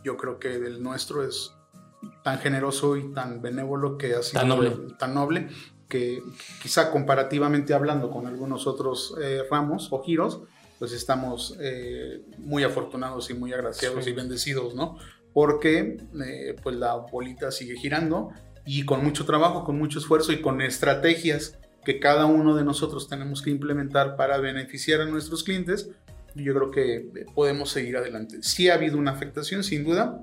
yo 0.04 0.16
creo 0.16 0.38
que 0.38 0.54
el 0.54 0.82
nuestro 0.82 1.24
es 1.24 1.54
tan 2.22 2.38
generoso 2.38 2.96
y 2.96 3.12
tan 3.12 3.40
benévolo 3.40 3.98
que 3.98 4.14
ha 4.14 4.22
sido 4.22 4.40
tan 4.40 4.48
noble, 4.48 4.76
tan 4.98 5.14
noble 5.14 5.48
que 5.88 6.22
quizá 6.62 6.90
comparativamente 6.90 7.74
hablando 7.74 8.10
con 8.10 8.26
algunos 8.26 8.66
otros 8.66 9.14
eh, 9.20 9.42
ramos 9.50 9.88
o 9.90 10.02
giros, 10.02 10.40
pues 10.80 10.92
estamos 10.92 11.56
eh, 11.60 12.22
muy 12.38 12.64
afortunados 12.64 13.28
y 13.28 13.34
muy 13.34 13.52
agraciados 13.52 14.06
y 14.06 14.12
bendecidos, 14.12 14.74
¿no? 14.74 14.96
Porque 15.34 15.98
eh, 16.24 16.56
pues 16.60 16.74
la 16.74 16.94
bolita 16.94 17.50
sigue 17.50 17.76
girando 17.76 18.30
y 18.64 18.86
con 18.86 19.04
mucho 19.04 19.26
trabajo, 19.26 19.62
con 19.62 19.76
mucho 19.76 19.98
esfuerzo 19.98 20.32
y 20.32 20.40
con 20.40 20.62
estrategias 20.62 21.58
que 21.84 22.00
cada 22.00 22.24
uno 22.24 22.56
de 22.56 22.64
nosotros 22.64 23.08
tenemos 23.08 23.42
que 23.42 23.50
implementar 23.50 24.16
para 24.16 24.38
beneficiar 24.38 25.02
a 25.02 25.04
nuestros 25.04 25.44
clientes, 25.44 25.90
yo 26.34 26.54
creo 26.54 26.70
que 26.70 27.26
podemos 27.34 27.68
seguir 27.70 27.98
adelante. 27.98 28.38
Sí 28.42 28.70
ha 28.70 28.74
habido 28.74 28.96
una 28.96 29.10
afectación, 29.10 29.62
sin 29.62 29.84
duda, 29.84 30.22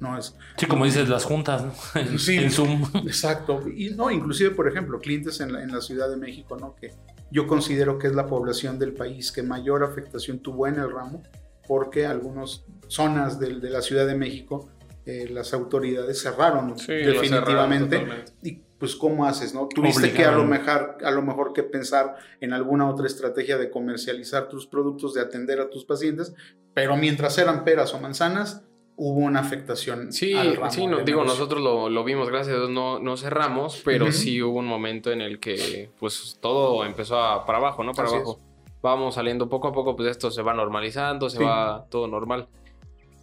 no 0.00 0.18
es, 0.18 0.36
sí, 0.58 0.66
como 0.66 0.84
dices, 0.84 1.08
las 1.08 1.24
juntas, 1.24 1.64
¿no? 1.64 1.72
En, 2.00 2.18
sí, 2.18 2.50
Zoom. 2.50 2.90
Exacto. 3.06 3.62
Y 3.74 3.90
no, 3.90 4.10
inclusive, 4.10 4.50
por 4.50 4.68
ejemplo, 4.68 5.00
clientes 5.00 5.40
en 5.40 5.54
la, 5.54 5.62
en 5.62 5.72
la, 5.72 5.80
Ciudad 5.80 6.10
de 6.10 6.16
México, 6.16 6.58
¿no? 6.58 6.74
Que 6.74 6.92
yo 7.32 7.46
considero 7.46 7.98
que 7.98 8.06
es 8.06 8.14
la 8.14 8.26
población 8.26 8.78
del 8.78 8.92
país 8.92 9.32
que 9.32 9.42
mayor 9.42 9.82
afectación 9.82 10.38
tuvo 10.40 10.66
en 10.66 10.76
el 10.76 10.90
ramo, 10.90 11.22
porque 11.66 12.06
algunas 12.06 12.64
zonas 12.88 13.40
de, 13.40 13.58
de 13.58 13.70
la 13.70 13.82
Ciudad 13.82 14.06
de 14.06 14.14
México 14.14 14.68
eh, 15.04 15.28
las 15.28 15.52
autoridades 15.52 16.22
cerraron 16.22 16.76
definitivamente. 16.76 18.06
y 18.40 18.62
pues, 18.78 18.94
¿cómo 18.94 19.26
haces? 19.26 19.52
no 19.52 19.66
Tuviste 19.66 20.12
que 20.12 20.24
a 20.24 20.30
lo, 20.30 20.44
mejor, 20.44 20.98
a 21.02 21.10
lo 21.10 21.22
mejor 21.22 21.52
que 21.52 21.64
pensar 21.64 22.16
en 22.40 22.52
alguna 22.52 22.88
otra 22.88 23.08
estrategia 23.08 23.58
de 23.58 23.68
comercializar 23.68 24.48
tus 24.48 24.68
productos, 24.68 25.14
de 25.14 25.20
atender 25.20 25.60
a 25.60 25.70
tus 25.70 25.84
pacientes, 25.84 26.32
pero 26.72 26.96
mientras 26.96 27.36
eran 27.38 27.64
peras 27.64 27.94
o 27.94 28.00
manzanas, 28.00 28.62
hubo 28.96 29.20
una 29.20 29.40
afectación. 29.40 30.12
Sí, 30.12 30.34
sí 30.70 30.86
digo, 31.04 31.24
nosotros 31.24 31.62
lo, 31.62 32.04
vimos, 32.04 32.28
gracias 32.28 32.54
a 32.54 32.58
Dios 32.58 32.70
no, 32.70 32.98
no 32.98 33.16
cerramos, 33.16 33.80
pero 33.84 34.12
sí 34.12 34.42
hubo 34.42 34.58
un 34.58 34.66
momento 34.66 35.10
en 35.10 35.20
el 35.20 35.38
que 35.38 35.90
pues 35.98 36.38
todo 36.40 36.84
empezó 36.84 37.20
a, 37.20 37.46
para 37.46 37.58
abajo, 37.58 37.82
¿no? 37.84 37.92
Para 37.92 38.08
abajo. 38.08 38.40
Vamos 38.82 39.14
saliendo 39.14 39.48
poco 39.48 39.68
a 39.68 39.72
poco, 39.72 39.94
pues 39.94 40.10
esto 40.10 40.30
se 40.30 40.42
va 40.42 40.54
normalizando, 40.54 41.30
se 41.30 41.42
va 41.42 41.86
todo 41.88 42.08
normal. 42.08 42.48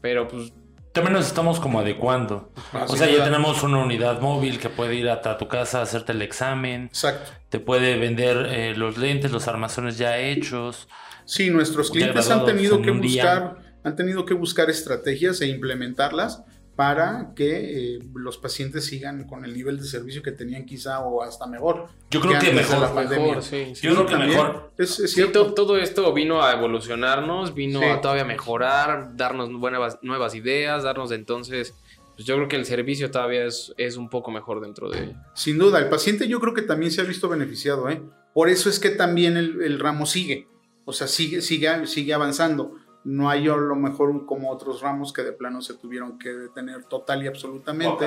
Pero 0.02 0.28
pues... 0.28 0.54
También 0.94 1.14
nos 1.14 1.28
estamos 1.28 1.60
como 1.60 1.80
adecuando. 1.80 2.50
o 2.88 2.96
sea, 2.96 3.10
ya 3.10 3.24
tenemos 3.24 3.62
una 3.64 3.78
unidad 3.80 4.22
móvil 4.22 4.60
que 4.60 4.70
puede 4.70 4.96
ir 4.96 5.10
hasta 5.10 5.38
tu 5.38 5.48
casa 5.48 5.80
a 5.80 5.82
hacerte 5.84 6.14
el 6.14 6.22
examen. 6.22 6.86
Exacto. 6.86 7.32
Te 7.50 7.60
puede 7.60 7.98
vender 7.98 8.48
eh, 8.50 8.74
los 8.76 8.98
lentes, 8.98 9.32
los 9.32 9.48
armazones 9.48 9.98
ya 9.98 10.18
hechos. 10.18 10.88
Sí, 11.26 11.50
nuestros 11.50 11.92
clientes 11.92 12.30
han 12.32 12.44
tenido 12.46 12.82
que 12.82 12.92
buscar 12.92 13.69
han 13.84 13.96
tenido 13.96 14.26
que 14.26 14.34
buscar 14.34 14.70
estrategias 14.70 15.42
e 15.42 15.48
implementarlas 15.48 16.44
para 16.80 17.34
que 17.36 17.96
eh, 17.96 18.00
los 18.16 18.38
pacientes 18.38 18.86
sigan 18.86 19.28
con 19.28 19.44
el 19.44 19.54
nivel 19.54 19.78
de 19.80 19.84
servicio 19.84 20.24
que 20.24 20.32
tenían 20.32 20.66
quizá 20.66 21.02
o 21.02 21.22
hasta 21.22 21.46
mejor. 21.46 21.88
Yo 22.10 22.22
creo 22.22 22.40
que 22.40 22.54
mejor, 22.54 22.96
mejor 22.96 23.44
sí, 23.44 23.74
Yo 23.82 23.96
creo 23.96 24.06
que 24.06 24.16
mejor. 24.16 24.72
Es, 24.78 24.96
cierto. 25.12 25.54
todo, 25.54 25.78
esto 25.78 26.14
vino 26.14 26.42
a 26.42 26.54
evolucionarnos, 26.54 27.54
vino 27.54 27.82
a 27.82 28.00
todavía 28.00 28.24
mejorar, 28.24 29.18
darnos 29.18 29.52
buenas, 29.52 29.98
nuevas 30.04 30.36
ideas, 30.36 30.84
darnos 30.84 31.12
entonces... 31.12 31.76
Pues 32.16 32.26
yo 32.26 32.36
creo 32.36 32.48
que 32.48 32.58
el 32.58 32.66
servicio 32.66 33.12
todavía 33.12 33.46
es, 33.46 33.74
es 33.78 33.98
un 33.98 34.10
poco 34.10 34.32
mejor 34.32 34.62
dentro 34.62 34.90
de... 34.90 35.16
Sin 35.36 35.58
duda, 35.58 35.80
el 35.80 35.90
paciente 35.90 36.30
yo 36.30 36.40
creo 36.40 36.54
que 36.54 36.62
también 36.62 36.92
se 36.94 37.02
ha 37.02 37.06
visto 37.06 37.28
beneficiado, 37.28 37.90
¿eh? 37.90 38.02
Por 38.34 38.50
eso 38.50 38.70
es 38.70 38.80
que 38.80 38.90
también 38.90 39.36
el, 39.36 39.62
el 39.64 39.80
ramo 39.80 40.06
sigue, 40.06 40.48
o 40.86 40.94
sea, 40.94 41.08
sigue, 41.08 41.42
sigue, 41.42 41.88
sigue 41.88 42.14
avanzando 42.14 42.76
no 43.10 43.28
hay 43.28 43.48
a 43.48 43.56
lo 43.56 43.76
mejor 43.76 44.28
como 44.28 44.52
otros 44.52 44.82
ramos 44.82 45.12
que 45.12 45.24
de 45.24 45.32
plano 45.32 45.64
se 45.64 45.74
tuvieron 45.74 46.20
que 46.20 46.30
detener 46.30 46.84
total 46.84 47.24
y 47.24 47.28
absolutamente 47.28 48.06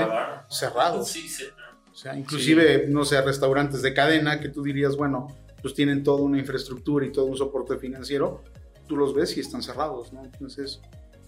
cerrados. 0.49 1.09
Sí, 1.09 1.29
O 1.91 1.95
sea, 1.95 2.17
inclusive, 2.17 2.87
no 2.89 3.05
sé, 3.05 3.21
restaurantes 3.21 3.83
de 3.83 3.93
cadena 3.95 4.39
que 4.39 4.49
tú 4.49 4.63
dirías, 4.63 4.97
bueno, 4.97 5.27
pues 5.61 5.75
tienen 5.75 6.05
toda 6.05 6.23
una 6.23 6.39
infraestructura 6.39 7.05
y 7.05 7.11
todo 7.11 7.25
un 7.25 7.37
soporte 7.37 7.77
financiero, 7.79 8.45
tú 8.87 8.97
los 8.97 9.13
ves 9.13 9.37
y 9.37 9.41
están 9.41 9.63
cerrados, 9.63 10.13
¿no? 10.13 10.25
Entonces, 10.25 10.81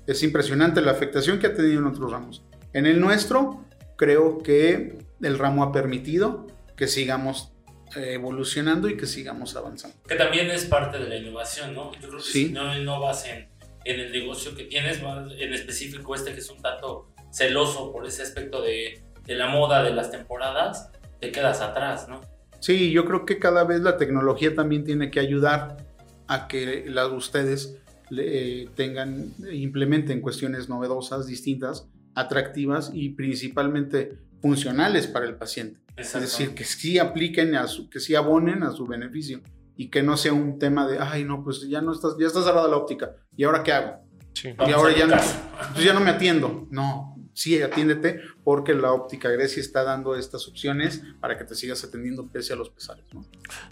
es 0.06 0.22
impresionante 0.22 0.80
la 0.80 0.92
afectación 0.92 1.40
que 1.40 1.48
ha 1.48 1.54
tenido 1.54 1.80
en 1.80 1.86
otros 1.86 2.12
ramos. 2.12 2.44
En 2.72 2.86
el 2.86 3.00
nuestro, 3.00 3.64
creo 3.96 4.38
que 4.38 4.98
el 5.20 5.36
ramo 5.36 5.64
ha 5.64 5.72
permitido 5.72 6.46
que 6.76 6.86
sigamos 6.86 7.52
eh, 7.96 8.14
evolucionando 8.14 8.88
y 8.88 8.96
que 8.96 9.06
sigamos 9.06 9.54
avanzando. 9.56 9.96
Que 10.08 10.16
también 10.16 10.50
es 10.50 10.64
parte 10.64 10.98
de 10.98 11.08
la 11.08 11.16
innovación, 11.16 11.74
¿no? 11.74 11.92
Yo 11.94 12.08
creo 12.08 12.16
que 12.18 12.24
si 12.24 12.48
no 12.50 12.76
innovas 12.76 13.26
en 13.26 13.48
en 13.84 14.00
el 14.00 14.12
negocio 14.12 14.54
que 14.54 14.64
tienes, 14.64 15.00
en 15.38 15.52
específico 15.52 16.14
este 16.14 16.32
que 16.32 16.40
es 16.40 16.50
un 16.50 16.60
tanto 16.60 17.10
celoso 17.30 17.92
por 17.92 18.06
ese 18.06 18.22
aspecto 18.22 18.62
de, 18.62 19.02
de 19.24 19.34
la 19.34 19.48
moda, 19.48 19.82
de 19.82 19.92
las 19.92 20.10
temporadas, 20.10 20.90
te 21.20 21.30
quedas 21.30 21.60
atrás, 21.60 22.08
¿no? 22.08 22.20
Sí, 22.60 22.92
yo 22.92 23.04
creo 23.04 23.26
que 23.26 23.38
cada 23.38 23.64
vez 23.64 23.80
la 23.80 23.96
tecnología 23.96 24.54
también 24.54 24.84
tiene 24.84 25.10
que 25.10 25.20
ayudar 25.20 25.76
a 26.28 26.48
que 26.48 26.84
las 26.86 27.10
ustedes 27.12 27.76
eh, 28.16 28.68
tengan, 28.74 29.32
implementen 29.52 30.20
cuestiones 30.20 30.68
novedosas, 30.68 31.26
distintas, 31.26 31.88
atractivas 32.14 32.90
y 32.94 33.10
principalmente 33.10 34.18
funcionales 34.40 35.06
para 35.06 35.26
el 35.26 35.34
paciente. 35.34 35.80
Es 35.96 36.12
decir, 36.12 36.54
que 36.54 36.64
sí 36.64 36.98
apliquen, 36.98 37.54
a 37.54 37.66
su, 37.66 37.88
que 37.88 38.00
sí 38.00 38.14
abonen 38.14 38.62
a 38.62 38.72
su 38.72 38.86
beneficio 38.86 39.40
y 39.76 39.90
que 39.90 40.02
no 40.02 40.16
sea 40.16 40.32
un 40.32 40.58
tema 40.58 40.86
de, 40.86 40.98
ay, 40.98 41.24
no, 41.24 41.42
pues 41.42 41.68
ya 41.68 41.80
no 41.80 41.92
estás, 41.92 42.16
ya 42.18 42.26
está 42.26 42.42
cerrada 42.42 42.68
la 42.68 42.76
óptica, 42.76 43.16
¿y 43.36 43.44
ahora 43.44 43.62
qué 43.62 43.72
hago? 43.72 44.04
Y 44.66 44.72
ahora 44.72 44.94
ya 44.96 45.06
no, 45.06 45.16
pues 45.72 45.84
ya 45.84 45.92
no 45.92 46.00
me 46.00 46.10
atiendo. 46.10 46.66
No, 46.70 47.13
sí, 47.34 47.60
atiéndete 47.60 48.20
porque 48.42 48.74
la 48.74 48.92
óptica 48.92 49.28
Grecia 49.28 49.60
está 49.60 49.84
dando 49.84 50.16
estas 50.16 50.48
opciones 50.48 51.02
para 51.20 51.36
que 51.36 51.44
te 51.44 51.54
sigas 51.54 51.84
atendiendo 51.84 52.26
pese 52.28 52.52
a 52.52 52.56
los 52.56 52.70
pesares. 52.70 53.04
¿no? 53.12 53.24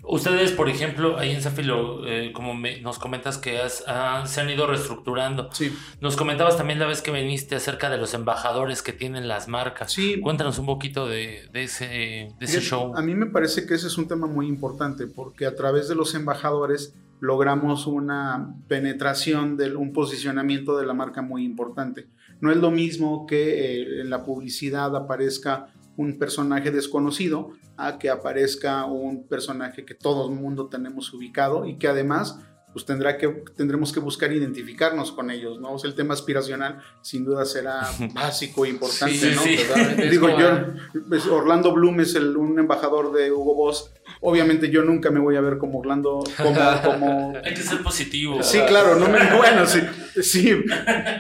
Ustedes, 0.03 0.53
por 0.53 0.69
ejemplo, 0.69 1.19
ahí 1.19 1.31
en 1.31 1.41
Zafilo, 1.41 2.07
eh, 2.07 2.33
como 2.33 2.55
nos 2.83 2.99
comentas 2.99 3.39
que 3.39 3.61
ah, 3.87 4.25
se 4.27 4.41
han 4.41 4.51
ido 4.51 4.67
reestructurando. 4.67 5.49
Sí. 5.53 5.75
Nos 6.01 6.17
comentabas 6.17 6.57
también 6.57 6.79
la 6.79 6.87
vez 6.87 7.01
que 7.03 7.11
viniste 7.11 7.55
acerca 7.55 7.89
de 7.89 7.99
los 7.99 8.15
embajadores 8.15 8.83
que 8.83 8.93
tienen 8.93 9.29
las 9.29 9.49
marcas. 9.49 9.93
Sí. 9.93 10.21
Cuéntanos 10.21 10.59
un 10.59 10.67
poquito 10.67 11.07
de, 11.07 11.49
ese, 11.55 11.87
de 11.87 12.35
ese 12.41 12.61
show. 12.61 12.93
A 12.97 13.03
mí 13.03 13.15
me 13.15 13.27
parece 13.27 13.67
que 13.67 13.75
ese 13.75 13.87
es 13.87 13.97
un 13.97 14.09
tema 14.09 14.27
muy 14.27 14.47
importante 14.47 15.07
porque 15.07 15.47
a 15.47 15.55
través 15.55 15.89
de 15.89 15.95
los 15.95 16.15
embajadores 16.15 16.95
logramos 17.23 17.87
una 17.87 18.53
penetración, 18.67 19.57
de 19.57 19.77
un 19.77 19.93
posicionamiento 19.93 20.77
de 20.77 20.85
la 20.85 20.93
marca 20.93 21.23
muy 21.23 21.45
importante. 21.45 22.09
No 22.43 22.51
es 22.51 22.59
lo 22.59 22.73
mismo 22.73 23.25
que 23.25 23.81
eh, 23.81 24.01
en 24.01 24.11
la 24.11 24.25
publicidad 24.25 24.95
aparezca 24.97 25.69
un 25.97 26.19
personaje 26.19 26.73
desconocido 26.73 27.51
a 27.77 27.99
que 28.01 28.11
aparezca 28.11 28.85
un 28.85 29.29
personaje 29.29 29.85
que 29.85 29.95
todo 29.95 30.29
el 30.29 30.35
mundo 30.35 30.69
tenemos 30.69 31.15
ubicado 31.15 31.65
y 31.67 31.79
que 31.79 31.87
además 31.87 32.41
pues 32.73 32.87
tendrá 32.87 33.19
que, 33.19 33.29
tendremos 33.57 33.93
que 33.93 34.01
buscar 34.01 34.33
identificarnos 34.33 35.13
con 35.13 35.31
ellos, 35.31 35.61
¿no? 35.61 35.77
el 35.85 35.95
tema 35.95 36.15
aspiracional 36.15 36.83
sin 37.01 37.25
duda 37.25 37.45
será 37.45 37.89
básico 38.15 38.65
e 38.65 38.71
importante, 38.71 39.35
¿no? 39.35 40.05
Digo 40.11 40.29
yo, 40.39 40.49
pues, 41.09 41.27
Orlando 41.27 41.73
Bloom 41.73 42.01
es 42.01 42.15
el, 42.15 42.37
un 42.37 42.59
embajador 42.59 43.13
de 43.13 43.33
Hugo 43.33 43.55
Boss. 43.55 43.93
Obviamente 44.21 44.71
yo 44.71 44.83
nunca 44.83 45.11
me 45.11 45.21
voy 45.21 45.37
a 45.37 45.41
ver 45.41 45.59
como 45.59 45.79
Orlando, 45.81 46.23
como... 46.83 47.35
Hay 47.45 47.55
que 47.55 47.63
ser 47.63 47.83
positivo. 47.83 48.43
Sí, 48.43 48.61
claro, 48.69 48.97
no 48.97 49.09
me, 49.09 49.19
bueno, 49.37 49.67
sí, 49.67 49.81
sí, 50.21 50.65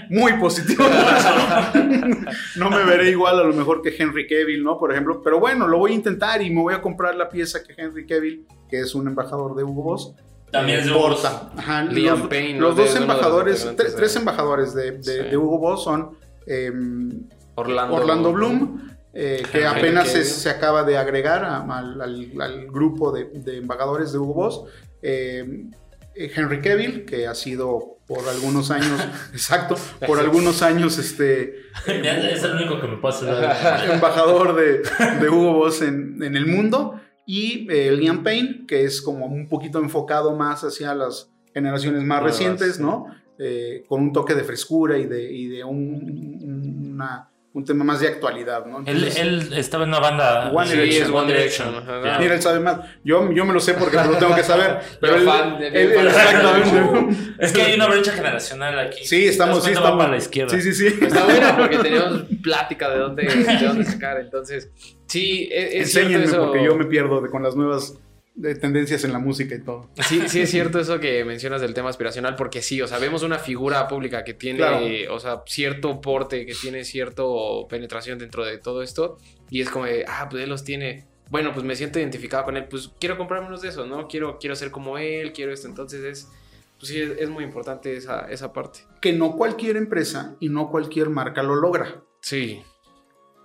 muy 0.09 0.34
positivo. 0.34 0.84
no 2.57 2.70
me 2.70 2.84
veré 2.84 3.11
igual 3.11 3.40
a 3.40 3.44
lo 3.44 3.53
mejor 3.55 3.82
que 3.82 3.94
Henry 3.96 4.26
Cavill, 4.26 4.62
¿no? 4.62 4.78
Por 4.78 4.92
ejemplo, 4.92 5.20
pero 5.22 5.40
bueno, 5.40 5.66
lo 5.66 5.78
voy 5.78 5.92
a 5.92 5.94
intentar 5.94 6.42
y 6.42 6.50
me 6.50 6.61
voy 6.61 6.74
a 6.74 6.80
comprar 6.80 7.14
la 7.14 7.28
pieza 7.28 7.62
que 7.62 7.74
Henry 7.76 8.07
Cavill, 8.07 8.46
que 8.68 8.80
es 8.80 8.94
un 8.94 9.09
embajador 9.09 9.55
de 9.57 9.64
Hugo 9.64 9.82
Boss, 9.82 10.14
también 10.53 10.80
es 10.80 10.86
de 10.86 10.92
Porta. 10.92 11.50
Ajá, 11.57 11.84
Liam 11.84 12.20
los, 12.20 12.28
Payne. 12.28 12.61
Los 12.61 12.76
dos 12.76 12.94
embajadores, 12.94 13.68
tres, 13.76 14.16
embajadores 14.16 14.74
de, 14.74 15.36
Hugo 15.36 15.59
Boss 15.59 15.84
son 15.84 16.16
em, 16.46 17.26
Orlando, 17.55 18.32
Bloom, 18.32 18.88
eh, 19.14 19.42
que 19.50 19.66
apenas 19.66 20.09
se, 20.09 20.50
acaba 20.50 20.84
de 20.84 20.98
agregar 20.98 21.44
al, 21.44 22.66
grupo 22.70 23.12
de, 23.12 23.30
embajadores 23.57 24.12
de 24.12 24.18
Hugo 24.18 24.34
Boss. 24.34 24.64
Em, 25.00 25.70
eh, 26.14 26.30
Henry 26.36 26.61
Cavill, 26.61 27.07
que 27.07 27.26
ha 27.26 27.34
sido 27.34 27.96
por 28.07 28.28
algunos 28.28 28.70
años, 28.70 29.00
exacto, 29.32 29.76
por 30.07 30.18
algunos 30.20 30.61
años 30.61 30.98
este... 30.98 31.62
es 31.86 32.42
el 32.44 32.57
único 32.57 32.78
que 32.78 32.88
me 32.88 32.98
pasa. 32.98 33.90
embajador 33.90 34.55
de, 34.55 35.28
Hugo 35.28 35.55
Boss 35.55 35.80
en, 35.80 36.22
en 36.22 36.36
el 36.36 36.46
mundo. 36.46 37.00
Y 37.26 37.66
eh, 37.70 37.92
Liam 37.92 38.22
Payne, 38.22 38.64
que 38.66 38.84
es 38.84 39.00
como 39.00 39.26
un 39.26 39.48
poquito 39.48 39.78
enfocado 39.78 40.36
más 40.36 40.62
hacia 40.62 40.94
las 40.94 41.30
generaciones 41.54 42.02
más 42.02 42.22
recientes, 42.22 42.80
¿no? 42.80 43.06
Eh, 43.38 43.84
con 43.88 44.02
un 44.02 44.12
toque 44.12 44.34
de 44.34 44.44
frescura 44.44 44.98
y 44.98 45.06
de, 45.06 45.32
y 45.32 45.48
de 45.48 45.64
un, 45.64 46.92
una, 46.92 47.32
un 47.55 47.64
tema 47.66 47.84
más 47.84 48.00
de 48.00 48.09
actualidad, 48.09 48.64
¿no? 48.64 48.82
él, 48.86 49.53
estaba 49.55 49.84
en 49.84 49.90
una 49.90 50.00
banda. 50.00 50.50
One 50.53 50.70
Direction. 50.70 51.07
Sí, 51.07 51.12
One 51.12 51.26
Direction. 51.26 51.74
Mira, 52.18 52.34
él 52.34 52.42
sabe 52.42 52.61
más. 52.61 52.78
Yo, 53.05 53.30
yo 53.30 53.44
me 53.44 53.53
lo 53.53 53.61
sé 53.61 53.74
porque 53.74 53.96
lo 53.96 54.16
tengo 54.16 54.34
que 54.34 54.42
saber. 54.42 54.80
pero 55.00 55.16
él, 55.16 55.24
fan 55.24 55.59
de 55.59 55.68
exactamente. 55.68 57.16
Es 57.38 57.53
que 57.53 57.62
hay 57.62 57.74
una 57.74 57.88
brecha 57.88 58.12
generacional 58.12 58.78
aquí. 58.78 59.05
Sí, 59.05 59.26
estamos. 59.26 59.62
Sí, 59.64 59.72
estamos. 59.72 60.03
a 60.03 60.09
la 60.09 60.16
izquierda. 60.16 60.50
Sí, 60.50 60.62
sí, 60.62 60.72
sí. 60.72 60.98
Está 61.05 61.24
bueno 61.24 61.55
porque 61.59 61.78
tenemos 61.78 62.22
plática 62.42 62.88
de 62.88 62.98
dónde, 62.98 63.22
de 63.24 63.66
dónde 63.66 63.84
sacar. 63.84 64.18
Entonces, 64.20 64.70
sí, 65.07 65.50
es, 65.53 65.74
es 65.74 65.96
Enséñenme 65.96 66.24
eso. 66.24 66.38
porque 66.38 66.64
yo 66.64 66.74
me 66.74 66.86
pierdo 66.86 67.22
con 67.30 67.42
las 67.42 67.55
nuevas 67.55 67.98
de 68.35 68.55
tendencias 68.55 69.05
en 69.05 69.12
la 69.12 69.18
música 69.18 69.55
y 69.55 69.61
todo. 69.61 69.91
Sí, 70.09 70.22
sí 70.28 70.41
es 70.41 70.51
cierto 70.51 70.78
eso 70.78 70.99
que 71.01 71.24
mencionas 71.24 71.61
del 71.61 71.74
tema 71.74 71.91
aspiracional, 71.91 72.37
porque 72.37 72.62
sí, 72.62 72.80
o 72.80 72.87
sea, 72.87 72.99
vemos 72.99 73.22
una 73.22 73.39
figura 73.39 73.87
pública 73.89 74.24
que 74.24 74.35
tiene, 74.35 75.09
o 75.09 75.20
sea, 75.20 75.43
cierto 75.47 76.01
porte, 76.01 76.47
que 76.47 76.55
tiene 76.55 76.85
cierta 76.85 77.22
penetración 77.68 78.18
dentro 78.18 78.45
de 78.45 78.59
todo 78.59 78.83
esto, 78.83 79.18
y 79.51 79.61
es 79.61 79.70
como 79.70 79.85
de, 79.85 80.05
ah, 80.09 80.28
pues 80.30 80.43
él 80.43 80.51
los 80.51 80.64
tiene. 80.64 81.07
Bueno, 81.30 81.53
pues 81.53 81.64
me 81.64 81.76
siento 81.76 81.99
identificado 81.99 82.45
con 82.45 82.57
él, 82.57 82.66
pues 82.68 82.91
quiero 83.01 83.16
comprarme 83.16 83.49
unos 83.49 83.62
de 83.62 83.68
esos, 83.68 83.87
¿no? 83.87 84.07
Quiero, 84.07 84.39
quiero 84.39 84.55
ser 84.55 84.70
como 84.70 84.99
él, 84.99 85.33
quiero 85.33 85.53
esto. 85.53 85.66
Entonces 85.66 86.05
es, 86.05 86.28
pues 86.78 86.93
sí, 86.93 87.01
es, 87.01 87.30
muy 87.30 87.45
importante 87.45 87.97
esa, 87.97 88.26
esa 88.28 88.53
parte. 88.53 88.80
Que 89.01 89.12
no 89.12 89.37
cualquier 89.37 89.76
empresa 89.76 90.37
y 90.41 90.51
no 90.51 90.70
cualquier 90.70 91.09
marca 91.09 91.43
lo 91.43 91.55
logra. 91.55 92.03
Sí. 92.20 92.62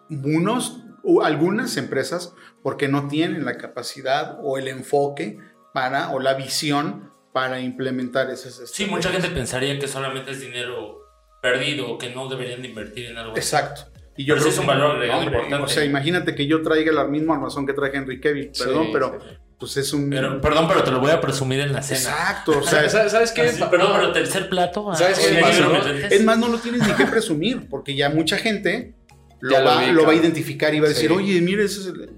Unos, 0.10 0.82
algunas 1.24 1.78
empresas 1.78 2.34
porque 2.64 2.88
no 2.88 3.08
tienen 3.08 3.46
la 3.46 3.58
capacidad 3.58 4.40
o 4.44 4.58
el 4.58 4.68
enfoque 4.68 5.40
para 5.74 6.12
o 6.12 6.20
la 6.20 6.34
visión 6.34 7.12
para 7.34 7.60
implementar 7.60 8.30
esas 8.30 8.70
Sí, 8.72 8.86
mucha 8.86 9.10
gente 9.12 9.30
pensaría 9.30 9.78
que 9.80 9.88
solamente 9.88 10.32
es 10.32 10.42
dinero 10.42 11.00
perdido 11.42 11.90
o 11.92 11.98
que 11.98 12.10
no 12.10 12.28
deberían 12.28 12.64
invertir 12.66 13.06
en 13.08 13.18
algo. 13.18 13.38
Exacto. 13.38 13.92
Y 14.18 14.26
yo 14.26 14.36
creo 14.36 14.48
es 14.48 14.58
un 14.58 14.66
valor 14.66 15.04
importante. 15.06 15.64
O 15.64 15.68
sea, 15.68 15.86
imagínate 15.86 16.34
que 16.34 16.48
yo 16.48 16.64
traiga 16.64 16.92
el 16.92 17.10
mismo 17.10 17.34
armazón 17.34 17.68
que 17.68 17.74
traje 17.74 17.98
Henry 17.98 18.20
Kevin, 18.20 18.52
perdón, 18.58 18.88
pero 18.92 19.20
pues 19.60 19.78
es 19.78 19.94
un... 19.94 20.10
perdón, 20.10 20.68
pero 20.68 20.84
te 20.84 20.92
lo 20.92 21.00
voy 21.00 21.12
a 21.12 21.22
presumir 21.22 21.60
en 21.60 21.74
la 21.74 21.84
cena. 21.84 22.00
Exacto, 22.00 22.60
o 22.60 22.64
sea... 22.68 22.90
¿Sabes 22.90 23.32
qué? 23.32 23.44
perdón, 23.70 23.92
pero 23.96 24.12
tercer 24.12 24.50
plato... 24.50 24.94
¿Sabes 24.96 25.20
qué 25.20 26.16
Es 26.16 26.24
más, 26.24 26.40
no 26.40 26.48
lo 26.48 26.58
tienes 26.58 26.88
ni 26.88 26.94
que 26.94 27.06
presumir, 27.06 27.70
porque 27.70 27.96
ya 27.96 28.10
mucha 28.10 28.38
gente 28.38 28.96
lo 29.40 29.64
va, 29.64 29.80
a 29.80 30.16
identificar 30.16 30.74
y 30.74 30.80
va 30.80 30.88
a 30.88 30.90
decir, 30.90 31.12
oye, 31.12 31.40
mire, 31.42 31.64
ese 31.64 31.82
es 31.82 31.86
el... 31.88 32.10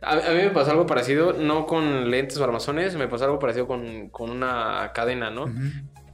A, 0.00 0.16
mí 0.16 0.42
me 0.42 0.50
pasó 0.50 0.70
algo 0.70 0.86
parecido, 0.86 1.32
no 1.32 1.66
con 1.66 2.10
lentes 2.10 2.38
o 2.38 2.44
armazones, 2.44 2.96
me 2.96 3.08
pasó 3.08 3.24
algo 3.24 3.38
parecido 3.38 3.66
con, 3.66 4.10
una 4.18 4.92
cadena, 4.94 5.30
¿no? 5.30 5.52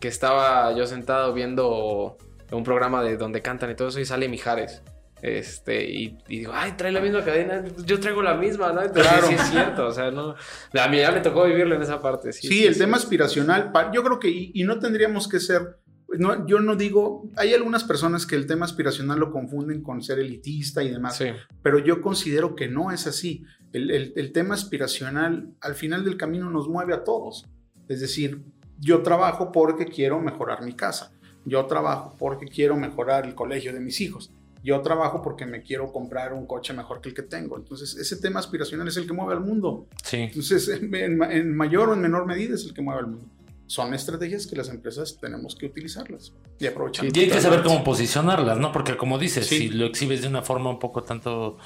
Que 0.01 0.09
estaba 0.09 0.73
yo 0.73 0.87
sentado 0.87 1.33
viendo 1.33 2.19
un 2.51 2.65
programa 2.65 3.03
de 3.03 3.17
donde 3.17 3.43
cantan 3.43 3.71
y 3.71 3.75
todo 3.75 3.89
eso 3.89 4.01
y 4.01 4.05
sale 4.05 4.29
Mijares. 4.29 4.83
Este, 5.21 5.85
y, 5.85 6.17
digo, 6.29 6.53
ay, 6.55 6.75
trae 6.77 6.93
la 6.93 7.01
misma 7.01 7.25
cadena, 7.25 7.65
yo 7.85 7.99
traigo 7.99 8.23
la 8.23 8.35
misma, 8.35 8.73
¿no? 8.73 8.83
Entonces, 8.83 9.13
claro. 9.13 9.27
sí 9.27 9.35
es 9.35 9.51
cierto, 9.51 9.87
o 9.87 9.93
sea, 9.93 10.11
no. 10.11 10.37
A 10.81 10.89
mí 10.89 10.99
ya 10.99 11.11
me 11.11 11.21
tocó 11.21 11.45
vivirlo 11.45 11.75
en 11.75 11.83
esa 11.83 12.01
parte, 12.01 12.33
sí. 12.33 12.47
Sí, 12.47 12.65
el 12.65 12.79
tema 12.79 12.97
aspiracional, 12.97 13.73
yo 13.93 14.05
creo 14.05 14.21
que, 14.21 14.29
y, 14.29 14.63
no 14.65 14.79
tendríamos 14.79 15.27
que 15.27 15.41
ser 15.41 15.79
no, 16.19 16.47
yo 16.47 16.61
no 16.61 16.77
digo, 16.77 17.29
hay 17.37 17.55
algunas 17.55 17.85
personas 17.85 18.27
que 18.27 18.37
el 18.37 18.47
tema 18.47 18.64
aspiracional 18.64 19.19
lo 19.19 19.31
confunden 19.31 19.83
con 19.83 20.03
ser 20.03 20.19
elitista 20.19 20.83
y 20.83 20.91
demás, 20.91 21.23
pero 21.62 21.79
yo 21.79 22.01
considero 22.01 22.55
que 22.55 22.69
no 22.69 22.91
es 22.91 23.07
así. 23.07 23.45
El, 23.73 23.91
el, 23.91 24.33
tema 24.33 24.55
aspiracional 24.55 25.55
al 25.61 25.75
final 25.75 26.05
del 26.05 26.16
camino 26.16 26.51
nos 26.51 26.69
mueve 26.69 26.95
a 26.95 27.05
todos. 27.05 27.47
Es 27.89 28.01
decir, 28.01 28.43
yo 28.79 29.03
trabajo 29.03 29.53
porque 29.53 29.87
quiero 29.87 30.21
mejorar 30.21 30.62
mi 30.62 30.73
casa. 30.73 31.12
Yo 31.45 31.64
trabajo 31.66 32.16
porque 32.19 32.47
quiero 32.47 32.77
mejorar 32.77 33.25
el 33.27 33.35
colegio 33.35 33.73
de 33.73 33.81
mis 33.81 34.01
hijos. 34.01 34.33
Yo 34.62 34.81
trabajo 34.81 35.23
porque 35.23 35.47
me 35.47 35.62
quiero 35.62 35.93
comprar 35.93 36.33
un 36.33 36.47
coche 36.47 36.73
mejor 36.73 37.01
que 37.01 37.11
el 37.11 37.14
que 37.14 37.23
tengo. 37.23 37.57
Entonces, 37.57 37.97
ese 37.97 38.16
tema 38.16 38.41
aspiracional 38.41 38.89
es 38.89 38.97
el 38.97 39.07
que 39.07 39.12
mueve 39.12 39.35
al 39.35 39.41
mundo. 39.41 39.87
Sí. 40.03 40.16
Entonces, 40.16 40.69
en, 40.69 41.57
mayor 41.57 41.91
o 41.91 41.95
en 41.95 42.01
menor 42.01 42.27
medida 42.27 42.55
es 42.55 42.64
el 42.64 42.75
que 42.75 42.83
mueve 42.83 43.01
al 43.01 43.07
mundo. 43.07 43.29
Son 43.69 43.95
estrategias 43.95 44.49
que 44.49 44.57
las 44.57 44.69
empresas 44.71 45.19
tenemos 45.21 45.55
que 45.55 45.66
utilizarlas 45.66 46.33
y 46.59 46.66
aprovechar. 46.66 47.05
y 47.05 47.21
hay 47.21 47.29
que 47.29 47.41
saber 47.41 47.62
cómo 47.62 47.85
posicionarlas, 47.85 48.59
¿no? 48.59 48.73
Porque 48.73 48.97
como 48.97 49.19
dices, 49.19 49.47
si 49.47 49.69
lo 49.69 49.87
exhibes 49.87 50.23
de 50.23 50.29
una 50.29 50.43
forma 50.43 50.71
un 50.71 50.81
poco 50.81 51.05
tanto 51.05 51.59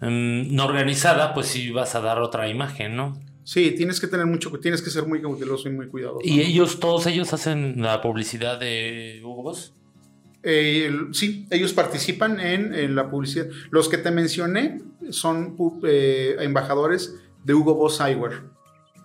em, 0.00 0.52
no 0.52 0.64
organizada, 0.64 1.34
pues 1.34 1.46
sí 1.46 1.70
vas 1.70 1.94
a 1.94 2.00
dar 2.00 2.18
otra 2.18 2.48
imagen, 2.48 2.96
¿no? 2.96 3.20
Sí, 3.44 3.72
tienes 3.72 4.00
que 4.00 4.06
tener 4.06 4.26
mucho, 4.26 4.50
tienes 4.60 4.82
que 4.82 4.90
ser 4.90 5.06
muy 5.06 5.20
cauteloso 5.20 5.68
y 5.68 5.72
muy 5.72 5.88
cuidadoso. 5.88 6.20
¿Y 6.24 6.40
ellos, 6.40 6.80
todos 6.80 7.06
ellos 7.06 7.32
hacen 7.32 7.82
la 7.82 8.00
publicidad 8.00 8.58
de 8.58 9.20
Hugo 9.24 9.42
Boss? 9.42 9.74
Eh, 10.44 10.90
sí, 11.12 11.46
ellos 11.50 11.72
participan 11.72 12.40
en, 12.40 12.94
la 12.94 13.10
publicidad. 13.10 13.46
Los 13.70 13.88
que 13.88 13.98
te 13.98 14.10
mencioné 14.10 14.80
son 15.10 15.56
eh, 15.84 16.36
embajadores 16.40 17.16
de 17.44 17.54
Hugo 17.54 17.74
Boss 17.74 18.00
Eyewear. 18.00 18.42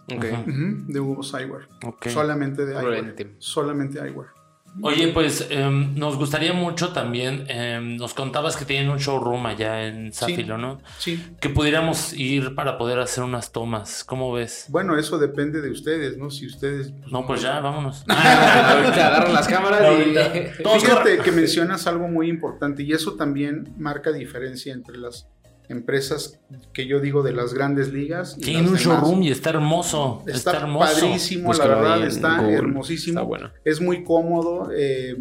De 0.07 0.99
Hugo 0.99 1.15
Boss 1.15 1.33
Eyewear. 1.33 1.67
Solamente 2.07 2.65
de 2.65 2.73
Eyewear. 2.73 3.15
Solamente 3.39 3.99
Eyewear. 3.99 4.37
Oye, 4.81 5.07
pues 5.07 5.47
em, 5.49 5.95
nos 5.95 6.17
gustaría 6.17 6.53
mucho 6.53 6.89
también, 6.89 7.45
em, 7.47 7.97
nos 7.97 8.13
contabas 8.13 8.55
que 8.55 8.63
tienen 8.63 8.89
un 8.89 8.99
showroom 8.99 9.45
allá 9.47 9.87
en 9.87 10.13
Zafilo, 10.13 10.57
¿no? 10.57 10.79
Sí. 10.99 11.23
Que 11.39 11.49
pudiéramos 11.49 12.13
ir 12.13 12.53
para 12.53 12.77
poder 12.77 12.99
hacer 12.99 13.23
unas 13.23 13.51
tomas. 13.51 14.03
¿Cómo 14.03 14.31
ves? 14.31 14.65
Bueno, 14.69 14.97
eso 14.97 15.17
depende 15.17 15.61
de 15.61 15.71
ustedes, 15.71 16.17
¿no? 16.17 16.29
Si 16.29 16.45
ustedes... 16.45 16.91
Pues, 16.91 17.11
no, 17.11 17.25
pues 17.25 17.41
ya, 17.41 17.59
vámonos. 17.59 18.03
ahorita 18.07 19.07
agarran 19.07 19.33
las 19.33 19.47
cámaras 19.47 19.81
y... 19.99 20.79
Fíjate 20.79 21.17
que 21.19 21.31
mencionas 21.31 21.87
algo 21.87 22.07
muy 22.07 22.29
importante 22.29 22.83
y 22.83 22.91
eso 22.91 23.15
también 23.15 23.73
marca 23.77 24.11
diferencia 24.11 24.73
entre 24.73 24.97
las 24.97 25.27
empresas 25.69 26.39
que 26.73 26.87
yo 26.87 26.99
digo 26.99 27.23
de 27.23 27.33
las 27.33 27.53
grandes 27.53 27.91
ligas. 27.91 28.37
Tiene 28.37 28.69
un 28.69 28.75
showroom 28.75 29.23
y 29.23 29.31
está 29.31 29.49
hermoso. 29.51 30.23
Está, 30.25 30.61
padrísimo, 30.61 31.53
la 31.53 31.67
verdad, 31.67 32.07
está 32.07 32.49
hermosísimo. 32.49 33.25
bueno. 33.25 33.51
Es 33.63 33.81
muy 33.81 34.03
cómodo. 34.03 34.69
Eh, 34.75 35.15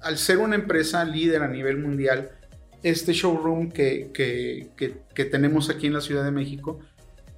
al 0.00 0.18
ser 0.18 0.38
una 0.38 0.54
empresa 0.54 1.04
líder 1.04 1.42
a 1.42 1.48
nivel 1.48 1.78
mundial, 1.78 2.30
este 2.82 3.12
showroom 3.12 3.70
que, 3.70 4.10
que, 4.12 5.24
tenemos 5.24 5.68
aquí 5.70 5.88
en 5.88 5.94
la 5.94 6.00
Ciudad 6.00 6.24
de 6.24 6.30
México 6.30 6.78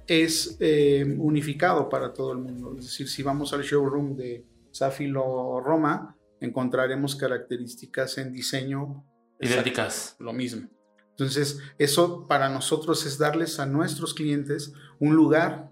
es 0.07 0.57
eh, 0.59 1.15
unificado 1.17 1.89
para 1.89 2.13
todo 2.13 2.33
el 2.33 2.39
mundo. 2.39 2.75
Es 2.77 2.85
decir, 2.85 3.07
si 3.07 3.23
vamos 3.23 3.53
al 3.53 3.63
showroom 3.63 4.15
de 4.15 4.45
Zafilo 4.73 5.59
Roma, 5.61 6.15
encontraremos 6.39 7.15
características 7.15 8.17
en 8.17 8.33
diseño 8.33 9.05
idénticas. 9.39 10.15
Lo 10.19 10.33
mismo. 10.33 10.67
Entonces, 11.21 11.59
eso 11.77 12.25
para 12.27 12.49
nosotros 12.49 13.05
es 13.05 13.19
darles 13.19 13.59
a 13.59 13.67
nuestros 13.67 14.15
clientes 14.15 14.73
un 14.99 15.15
lugar 15.15 15.69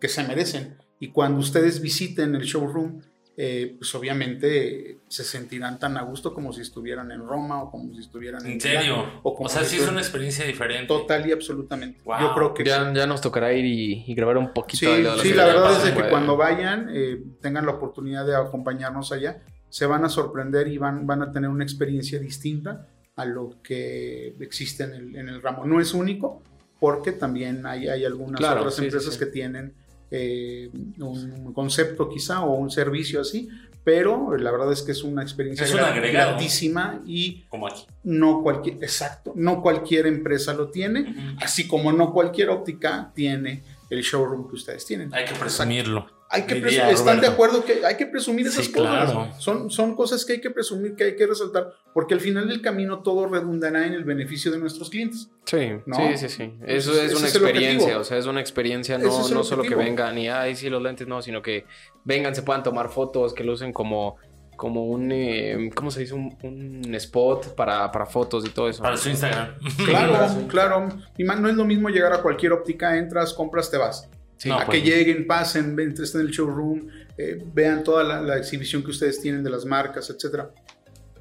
que 0.00 0.08
se 0.08 0.22
merecen. 0.22 0.78
Y 1.00 1.08
cuando 1.08 1.40
ustedes 1.40 1.80
visiten 1.80 2.36
el 2.36 2.42
showroom, 2.42 3.00
eh, 3.36 3.74
pues 3.76 3.92
obviamente 3.96 5.00
se 5.08 5.24
sentirán 5.24 5.80
tan 5.80 5.96
a 5.96 6.02
gusto 6.02 6.32
como 6.32 6.52
si 6.52 6.60
estuvieran 6.60 7.10
en 7.10 7.26
Roma 7.26 7.64
o 7.64 7.70
como 7.72 7.92
si 7.94 8.00
estuvieran 8.00 8.46
en... 8.46 8.52
¿En 8.52 8.60
serio? 8.60 9.20
o, 9.24 9.48
sea, 9.48 9.64
sí 9.64 9.78
es 9.78 9.88
una 9.88 9.98
experiencia 9.98 10.44
diferente. 10.44 10.86
Total 10.86 11.28
y 11.28 11.32
absolutamente. 11.32 11.98
Yo 12.04 12.32
creo 12.32 12.54
que 12.54 12.64
ya, 12.64 12.92
ya, 12.94 13.08
nos 13.08 13.20
tocará 13.20 13.52
ir 13.52 13.64
y, 13.64 14.14
grabar 14.14 14.38
un 14.38 14.52
poquito. 14.52 14.86
Sí, 14.86 15.02
la, 15.02 15.18
sí, 15.18 15.32
la 15.32 15.46
verdad 15.46 15.84
es 15.84 15.94
que 15.94 16.08
cuando 16.08 16.36
vayan, 16.36 16.90
eh, 16.92 17.20
tengan 17.40 17.66
la 17.66 17.72
oportunidad 17.72 18.24
de 18.24 18.36
acompañarnos 18.36 19.10
allá, 19.10 19.42
se 19.68 19.86
van 19.86 20.04
a 20.04 20.08
sorprender 20.08 20.68
y 20.68 20.78
van, 20.78 21.08
van 21.08 21.22
a 21.22 21.32
tener 21.32 21.50
una 21.50 21.64
experiencia 21.64 22.20
distinta 22.20 22.86
a 23.16 23.24
lo 23.24 23.62
que 23.62 24.34
existe 24.40 24.84
en 24.84 24.94
el, 24.94 25.16
en 25.16 25.28
el 25.28 25.42
ramo. 25.42 25.64
No 25.64 25.80
es 25.80 25.94
único, 25.94 26.42
porque 26.80 27.12
también 27.12 27.64
hay, 27.66 27.88
hay 27.88 28.04
algunas 28.04 28.40
otras 28.40 28.78
empresas 28.78 29.16
que 29.16 29.26
tienen 29.26 29.74
eh, 30.10 30.70
un 30.98 31.52
concepto 31.52 32.08
quizá 32.08 32.42
o 32.42 32.54
un 32.54 32.70
servicio 32.70 33.20
así, 33.20 33.48
pero 33.82 34.36
la 34.36 34.50
verdad 34.50 34.72
es 34.72 34.82
que 34.82 34.92
es 34.92 35.02
una 35.02 35.22
experiencia 35.22 35.66
grandísima 35.66 37.02
y 37.06 37.42
como 37.48 37.66
aquí. 37.66 37.84
no 38.02 38.42
cualquier, 38.42 38.76
exacto, 38.76 39.32
no 39.36 39.60
cualquier 39.60 40.06
empresa 40.06 40.54
lo 40.54 40.70
tiene, 40.70 41.36
así 41.40 41.68
como 41.68 41.92
no 41.92 42.12
cualquier 42.12 42.50
óptica 42.50 43.12
tiene 43.14 43.62
el 43.90 44.02
showroom 44.02 44.48
que 44.48 44.56
ustedes 44.56 44.84
tienen. 44.84 45.12
Hay 45.14 45.24
que 45.24 45.34
presumirlo. 45.34 46.06
Hay 46.30 46.42
que 46.42 46.56
presumir, 46.56 46.92
están 46.92 47.20
de 47.20 47.28
acuerdo 47.28 47.64
que 47.64 47.84
hay 47.86 47.96
que 47.96 48.06
presumir 48.06 48.46
esas 48.46 48.68
cosas. 48.68 49.40
Son, 49.40 49.70
son 49.70 49.94
cosas 49.94 50.24
que 50.24 50.32
hay 50.32 50.40
que 50.40 50.50
presumir, 50.50 50.96
que 50.96 51.04
hay 51.04 51.16
que 51.16 51.26
resaltar, 51.26 51.74
porque 51.92 52.14
al 52.14 52.20
final 52.20 52.48
del 52.48 52.60
camino 52.60 53.02
todo 53.02 53.28
redundará 53.28 53.86
en 53.86 53.92
el 53.92 54.02
beneficio 54.02 54.50
de 54.50 54.58
nuestros 54.58 54.90
clientes. 54.90 55.30
Sí, 55.44 55.68
sí, 55.86 56.16
sí, 56.16 56.28
sí. 56.28 56.54
Eso 56.66 57.00
es 57.00 57.14
una 57.14 57.28
experiencia, 57.28 57.98
o 57.98 58.04
sea, 58.04 58.18
es 58.18 58.26
una 58.26 58.40
experiencia, 58.40 58.98
no, 58.98 59.28
no 59.28 59.44
solo 59.44 59.62
que 59.62 59.76
vengan 59.76 60.18
y, 60.18 60.28
ay, 60.28 60.56
sí, 60.56 60.68
los 60.68 60.82
lentes, 60.82 61.06
no, 61.06 61.22
sino 61.22 61.40
que 61.40 61.66
vengan, 62.04 62.34
se 62.34 62.42
puedan 62.42 62.64
tomar 62.64 62.88
fotos, 62.88 63.32
que 63.32 63.44
lo 63.44 63.52
usen 63.52 63.72
como 63.72 64.16
como 64.56 64.86
un, 64.86 65.10
eh, 65.12 65.70
¿cómo 65.74 65.90
se 65.90 66.00
dice? 66.00 66.14
Un, 66.14 66.94
spot 66.94 67.54
para, 67.54 67.90
para, 67.90 68.06
fotos 68.06 68.46
y 68.46 68.50
todo 68.50 68.68
eso. 68.68 68.82
Para 68.82 68.96
su 68.96 69.10
Instagram. 69.10 69.54
Claro, 69.84 70.46
claro. 70.48 70.88
Y 71.18 71.24
no 71.24 71.48
es 71.48 71.54
lo 71.56 71.64
mismo 71.64 71.88
llegar 71.88 72.12
a 72.12 72.22
cualquier 72.22 72.52
óptica, 72.52 72.96
entras, 72.96 73.32
compras, 73.34 73.70
te 73.70 73.76
vas 73.76 74.08
a 74.52 74.60
que 74.60 74.66
pues 74.66 74.84
lleguen, 74.84 75.26
pasen, 75.26 75.78
estén 75.78 76.20
en 76.20 76.26
el 76.26 76.32
showroom, 76.32 76.88
eh, 77.16 77.42
vean 77.52 77.82
toda 77.84 78.22
la, 78.22 78.36
exhibición 78.36 78.82
que 78.82 78.90
ustedes 78.90 79.20
tienen 79.20 79.42
de 79.42 79.50
las 79.50 79.64
marcas, 79.64 80.10
etc. 80.10 80.44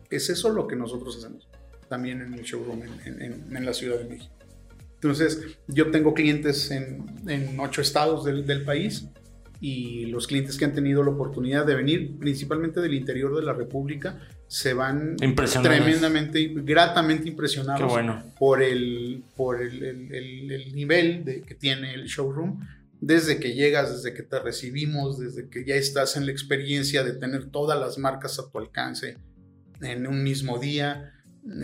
Es 0.09 0.29
eso 0.29 0.49
lo 0.49 0.67
que 0.67 0.75
nosotros 0.75 1.17
hacemos 1.17 1.47
también 1.87 2.21
en 2.21 2.33
el 2.33 2.41
showroom 2.41 2.81
en, 3.05 3.65
la 3.65 3.73
Ciudad 3.73 3.99
de 3.99 4.05
México. 4.05 4.33
Entonces, 4.95 5.57
yo 5.67 5.91
tengo 5.91 6.13
clientes 6.13 6.71
en, 6.71 7.59
ocho 7.59 7.81
estados 7.81 8.25
del, 8.25 8.47
del, 8.47 8.63
país 8.63 9.05
y 9.63 10.07
los 10.07 10.27
clientes 10.27 10.57
que 10.57 10.65
han 10.65 10.73
tenido 10.73 11.01
la 11.03 11.11
oportunidad 11.11 11.65
de 11.65 11.73
venir, 11.73 12.19
principalmente 12.19 12.81
del 12.81 12.95
interior 12.95 13.33
de 13.33 13.43
la 13.43 13.53
República, 13.53 14.19
se 14.45 14.73
van 14.73 15.15
tremendamente, 15.15 16.51
gratamente 16.53 17.29
impresionados 17.29 17.93
por, 18.37 18.61
el, 18.61 19.23
por 19.37 19.61
el, 19.61 19.81
el, 20.11 20.75
nivel 20.75 21.23
de, 21.23 21.43
que 21.43 21.55
tiene 21.55 21.93
el 21.93 22.07
showroom 22.07 22.59
desde 22.99 23.39
que 23.39 23.53
llegas, 23.53 23.93
desde 23.93 24.13
que 24.13 24.23
te 24.23 24.37
recibimos, 24.41 25.17
desde 25.17 25.47
que 25.47 25.63
ya 25.63 25.75
estás 25.75 26.17
en 26.17 26.25
la 26.25 26.33
experiencia 26.33 27.05
de 27.05 27.13
tener 27.13 27.45
todas 27.45 27.79
las 27.79 27.97
marcas 27.97 28.39
a 28.39 28.51
tu 28.51 28.57
alcance 28.57 29.15
en 29.81 30.07
un 30.07 30.23
mismo 30.23 30.59
día. 30.59 31.13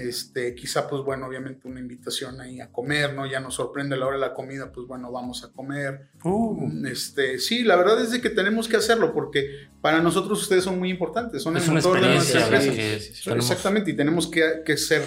Este, 0.02 0.56
quizá, 0.56 0.90
pues 0.90 1.04
bueno, 1.04 1.26
obviamente 1.26 1.66
una 1.66 1.80
invitación 1.80 2.42
ahí 2.42 2.60
a 2.60 2.70
comer, 2.70 3.14
¿no? 3.14 3.26
Ya 3.26 3.40
nos 3.40 3.56
sorprende 3.56 3.96
la 3.96 4.08
hora 4.08 4.18
de 4.18 4.22
la 4.22 4.34
comida, 4.34 4.74
pues 4.74 4.86
bueno, 4.88 5.10
vamos 5.10 5.46
a 5.46 5.54
comer. 5.54 6.10
Uh. 6.24 6.86
Este, 6.86 7.40
sí, 7.40 7.64
la 7.64 7.78
verdad 7.78 8.02
es 8.02 8.12
de 8.12 8.20
que 8.20 8.30
tenemos 8.30 8.68
que 8.68 8.76
hacerlo 8.76 9.14
porque 9.14 9.70
para 9.80 10.02
nosotros 10.02 10.42
ustedes 10.42 10.66
son 10.66 10.80
muy 10.80 10.90
importantes, 10.90 11.42
son 11.42 11.56
el 11.56 11.66
motor 11.72 12.02
de 12.02 12.08
nuestra 12.14 12.44
empresa. 12.44 13.36
Exactamente, 13.36 13.92
y 13.92 13.96
tenemos 13.96 14.28
que, 14.28 14.78
ser 14.78 15.04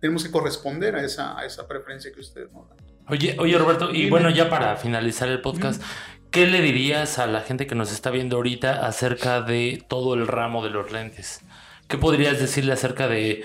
tenemos 0.00 0.24
que 0.24 0.30
corresponder 0.30 0.96
a 0.96 1.04
esa, 1.04 1.38
a 1.38 1.44
esa 1.44 1.68
preferencia 1.68 2.10
que 2.10 2.20
ustedes 2.20 2.50
nos 2.50 2.68
dan. 2.68 2.78
Oye, 3.08 3.36
oye 3.38 3.58
Roberto, 3.58 3.92
y 3.92 4.08
bueno, 4.08 4.30
ya 4.30 4.48
para 4.48 4.76
finalizar 4.76 5.28
el 5.28 5.42
podcast, 5.42 5.82
¿qué 6.30 6.46
le 6.46 6.62
dirías 6.62 7.18
a 7.18 7.26
la 7.26 7.42
gente 7.42 7.66
que 7.66 7.74
nos 7.74 7.92
está 7.92 8.10
viendo 8.10 8.36
ahorita 8.36 8.86
acerca 8.86 9.42
de 9.42 9.84
todo 9.88 10.14
el 10.14 10.26
ramo 10.26 10.64
de 10.64 10.70
los 10.70 10.90
lentes? 10.90 11.42
¿Qué 11.88 11.98
podrías 11.98 12.38
decirle 12.38 12.72
acerca 12.72 13.08
de 13.08 13.42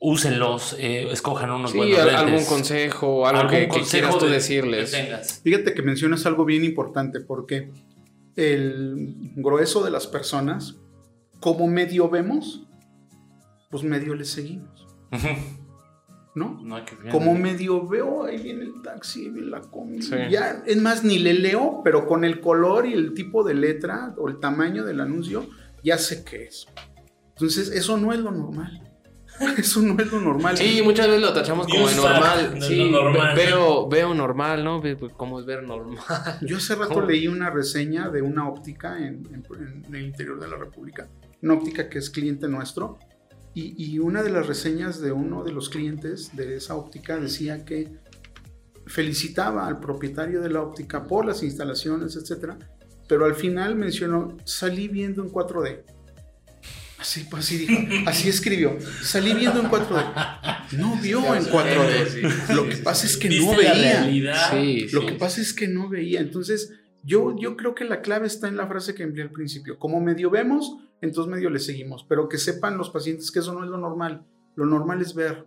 úsenlos, 0.00 0.76
eh, 0.78 1.08
escojan 1.10 1.50
unos 1.50 1.70
sí, 1.70 1.78
buenos 1.78 1.98
lentes? 1.98 2.14
algún 2.14 2.44
consejo, 2.44 3.26
algo 3.26 3.48
que, 3.48 3.68
quieras 3.68 4.18
tú 4.18 4.26
decirles. 4.26 5.40
Fíjate 5.42 5.72
que 5.72 5.82
mencionas 5.82 6.26
algo 6.26 6.44
bien 6.44 6.64
importante 6.64 7.20
porque 7.20 7.70
el 8.36 9.14
grueso 9.36 9.84
de 9.84 9.90
las 9.90 10.06
personas, 10.06 10.76
como 11.40 11.68
medio 11.68 12.10
vemos, 12.10 12.66
pues 13.70 13.84
medio 13.84 14.14
les 14.14 14.30
seguimos. 14.30 14.86
¿no? 16.34 16.60
Como 17.12 17.34
medio 17.34 17.86
veo, 17.86 18.24
ahí 18.24 18.42
viene 18.42 18.64
el 18.64 18.82
taxi, 18.82 19.30
viene 19.30 19.50
la 19.50 19.60
comida. 19.60 20.28
Ya, 20.28 20.64
es 20.66 20.76
más, 20.82 21.04
ni 21.04 21.18
le 21.20 21.34
leo, 21.34 21.80
pero 21.84 22.06
con 22.06 22.24
el 22.24 22.40
color 22.40 22.86
y 22.86 22.92
el 22.92 23.14
tipo 23.14 23.44
de 23.44 23.54
letra 23.54 24.14
o 24.18 24.28
el 24.28 24.40
tamaño 24.40 24.84
del 24.84 25.00
anuncio, 25.00 25.46
ya 25.84 25.96
sé 25.96 26.24
qué 26.24 26.44
es. 26.44 26.66
Entonces, 27.34 27.70
eso 27.70 27.96
no 27.96 28.12
es 28.12 28.20
lo 28.20 28.30
normal. 28.30 28.80
Eso 29.58 29.82
no 29.82 30.00
es 30.00 30.12
lo 30.12 30.20
normal. 30.20 30.56
Sí, 30.56 30.80
muchas 30.84 31.08
veces 31.08 31.20
lo 31.20 31.32
tachamos 31.32 31.66
como 31.66 31.88
de 31.88 31.96
normal. 31.96 32.62
sí, 32.62 32.92
veo, 33.34 33.88
veo 33.88 34.14
normal, 34.14 34.62
¿no? 34.62 34.80
¿Cómo 35.16 35.40
es 35.40 35.46
ver 35.46 35.64
normal? 35.64 35.98
Yo 36.42 36.58
hace 36.58 36.76
rato 36.76 37.02
leí 37.02 37.26
una 37.26 37.50
reseña 37.50 38.10
de 38.10 38.22
una 38.22 38.48
óptica 38.48 38.96
en, 38.96 39.24
el 39.92 40.02
interior 40.02 40.38
de 40.38 40.46
la 40.46 40.56
República 40.56 41.08
una 41.44 41.54
óptica 41.54 41.88
que 41.88 41.98
es 41.98 42.10
cliente 42.10 42.48
nuestro. 42.48 42.98
Y, 43.52 43.74
y, 43.76 43.98
una 44.00 44.22
de 44.22 44.30
las 44.30 44.46
reseñas 44.46 45.00
de 45.00 45.12
uno 45.12 45.44
de 45.44 45.52
los 45.52 45.68
clientes 45.68 46.34
de 46.34 46.56
esa 46.56 46.74
óptica 46.74 47.18
decía 47.18 47.64
que 47.64 47.98
felicitaba 48.86 49.66
al 49.66 49.78
propietario 49.78 50.40
de 50.40 50.50
la 50.50 50.62
óptica 50.62 51.04
por 51.06 51.24
las 51.24 51.42
instalaciones, 51.44 52.16
etcétera, 52.16 52.58
pero 53.08 53.26
al 53.26 53.34
final 53.36 53.76
mencionó, 53.76 54.36
salí 54.44 54.88
viendo 54.88 55.22
en 55.22 55.30
4D. 55.30 55.84
Así, 57.04 57.26
pues, 57.30 57.44
así 57.44 57.58
dijo, 57.58 57.74
así 58.06 58.30
escribió, 58.30 58.78
salí 59.02 59.34
viendo 59.34 59.60
en 59.60 59.66
4D. 59.66 60.78
No 60.78 60.96
vio 60.96 61.34
en 61.34 61.44
4D. 61.44 62.54
Lo 62.54 62.66
que 62.66 62.76
pasa 62.76 63.04
es 63.04 63.18
que 63.18 63.28
no 63.28 63.54
veía. 63.54 64.50
Lo 64.90 65.04
que 65.04 65.12
pasa 65.12 65.42
es 65.42 65.52
que 65.52 65.68
no 65.68 65.90
veía. 65.90 66.20
Entonces, 66.20 66.72
yo, 67.02 67.36
yo 67.38 67.58
creo 67.58 67.74
que 67.74 67.84
la 67.84 68.00
clave 68.00 68.26
está 68.26 68.48
en 68.48 68.56
la 68.56 68.66
frase 68.66 68.94
que 68.94 69.02
empleé 69.02 69.22
al 69.22 69.32
principio. 69.32 69.78
Como 69.78 70.00
medio 70.00 70.30
vemos, 70.30 70.78
entonces 71.02 71.30
medio 71.30 71.50
le 71.50 71.58
seguimos. 71.58 72.06
Pero 72.08 72.26
que 72.26 72.38
sepan 72.38 72.78
los 72.78 72.88
pacientes 72.88 73.30
que 73.30 73.40
eso 73.40 73.52
no 73.52 73.64
es 73.64 73.68
lo 73.68 73.76
normal. 73.76 74.24
Lo 74.54 74.64
normal 74.64 75.02
es 75.02 75.14
ver 75.14 75.44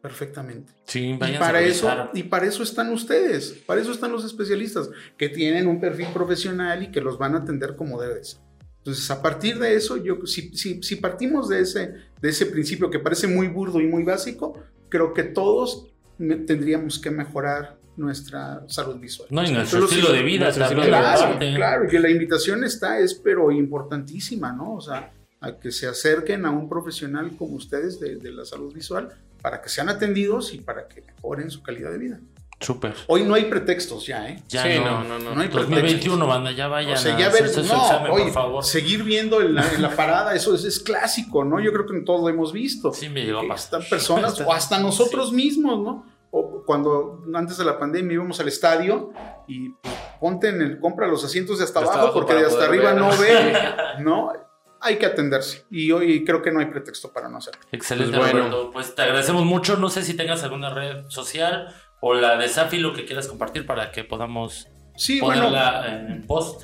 perfectamente. 0.00 0.72
Sí, 0.86 1.10
y 1.10 1.38
para 1.38 1.60
eso 1.60 2.08
y 2.14 2.22
para 2.22 2.46
eso 2.46 2.62
están 2.62 2.90
ustedes, 2.90 3.52
para 3.66 3.82
eso 3.82 3.92
están 3.92 4.12
los 4.12 4.24
especialistas 4.24 4.88
que 5.18 5.28
tienen 5.28 5.66
un 5.66 5.78
perfil 5.78 6.06
profesional 6.14 6.82
y 6.84 6.90
que 6.90 7.02
los 7.02 7.18
van 7.18 7.34
a 7.34 7.38
atender 7.38 7.76
como 7.76 8.00
debe 8.00 8.24
ser. 8.24 8.45
Entonces, 8.86 9.10
a 9.10 9.20
partir 9.20 9.58
de 9.58 9.74
eso, 9.74 9.96
yo 9.96 10.24
si, 10.26 10.56
si, 10.56 10.80
si, 10.80 10.94
partimos 10.94 11.48
de 11.48 11.60
ese, 11.60 11.94
de 12.22 12.28
ese 12.28 12.46
principio 12.46 12.88
que 12.88 13.00
parece 13.00 13.26
muy 13.26 13.48
burdo 13.48 13.80
y 13.80 13.86
muy 13.88 14.04
básico, 14.04 14.62
creo 14.88 15.12
que 15.12 15.24
todos 15.24 15.88
tendríamos 16.16 17.00
que 17.00 17.10
mejorar 17.10 17.78
nuestra 17.96 18.62
salud 18.68 19.00
visual. 19.00 19.26
No, 19.32 19.42
y 19.42 19.50
nuestro 19.50 19.86
estilo 19.86 20.12
de 20.12 20.22
vida 20.22 20.52
también. 20.52 20.86
Claro, 20.86 21.36
claro, 21.36 21.88
que 21.88 21.98
la 21.98 22.10
invitación 22.10 22.62
está, 22.62 23.00
es 23.00 23.14
pero 23.14 23.50
importantísima, 23.50 24.52
¿no? 24.52 24.74
O 24.74 24.80
sea, 24.80 25.10
a 25.40 25.58
que 25.58 25.72
se 25.72 25.88
acerquen 25.88 26.46
a 26.46 26.52
un 26.52 26.68
profesional 26.68 27.32
como 27.36 27.56
ustedes 27.56 27.98
de, 27.98 28.14
de 28.14 28.30
la 28.30 28.44
salud 28.44 28.72
visual 28.72 29.08
para 29.42 29.60
que 29.60 29.68
sean 29.68 29.88
atendidos 29.88 30.54
y 30.54 30.58
para 30.58 30.86
que 30.86 31.02
mejoren 31.02 31.50
su 31.50 31.60
calidad 31.60 31.90
de 31.90 31.98
vida. 31.98 32.20
Súper. 32.58 32.94
Hoy 33.08 33.22
no 33.22 33.34
hay 33.34 33.44
pretextos 33.44 34.06
ya, 34.06 34.28
¿eh? 34.28 34.42
Ya 34.48 34.64
no, 34.80 35.04
no, 35.04 35.18
no. 35.18 35.34
No, 35.34 35.40
hay 35.42 35.48
2021, 35.48 36.26
banda, 36.26 36.52
ya 36.52 36.68
vayan. 36.68 36.94
O 36.94 36.96
sea, 36.96 37.18
ya 37.18 37.28
ver, 37.28 37.50
no, 37.64 38.06
por 38.06 38.30
favor. 38.30 38.64
seguir 38.64 39.02
viendo 39.02 39.42
en 39.42 39.54
la, 39.54 39.90
parada, 39.96 40.34
eso 40.34 40.54
es, 40.54 40.80
clásico, 40.80 41.44
¿no? 41.44 41.60
Yo 41.60 41.70
creo 41.72 41.86
que 41.86 42.00
todos 42.00 42.22
lo 42.22 42.28
hemos 42.30 42.54
visto. 42.54 42.92
Sí, 42.92 43.10
me 43.10 43.24
llegó 43.24 43.42
más. 43.42 43.64
Están 43.64 43.82
personas, 43.84 44.40
o 44.46 44.52
hasta 44.52 44.78
nosotros 44.78 45.32
mismos, 45.32 45.80
¿no? 45.80 46.06
O 46.30 46.62
cuando 46.64 47.24
antes 47.34 47.58
de 47.58 47.64
la 47.64 47.78
pandemia 47.78 48.14
íbamos 48.14 48.40
al 48.40 48.48
estadio 48.48 49.12
y 49.46 49.68
pues, 49.68 49.94
ponte 50.18 50.48
en 50.48 50.62
el, 50.62 50.80
compra 50.80 51.06
los 51.06 51.24
asientos 51.24 51.58
de 51.58 51.64
hasta, 51.64 51.80
abajo, 51.80 52.12
porque 52.14 52.34
de 52.34 52.46
hasta 52.46 52.64
arriba 52.64 52.94
no 52.94 53.10
ve, 53.18 53.52
¿no? 54.00 54.32
hay 54.80 54.98
que 54.98 55.06
atenderse. 55.06 55.66
Y 55.70 55.90
hoy 55.90 56.24
creo 56.24 56.42
que 56.42 56.52
no 56.52 56.60
hay 56.60 56.66
pretexto 56.66 57.12
para 57.12 57.28
no 57.28 57.38
hacerlo. 57.38 57.60
Excelente, 57.72 58.16
pues 58.16 58.32
bueno. 58.32 58.70
Pues 58.70 58.94
te 58.94 59.02
agradecemos 59.02 59.44
mucho. 59.44 59.76
No 59.76 59.88
sé 59.90 60.02
si 60.02 60.14
tengas 60.14 60.42
alguna 60.42 60.70
red 60.70 61.08
social 61.08 61.74
o 62.00 62.14
la 62.14 62.36
de 62.36 62.48
Safi, 62.48 62.78
lo 62.78 62.92
que 62.92 63.04
quieras 63.04 63.26
compartir 63.28 63.66
para 63.66 63.90
que 63.90 64.04
podamos 64.04 64.68
sí, 64.96 65.20
ponerla 65.20 66.06
en 66.08 66.22
post. 66.26 66.62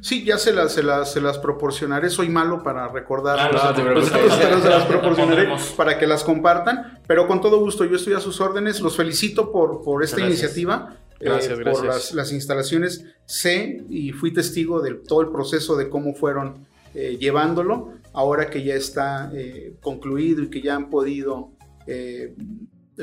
Sí, 0.00 0.24
ya 0.24 0.38
se 0.38 0.52
las, 0.52 0.72
se, 0.72 0.82
las, 0.82 1.12
se 1.12 1.20
las 1.20 1.38
proporcionaré. 1.38 2.10
Soy 2.10 2.28
malo 2.28 2.62
para 2.62 2.88
recordar. 2.88 3.38
Ah, 3.40 3.74
se 3.74 4.70
las 4.70 4.84
proporcionaré 4.84 5.48
para 5.76 5.98
que 5.98 6.06
las 6.06 6.22
compartan. 6.22 7.00
Pero 7.06 7.26
con 7.26 7.40
todo 7.40 7.58
gusto, 7.58 7.84
yo 7.84 7.96
estoy 7.96 8.12
a 8.12 8.20
sus 8.20 8.40
órdenes. 8.40 8.80
Los 8.80 8.96
felicito 8.96 9.50
por, 9.50 9.82
por 9.82 10.04
esta 10.04 10.20
iniciativa. 10.20 10.96
Gracias, 11.18 11.58
gracias. 11.58 11.78
Por 11.78 11.86
las, 11.86 12.14
las, 12.14 12.32
instalaciones. 12.32 13.06
Sé 13.24 13.82
y 13.88 14.12
fui 14.12 14.32
testigo 14.32 14.82
de 14.82 14.94
todo 14.94 15.22
el 15.22 15.30
proceso 15.30 15.74
de 15.76 15.88
cómo 15.88 16.14
fueron 16.14 16.66
eh, 16.98 17.18
llevándolo, 17.20 17.92
ahora 18.14 18.48
que 18.48 18.64
ya 18.64 18.74
está 18.74 19.30
eh, 19.34 19.74
concluido 19.82 20.44
y 20.44 20.48
que 20.48 20.62
ya 20.62 20.76
han 20.76 20.88
podido 20.88 21.50
eh, 21.86 22.34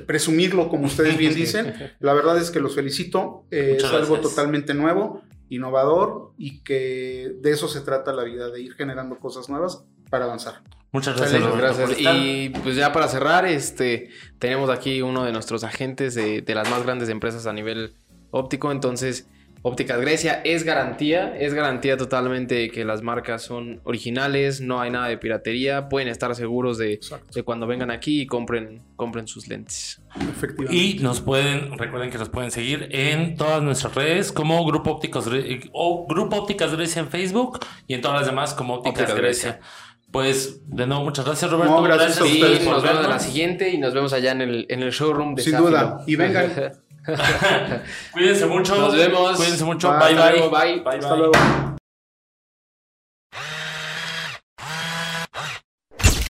presumirlo, 0.01 0.69
como 0.69 0.85
ustedes 0.85 1.17
bien 1.17 1.33
dicen, 1.35 1.73
la 1.99 2.13
verdad 2.13 2.37
es 2.37 2.51
que 2.51 2.59
los 2.59 2.75
felicito, 2.75 3.45
es 3.51 3.83
algo 3.83 4.19
totalmente 4.19 4.73
nuevo, 4.73 5.21
innovador 5.49 6.31
y 6.37 6.63
que 6.63 7.35
de 7.41 7.51
eso 7.51 7.67
se 7.67 7.81
trata 7.81 8.13
la 8.13 8.23
vida, 8.23 8.49
de 8.49 8.61
ir 8.61 8.73
generando 8.73 9.19
cosas 9.19 9.49
nuevas 9.49 9.85
para 10.09 10.25
avanzar. 10.25 10.61
Muchas 10.91 11.17
gracias. 11.17 11.57
gracias. 11.57 11.99
Y 11.99 12.49
pues 12.49 12.75
ya 12.75 12.93
para 12.93 13.07
cerrar, 13.07 13.45
este, 13.45 14.09
tenemos 14.37 14.69
aquí 14.69 15.01
uno 15.01 15.23
de 15.23 15.31
nuestros 15.31 15.63
agentes 15.63 16.13
de, 16.13 16.41
de 16.41 16.55
las 16.55 16.69
más 16.69 16.83
grandes 16.83 17.09
empresas 17.09 17.47
a 17.47 17.53
nivel 17.53 17.95
óptico, 18.29 18.71
entonces 18.71 19.27
Ópticas 19.65 20.01
Grecia 20.01 20.41
es 20.43 20.65
garantía, 20.65 21.33
es 21.39 21.53
garantía 21.53 21.95
totalmente 21.95 22.69
que 22.69 22.83
las 22.83 23.01
marcas 23.01 23.43
son 23.43 23.79
originales, 23.85 24.59
no 24.59 24.81
hay 24.81 24.91
nada 24.91 25.07
de 25.07 25.17
piratería, 25.17 25.87
pueden 25.87 26.09
estar 26.09 26.35
seguros 26.35 26.77
de, 26.77 26.99
de 27.33 27.43
cuando 27.43 27.65
vengan 27.65 27.89
aquí 27.89 28.23
y 28.23 28.27
compren, 28.27 28.81
compren 28.97 29.25
sus 29.25 29.47
lentes. 29.47 30.01
Y 30.69 30.95
nos 30.95 31.21
pueden, 31.21 31.77
recuerden 31.77 32.11
que 32.11 32.17
nos 32.17 32.27
pueden 32.27 32.51
seguir 32.51 32.89
en 32.91 33.37
todas 33.37 33.63
nuestras 33.63 33.95
redes 33.95 34.33
como 34.33 34.65
Grupo 34.65 34.91
Ópticos 34.91 35.29
o 35.71 36.07
Grupo 36.07 36.35
Ópticas 36.35 36.75
Grecia 36.75 36.99
en 36.99 37.07
Facebook 37.07 37.59
y 37.87 37.93
en 37.93 38.01
todas 38.01 38.17
las 38.17 38.27
demás 38.27 38.53
como 38.53 38.73
Ópticas, 38.73 39.15
Grecia. 39.15 39.61
Pues 40.11 40.61
de 40.67 40.85
nuevo, 40.85 41.05
muchas 41.05 41.25
gracias, 41.25 41.49
Roberto. 41.49 41.81
gracias, 41.81 42.19
a 42.19 42.25
ustedes. 42.25 42.65
nos 42.65 42.83
vemos 42.83 43.05
en 43.05 43.09
la 43.09 43.19
siguiente 43.19 43.69
y 43.69 43.77
nos 43.77 43.93
vemos 43.93 44.11
allá 44.11 44.33
en 44.33 44.41
el, 44.41 44.65
en 44.67 44.83
el 44.83 44.91
showroom 44.91 45.35
de 45.35 45.41
Sin 45.41 45.55
duda. 45.55 46.03
Y 46.05 46.17
vengan. 46.17 46.51
Cuídense 48.11 48.45
mucho. 48.45 48.75
Nos 48.75 48.95
vemos. 48.95 49.37
Cuídense 49.37 49.65
mucho. 49.65 49.89
bye. 49.99 50.15
bye. 50.15 50.49
bye. 50.49 50.79
bye. 50.83 50.97
Hasta 50.97 51.15
luego. 51.15 51.33